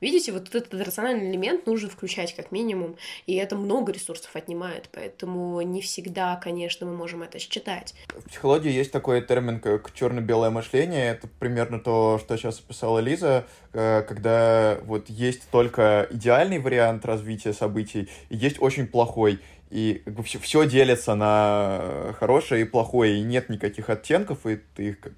Видите, 0.00 0.32
вот 0.32 0.54
этот 0.54 0.72
рациональный 0.72 1.30
элемент 1.30 1.66
нужно 1.66 1.90
включать 1.90 2.34
как 2.34 2.52
минимум, 2.52 2.96
и 3.26 3.34
это 3.34 3.54
много 3.54 3.92
ресурсов 3.92 4.34
отнимает, 4.34 4.88
поэтому 4.92 5.60
не 5.60 5.82
всегда, 5.82 6.36
конечно, 6.36 6.86
мы 6.86 6.96
можем 6.96 7.22
это 7.22 7.38
считать. 7.38 7.94
В 8.08 8.28
психологии 8.28 8.72
есть 8.72 8.92
такой 8.92 9.20
термин, 9.20 9.60
как 9.60 9.92
черно-белое 9.92 10.50
мышление. 10.50 11.10
Это 11.10 11.28
примерно 11.38 11.80
то, 11.80 12.18
что 12.18 12.36
сейчас 12.36 12.60
описала 12.60 12.98
Лиза, 12.98 13.46
э, 13.72 14.02
когда 14.02 14.78
вот 14.84 15.10
есть 15.10 15.48
только 15.50 16.08
идеальный 16.10 16.58
вариант 16.58 17.04
развития 17.04 17.52
событий, 17.52 18.08
и 18.30 18.36
есть 18.36 18.60
очень 18.60 18.86
плохой 18.86 19.40
и 19.70 20.02
как 20.04 20.14
бы 20.14 20.22
все, 20.24 20.38
все 20.40 20.66
делится 20.66 21.14
на 21.14 22.14
хорошее 22.18 22.62
и 22.62 22.64
плохое, 22.64 23.18
и 23.18 23.22
нет 23.22 23.48
никаких 23.48 23.88
оттенков, 23.88 24.44
и 24.46 24.56
ты 24.56 24.88
их 24.88 25.00
как 25.00 25.12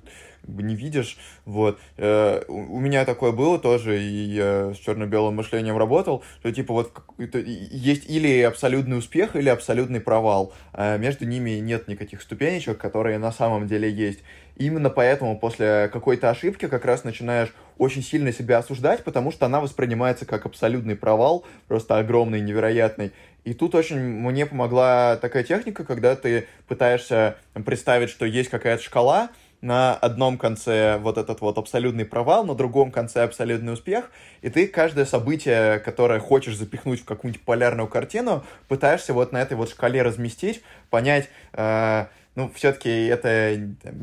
бы 0.46 0.62
не 0.62 0.74
видишь, 0.74 1.16
вот. 1.44 1.78
Э, 1.96 2.42
у 2.48 2.78
меня 2.80 3.04
такое 3.04 3.32
было 3.32 3.58
тоже, 3.58 4.02
и 4.02 4.34
я 4.34 4.74
с 4.74 4.78
черно-белым 4.78 5.36
мышлением 5.36 5.76
работал, 5.76 6.22
что 6.40 6.52
типа 6.52 6.74
вот 6.74 6.92
есть 7.18 8.08
или 8.08 8.40
абсолютный 8.42 8.98
успех, 8.98 9.36
или 9.36 9.48
абсолютный 9.48 10.00
провал, 10.00 10.52
а 10.72 10.96
между 10.98 11.26
ними 11.26 11.52
нет 11.52 11.88
никаких 11.88 12.22
ступенечек, 12.22 12.78
которые 12.78 13.18
на 13.18 13.32
самом 13.32 13.66
деле 13.66 13.90
есть. 13.90 14.20
именно 14.56 14.90
поэтому 14.90 15.38
после 15.38 15.88
какой-то 15.92 16.30
ошибки 16.30 16.68
как 16.68 16.84
раз 16.84 17.04
начинаешь 17.04 17.54
очень 17.78 18.02
сильно 18.02 18.32
себя 18.32 18.58
осуждать, 18.58 19.02
потому 19.02 19.32
что 19.32 19.46
она 19.46 19.60
воспринимается 19.60 20.26
как 20.26 20.46
абсолютный 20.46 20.96
провал, 20.96 21.44
просто 21.68 21.98
огромный, 21.98 22.40
невероятный. 22.40 23.12
И 23.44 23.54
тут 23.54 23.74
очень 23.74 23.98
мне 23.98 24.46
помогла 24.46 25.16
такая 25.16 25.42
техника, 25.42 25.84
когда 25.84 26.14
ты 26.14 26.46
пытаешься 26.68 27.36
представить, 27.64 28.10
что 28.10 28.24
есть 28.24 28.50
какая-то 28.50 28.82
шкала, 28.82 29.30
на 29.62 29.94
одном 29.94 30.36
конце 30.36 30.98
вот 30.98 31.16
этот 31.16 31.40
вот 31.40 31.56
абсолютный 31.56 32.04
провал, 32.04 32.44
на 32.44 32.54
другом 32.54 32.90
конце 32.90 33.22
абсолютный 33.22 33.72
успех, 33.72 34.10
и 34.42 34.50
ты 34.50 34.66
каждое 34.66 35.06
событие, 35.06 35.78
которое 35.78 36.18
хочешь 36.18 36.56
запихнуть 36.56 37.00
в 37.00 37.04
какую-нибудь 37.04 37.44
полярную 37.44 37.88
картину, 37.88 38.44
пытаешься 38.68 39.14
вот 39.14 39.32
на 39.32 39.40
этой 39.40 39.56
вот 39.56 39.70
шкале 39.70 40.02
разместить, 40.02 40.62
понять, 40.90 41.30
э, 41.52 42.06
ну, 42.34 42.50
все-таки 42.54 43.06
это 43.06 43.56
там, 43.82 43.94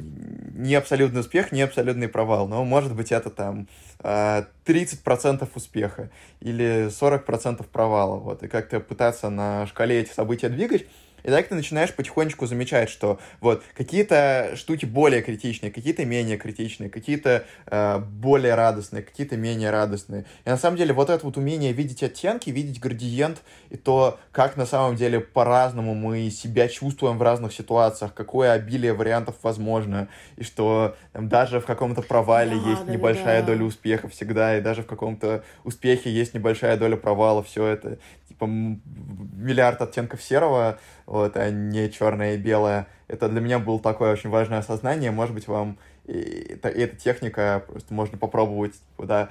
не 0.53 0.75
абсолютный 0.75 1.21
успех, 1.21 1.51
не 1.51 1.61
абсолютный 1.61 2.07
провал, 2.07 2.47
но 2.47 2.63
может 2.63 2.95
быть 2.95 3.11
это 3.11 3.29
там 3.29 3.67
30% 4.01 5.43
э, 5.43 5.47
успеха 5.55 6.09
или 6.39 6.87
40% 6.87 7.65
провала, 7.69 8.15
вот, 8.15 8.43
и 8.43 8.47
как-то 8.47 8.79
пытаться 8.79 9.29
на 9.29 9.67
шкале 9.67 10.01
этих 10.01 10.13
событий 10.13 10.47
двигать, 10.47 10.85
и 11.23 11.29
так 11.29 11.47
ты 11.47 11.55
начинаешь 11.55 11.93
потихонечку 11.93 12.45
замечать, 12.45 12.89
что 12.89 13.19
вот 13.41 13.63
какие-то 13.75 14.53
штуки 14.55 14.85
более 14.85 15.21
критичные, 15.21 15.71
какие-то 15.71 16.05
менее 16.05 16.37
критичные, 16.37 16.89
какие-то 16.89 17.45
э, 17.67 17.99
более 17.99 18.55
радостные, 18.55 19.03
какие-то 19.03 19.37
менее 19.37 19.71
радостные. 19.71 20.25
И 20.45 20.49
на 20.49 20.57
самом 20.57 20.77
деле 20.77 20.93
вот 20.93 21.09
это 21.09 21.25
вот 21.25 21.37
умение 21.37 21.73
видеть 21.73 22.03
оттенки, 22.03 22.49
видеть 22.49 22.79
градиент 22.79 23.41
и 23.69 23.77
то, 23.77 24.19
как 24.31 24.57
на 24.57 24.65
самом 24.65 24.95
деле 24.95 25.19
по-разному 25.19 25.93
мы 25.93 26.29
себя 26.29 26.67
чувствуем 26.67 27.17
в 27.17 27.21
разных 27.21 27.53
ситуациях, 27.53 28.13
какое 28.13 28.51
обилие 28.51 28.93
вариантов 28.93 29.35
возможно, 29.43 30.07
и 30.37 30.43
что 30.43 30.95
там, 31.13 31.29
даже 31.29 31.59
в 31.59 31.65
каком-то 31.65 32.01
провале 32.01 32.59
да, 32.59 32.69
есть 32.69 32.85
да, 32.85 32.93
небольшая 32.93 33.41
да. 33.41 33.47
доля 33.47 33.63
успеха 33.63 34.07
всегда, 34.07 34.57
и 34.57 34.61
даже 34.61 34.83
в 34.83 34.87
каком-то 34.87 35.43
успехе 35.63 36.11
есть 36.11 36.33
небольшая 36.33 36.77
доля 36.77 36.95
провала, 36.95 37.43
все 37.43 37.65
это 37.65 37.97
типа 38.29 38.45
миллиард 38.45 39.81
оттенков 39.81 40.21
серого, 40.23 40.79
вот, 41.05 41.35
а 41.35 41.49
не 41.49 41.89
черное 41.91 42.35
и 42.35 42.37
белое. 42.37 42.87
Это 43.07 43.27
для 43.27 43.41
меня 43.41 43.59
было 43.59 43.79
такое 43.79 44.13
очень 44.13 44.29
важное 44.29 44.59
осознание. 44.59 45.11
Может 45.11 45.35
быть, 45.35 45.47
вам 45.47 45.77
и, 46.05 46.13
и 46.13 46.53
эта 46.53 46.95
техника 46.95 47.63
просто 47.67 47.93
можно 47.93 48.17
попробовать 48.17 48.75
да, 48.97 49.29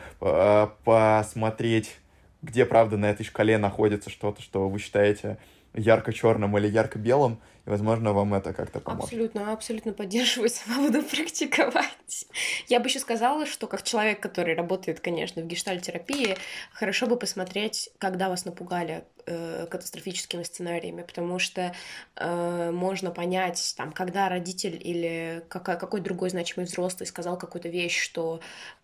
посмотреть, 0.84 1.96
где, 2.42 2.64
правда, 2.66 2.96
на 2.96 3.07
этой 3.07 3.24
шкале 3.24 3.59
находится 3.59 4.11
что-то, 4.11 4.42
что 4.42 4.68
вы 4.68 4.78
считаете 4.78 5.38
ярко-черным 5.74 6.56
или 6.58 6.68
ярко-белым, 6.68 7.40
и, 7.66 7.70
возможно, 7.70 8.12
вам 8.12 8.34
это 8.34 8.52
как-то 8.52 8.80
поможет. 8.80 9.04
Абсолютно, 9.04 9.52
абсолютно 9.52 9.92
поддерживаю, 9.92 10.48
сама 10.50 10.86
буду 10.86 11.02
практиковать. 11.02 12.26
Я 12.66 12.80
бы 12.80 12.88
еще 12.88 12.98
сказала, 12.98 13.46
что 13.46 13.66
как 13.66 13.82
человек, 13.82 14.20
который 14.20 14.54
работает, 14.54 15.00
конечно, 15.00 15.42
в 15.42 15.46
гештальтерапии, 15.46 16.36
хорошо 16.72 17.06
бы 17.06 17.16
посмотреть, 17.16 17.90
когда 17.98 18.28
вас 18.28 18.44
напугали 18.44 19.04
э, 19.26 19.66
катастрофическими 19.70 20.42
сценариями, 20.42 21.02
потому 21.02 21.38
что 21.38 21.74
э, 22.16 22.70
можно 22.70 23.10
понять, 23.10 23.74
там, 23.76 23.92
когда 23.92 24.28
родитель 24.28 24.80
или 24.82 25.44
какой, 25.48 25.78
какой 25.78 26.00
другой 26.00 26.30
значимый 26.30 26.66
взрослый 26.66 27.06
сказал 27.06 27.36
какую-то 27.36 27.68
вещь, 27.68 28.00
что, 28.00 28.40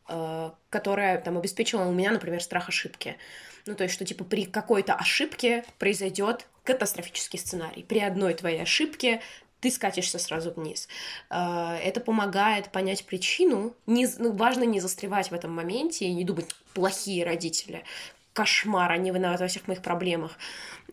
э, 0.09 0.51
которая 0.68 1.20
там 1.20 1.39
обеспечила 1.39 1.85
у 1.87 1.93
меня, 1.93 2.12
например, 2.12 2.43
страх 2.43 2.68
ошибки. 2.68 3.16
Ну, 3.66 3.74
то 3.74 3.85
есть, 3.85 3.95
что, 3.95 4.05
типа, 4.05 4.24
при 4.24 4.45
какой-то 4.45 4.95
ошибке 4.95 5.64
произойдет 5.78 6.47
катастрофический 6.65 7.39
сценарий. 7.39 7.85
При 7.85 8.01
одной 8.01 8.35
твоей 8.35 8.62
ошибке 8.62 9.21
ты 9.61 9.71
скатишься 9.71 10.19
сразу 10.19 10.51
вниз. 10.51 10.89
А, 11.31 11.79
это 11.79 12.01
помогает 12.01 12.71
понять 12.71 13.07
причину. 13.07 13.75
Не, 13.87 14.07
ну, 14.19 14.33
важно 14.33 14.65
не 14.65 14.81
застревать 14.81 15.31
в 15.31 15.35
этом 15.35 15.53
моменте 15.53 16.07
и 16.07 16.12
не 16.12 16.25
думать, 16.25 16.55
плохие 16.75 17.25
родители, 17.25 17.85
кошмар, 18.33 18.91
они 18.91 19.11
виноваты 19.11 19.45
во 19.45 19.49
всех 19.49 19.69
моих 19.69 19.81
проблемах. 19.81 20.33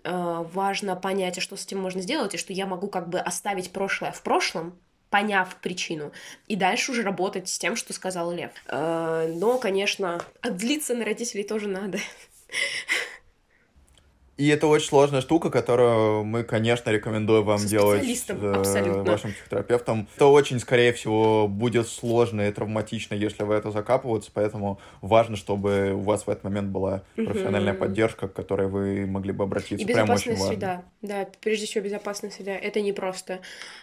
А, 0.03 0.43
важно 0.43 0.95
понять, 0.95 1.37
а 1.37 1.41
что 1.41 1.57
с 1.57 1.65
этим 1.65 1.79
можно 1.79 2.01
сделать, 2.01 2.33
и 2.33 2.37
что 2.37 2.53
я 2.53 2.65
могу 2.65 2.87
как 2.87 3.09
бы 3.09 3.19
оставить 3.19 3.71
прошлое 3.71 4.11
в 4.11 4.21
прошлом, 4.21 4.77
поняв 5.09 5.53
причину, 5.57 6.13
и 6.47 6.55
дальше 6.55 6.93
уже 6.93 7.01
работать 7.03 7.49
с 7.49 7.59
тем, 7.59 7.75
что 7.75 7.91
сказал 7.91 8.31
Лев. 8.31 8.51
Но, 8.69 9.59
конечно, 9.61 10.23
отдлиться 10.41 10.93
на 10.93 11.03
родителей 11.03 11.43
тоже 11.43 11.67
надо. 11.67 11.99
И 14.41 14.47
это 14.47 14.65
очень 14.65 14.87
сложная 14.87 15.21
штука, 15.21 15.51
которую 15.51 16.23
мы, 16.23 16.41
конечно, 16.41 16.89
рекомендуем 16.89 17.43
вам 17.43 17.63
делать 17.63 18.03
э, 18.27 19.03
вашим 19.03 19.33
психотерапевтом. 19.33 20.07
Это 20.15 20.25
очень, 20.25 20.59
скорее 20.59 20.93
всего, 20.93 21.47
будет 21.47 21.87
сложно 21.87 22.47
и 22.47 22.51
травматично, 22.51 23.13
если 23.13 23.43
вы 23.43 23.53
это 23.53 23.69
закапываете, 23.69 24.31
поэтому 24.33 24.79
важно, 25.01 25.35
чтобы 25.35 25.93
у 25.93 25.99
вас 25.99 26.25
в 26.25 26.29
этот 26.31 26.43
момент 26.43 26.69
была 26.69 27.03
профессиональная 27.15 27.73
угу. 27.73 27.81
поддержка, 27.81 28.27
к 28.27 28.33
которой 28.33 28.67
вы 28.67 29.05
могли 29.05 29.31
бы 29.31 29.43
обратиться. 29.43 29.85
И 29.85 29.87
безопасная 29.87 30.35
Прям 30.35 30.47
среда. 30.47 30.83
Да, 31.03 31.27
прежде 31.39 31.67
всего 31.67 31.83
безопасная 31.83 32.31
среда. 32.31 32.53
Это 32.53 32.81
не 32.81 32.93
просто. 32.93 33.41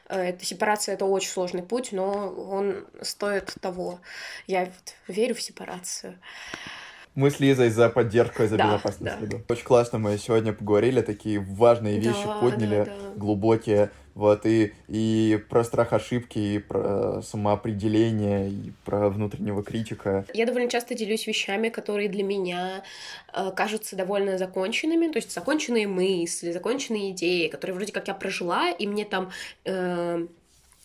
Э, 0.09 0.31
это 0.31 0.45
сепарация— 0.45 0.95
это 0.97 1.05
очень 1.05 1.31
сложный 1.31 1.63
путь, 1.63 1.93
но 1.93 2.31
он 2.31 2.85
стоит 3.01 3.55
того. 3.61 4.01
Я 4.49 4.69
верю 5.07 5.37
в 5.37 5.41
сепарацию. 5.41 6.17
Мы 7.19 7.33
с 7.33 7.41
Лизой 7.41 7.71
за 7.71 7.89
поддержку 7.89 8.45
и 8.45 8.47
за 8.47 8.57
да, 8.57 8.67
безопасность 8.67 9.29
да. 9.29 9.39
Очень 9.49 9.65
классно 9.65 9.99
мы 9.99 10.17
сегодня 10.19 10.53
поговорили, 10.53 11.01
такие 11.01 11.41
важные 11.41 11.99
вещи 11.99 12.23
да, 12.25 12.39
подняли, 12.39 12.77
да, 12.77 12.85
да. 12.85 12.93
глубокие. 13.17 13.91
Вот, 14.15 14.47
и, 14.47 14.73
и 14.87 15.43
про 15.49 15.65
страх 15.65 15.93
ошибки, 15.93 16.39
и 16.39 16.59
про 16.61 17.21
самоопределение, 17.23 18.51
и 18.51 18.73
про 18.85 19.09
внутреннего 19.09 19.65
критика. 19.65 20.27
Я 20.33 20.47
довольно 20.47 20.71
часто 20.71 20.95
делюсь 20.95 21.27
вещами, 21.27 21.71
которые 21.71 22.09
для 22.09 22.23
меня 22.23 22.85
э, 23.35 23.51
кажутся 23.51 23.97
довольно 23.97 24.39
законченными, 24.39 25.11
то 25.11 25.19
есть 25.19 25.35
законченные 25.35 25.89
мысли, 25.89 26.53
законченные 26.53 27.11
идеи, 27.11 27.49
которые 27.49 27.75
вроде 27.75 27.93
как 27.93 28.07
я 28.07 28.15
прожила, 28.15 28.71
и 28.71 28.87
мне 28.87 29.05
там... 29.05 29.33
Э, 29.65 30.25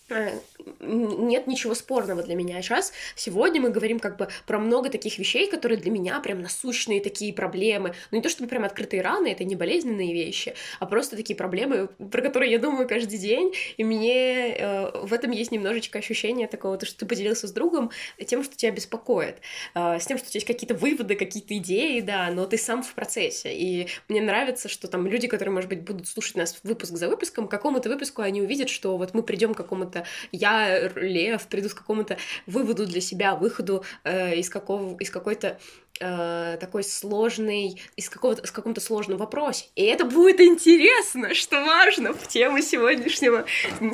нет 0.09 1.47
ничего 1.47 1.75
спорного 1.75 2.23
для 2.23 2.35
меня. 2.35 2.61
Сейчас, 2.61 2.93
сегодня 3.15 3.61
мы 3.61 3.69
говорим 3.69 3.99
как 3.99 4.17
бы 4.17 4.27
про 4.45 4.59
много 4.59 4.89
таких 4.89 5.17
вещей, 5.17 5.49
которые 5.49 5.79
для 5.79 5.91
меня 5.91 6.19
прям 6.19 6.41
насущные 6.41 7.01
такие 7.01 7.33
проблемы. 7.33 7.93
Ну, 8.11 8.17
не 8.17 8.21
то 8.21 8.29
чтобы 8.29 8.49
прям 8.49 8.63
открытые 8.63 9.01
раны, 9.01 9.27
это 9.27 9.43
не 9.43 9.55
болезненные 9.55 10.13
вещи, 10.13 10.55
а 10.79 10.85
просто 10.85 11.15
такие 11.15 11.35
проблемы, 11.35 11.87
про 12.11 12.21
которые 12.21 12.51
я 12.51 12.59
думаю 12.59 12.87
каждый 12.87 13.17
день, 13.17 13.53
и 13.77 13.83
мне 13.83 14.55
э, 14.55 14.91
в 15.03 15.13
этом 15.13 15.31
есть 15.31 15.51
немножечко 15.51 15.99
ощущение 15.99 16.47
такого, 16.47 16.77
то, 16.77 16.85
что 16.85 16.99
ты 16.99 17.05
поделился 17.05 17.47
с 17.47 17.51
другом 17.51 17.91
тем, 18.25 18.43
что 18.43 18.55
тебя 18.55 18.71
беспокоит, 18.71 19.37
э, 19.75 19.99
с 19.99 20.05
тем, 20.05 20.17
что 20.17 20.27
у 20.27 20.29
тебя 20.29 20.37
есть 20.37 20.47
какие-то 20.47 20.75
выводы, 20.75 21.15
какие-то 21.15 21.57
идеи, 21.57 22.01
да, 22.01 22.29
но 22.31 22.45
ты 22.45 22.57
сам 22.57 22.83
в 22.83 22.93
процессе. 22.93 23.53
И 23.53 23.87
мне 24.09 24.21
нравится, 24.21 24.67
что 24.67 24.87
там 24.87 25.07
люди, 25.07 25.27
которые, 25.27 25.53
может 25.53 25.69
быть, 25.69 25.81
будут 25.81 26.07
слушать 26.07 26.35
нас 26.35 26.59
выпуск 26.63 26.93
за 26.93 27.07
выпуском, 27.07 27.47
к 27.47 27.51
какому-то 27.51 27.89
выпуску 27.89 28.21
они 28.21 28.41
увидят, 28.41 28.69
что 28.69 28.97
вот 28.97 29.13
мы 29.13 29.23
придем 29.23 29.53
к 29.53 29.57
какому-то 29.57 29.92
я, 30.31 30.89
Лев, 30.95 31.47
приду 31.47 31.69
к 31.69 31.75
какому-то 31.75 32.17
выводу 32.45 32.85
для 32.85 33.01
себя, 33.01 33.35
выходу 33.35 33.83
э, 34.03 34.35
из, 34.35 34.49
какого, 34.49 34.97
из 34.97 35.09
какой-то 35.09 35.57
э, 35.99 36.57
такой 36.59 36.83
сложный, 36.83 37.81
из 37.95 38.09
какого-то, 38.09 38.45
с 38.45 38.51
каком-то 38.51 38.81
сложном 38.81 39.17
вопросе. 39.17 39.65
И 39.75 39.83
это 39.83 40.05
будет 40.05 40.39
интересно, 40.41 41.33
что 41.33 41.63
важно 41.63 42.13
в 42.13 42.27
тему 42.27 42.61
сегодняшнего, 42.61 43.45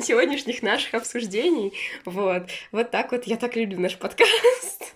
сегодняшних 0.02 0.62
наших 0.62 0.94
обсуждений. 0.94 1.72
Вот. 2.04 2.48
Вот 2.72 2.90
так 2.90 3.12
вот 3.12 3.24
я 3.24 3.36
так 3.36 3.56
люблю 3.56 3.78
наш 3.80 3.96
подкаст. 3.96 4.94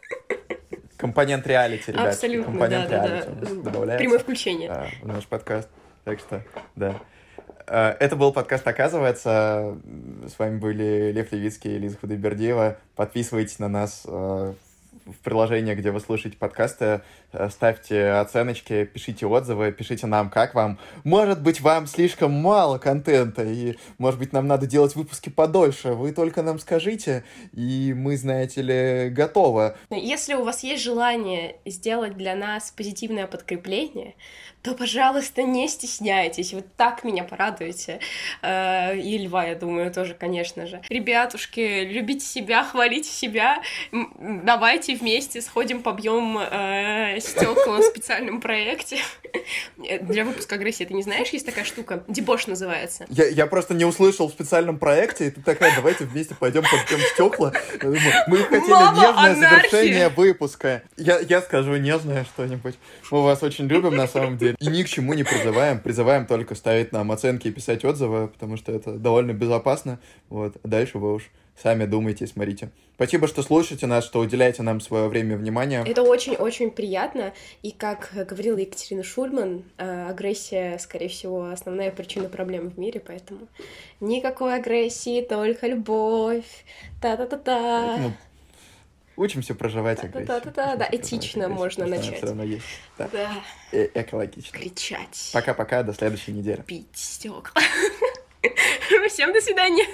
Компонент 0.97 1.47
реалити, 1.47 1.91
ребят. 1.91 2.09
Абсолютно, 2.09 2.53
Компонент 2.53 2.89
да, 2.89 3.25
да, 3.27 3.87
да. 3.87 3.97
Прямое 3.99 4.19
включение. 4.19 4.71
А, 4.71 4.89
в 5.03 5.07
наш 5.07 5.27
подкаст. 5.27 5.69
Так 6.05 6.19
что, 6.19 6.43
да. 6.77 7.01
Э, 7.67 7.95
это 8.01 8.17
был 8.17 8.33
подкаст 8.33 8.67
«Оказывается». 8.67 9.77
С 10.29 10.39
вами 10.39 10.59
были 10.59 11.13
Лев 11.13 11.33
Левицкий 11.33 11.77
и 11.77 11.79
Лиза 11.79 11.99
Худайбердиева. 11.99 12.79
Подписывайтесь 12.95 13.59
на 13.59 13.69
нас 13.69 14.03
э, 14.07 14.55
в 15.05 15.19
приложении, 15.23 15.75
где 15.75 15.91
вы 15.91 16.01
слушаете 16.01 16.39
подкасты, 16.39 17.03
э, 17.33 17.49
ставьте 17.51 18.11
оценочки, 18.13 18.85
пишите 18.85 19.27
отзывы, 19.27 19.73
пишите 19.73 20.07
нам, 20.07 20.31
как 20.31 20.55
вам. 20.55 20.79
Может 21.05 21.43
быть, 21.43 21.61
вам 21.61 21.87
слишком 21.87 22.33
мало 22.33 22.79
контента, 22.79 23.43
и, 23.45 23.77
может 23.99 24.19
быть, 24.19 24.33
нам 24.33 24.47
надо 24.47 24.67
делать 24.67 24.97
выпуски 24.97 25.29
подольше. 25.29 25.93
Вы 25.93 26.13
только 26.13 26.43
нам 26.43 26.59
скажите, 26.59 27.25
и 27.53 27.93
мы, 27.95 28.17
знаете 28.17 28.63
ли, 28.63 29.11
готовы. 29.11 29.75
Если 29.91 30.35
у 30.35 30.45
вас 30.45 30.63
есть 30.63 30.83
желание 30.83 31.57
сделать 31.67 32.17
для 32.17 32.35
нас 32.35 32.73
позитивное 32.75 33.27
подкрепление, 33.27 34.15
то, 34.65 34.73
пожалуйста, 34.73 35.43
не 35.43 35.69
стесняйтесь. 35.69 36.55
Вы 36.55 36.65
так 36.79 37.05
меня 37.05 37.23
порадуете. 37.23 38.01
Э, 38.41 38.97
и 38.97 39.19
Льва, 39.19 39.45
я 39.45 39.57
думаю, 39.57 39.93
тоже, 39.93 40.15
конечно 40.15 40.67
же. 40.67 40.81
Ребятушки, 40.89 41.85
любите 41.85 42.25
себя, 42.25 42.65
хвалите 42.65 43.11
себя. 43.11 43.61
Давайте 43.93 44.97
вместе 44.97 45.43
сходим, 45.43 45.83
побьем 45.83 46.39
э, 46.39 47.21
стекла 47.21 47.81
в 47.81 47.83
специальном 47.83 48.41
проекте. 48.41 48.97
Для 50.01 50.25
выпуска 50.25 50.55
агрессии, 50.55 50.85
ты 50.85 50.95
не 50.95 51.03
знаешь, 51.03 51.29
есть 51.29 51.45
такая 51.45 51.67
штука? 51.67 52.03
Дебош 52.09 52.47
называется. 52.47 53.05
Я, 53.11 53.27
я 53.27 53.47
просто 53.47 53.75
не 53.75 53.85
услышал 53.85 54.29
в 54.29 54.33
специальном 54.33 54.79
проекте, 54.79 55.27
и 55.27 55.31
ты 55.31 55.43
такая, 55.43 55.75
давайте 55.77 56.05
вместе 56.05 56.35
пойдем 56.35 56.63
побьем 56.63 57.01
стекла. 57.13 57.53
Мы 58.29 58.39
хотели 58.39 58.71
Мама, 58.71 58.97
нежное 58.97 59.33
анархия. 59.35 59.51
завершение 59.51 60.09
выпуска. 60.09 60.83
Я, 60.97 61.19
я 61.19 61.43
скажу 61.43 61.77
нежное 61.77 62.25
что-нибудь. 62.25 62.77
Мы 63.11 63.23
вас 63.23 63.43
очень 63.43 63.67
любим, 63.67 63.95
на 63.95 64.09
самом 64.09 64.39
деле. 64.39 64.54
И 64.61 64.67
ни 64.67 64.83
к 64.83 64.89
чему 64.89 65.15
не 65.15 65.25
призываем. 65.25 65.81
Призываем 65.81 66.27
только 66.27 66.55
ставить 66.55 66.93
нам 66.93 67.13
оценки 67.13 67.49
и 67.49 67.51
писать 67.51 67.85
отзывы, 67.85 68.29
потому 68.29 68.57
что 68.57 68.73
это 68.73 68.93
довольно 68.93 69.33
безопасно. 69.33 69.99
Вот. 70.29 70.57
А 70.63 70.69
дальше 70.69 70.99
вы 70.99 71.15
уж 71.15 71.31
сами 71.61 71.87
думайте 71.87 72.25
и 72.25 72.29
смотрите. 72.29 72.71
Спасибо, 72.97 73.27
что 73.27 73.43
слушаете 73.43 73.87
нас, 73.87 74.05
что 74.05 74.21
уделяете 74.21 74.63
нам 74.63 74.81
свое 74.81 75.09
время 75.09 75.35
и 75.35 75.37
внимание. 75.37 75.85
Это 75.87 76.03
очень-очень 76.03 76.71
приятно. 76.71 77.33
И 77.63 77.73
как 77.73 78.11
говорила 78.15 78.57
Екатерина 78.57 79.03
Шульман, 79.03 79.65
э, 79.79 80.09
агрессия, 80.09 80.79
скорее 80.79 81.09
всего, 81.09 81.47
основная 81.47 81.91
причина 81.91 82.29
проблем 82.29 82.71
в 82.71 82.79
мире, 82.79 83.03
поэтому 83.05 83.49
никакой 84.01 84.55
агрессии, 84.55 85.23
только 85.23 85.67
любовь. 85.67 86.65
Та-та-та-та. 87.01 88.13
Учимся 89.17 89.55
проживать 89.55 90.03
агрессию. 90.03 90.27
Да-да-да, 90.27 90.77
да, 90.77 90.89
этично 90.91 91.49
можно 91.49 91.87
начать. 91.87 92.17
Все 92.17 92.27
равно 92.27 92.43
есть. 92.43 92.65
Да. 92.99 93.09
да. 93.13 93.31
Э 93.73 93.89
Экологично. 93.95 94.59
Кричать. 94.59 95.31
Пока-пока, 95.33 95.83
до 95.83 95.93
следующей 95.93 96.33
недели. 96.33 96.63
Пить 96.63 96.89
стекла. 96.95 97.63
Всем 99.09 99.33
до 99.33 99.41
свидания. 99.41 99.85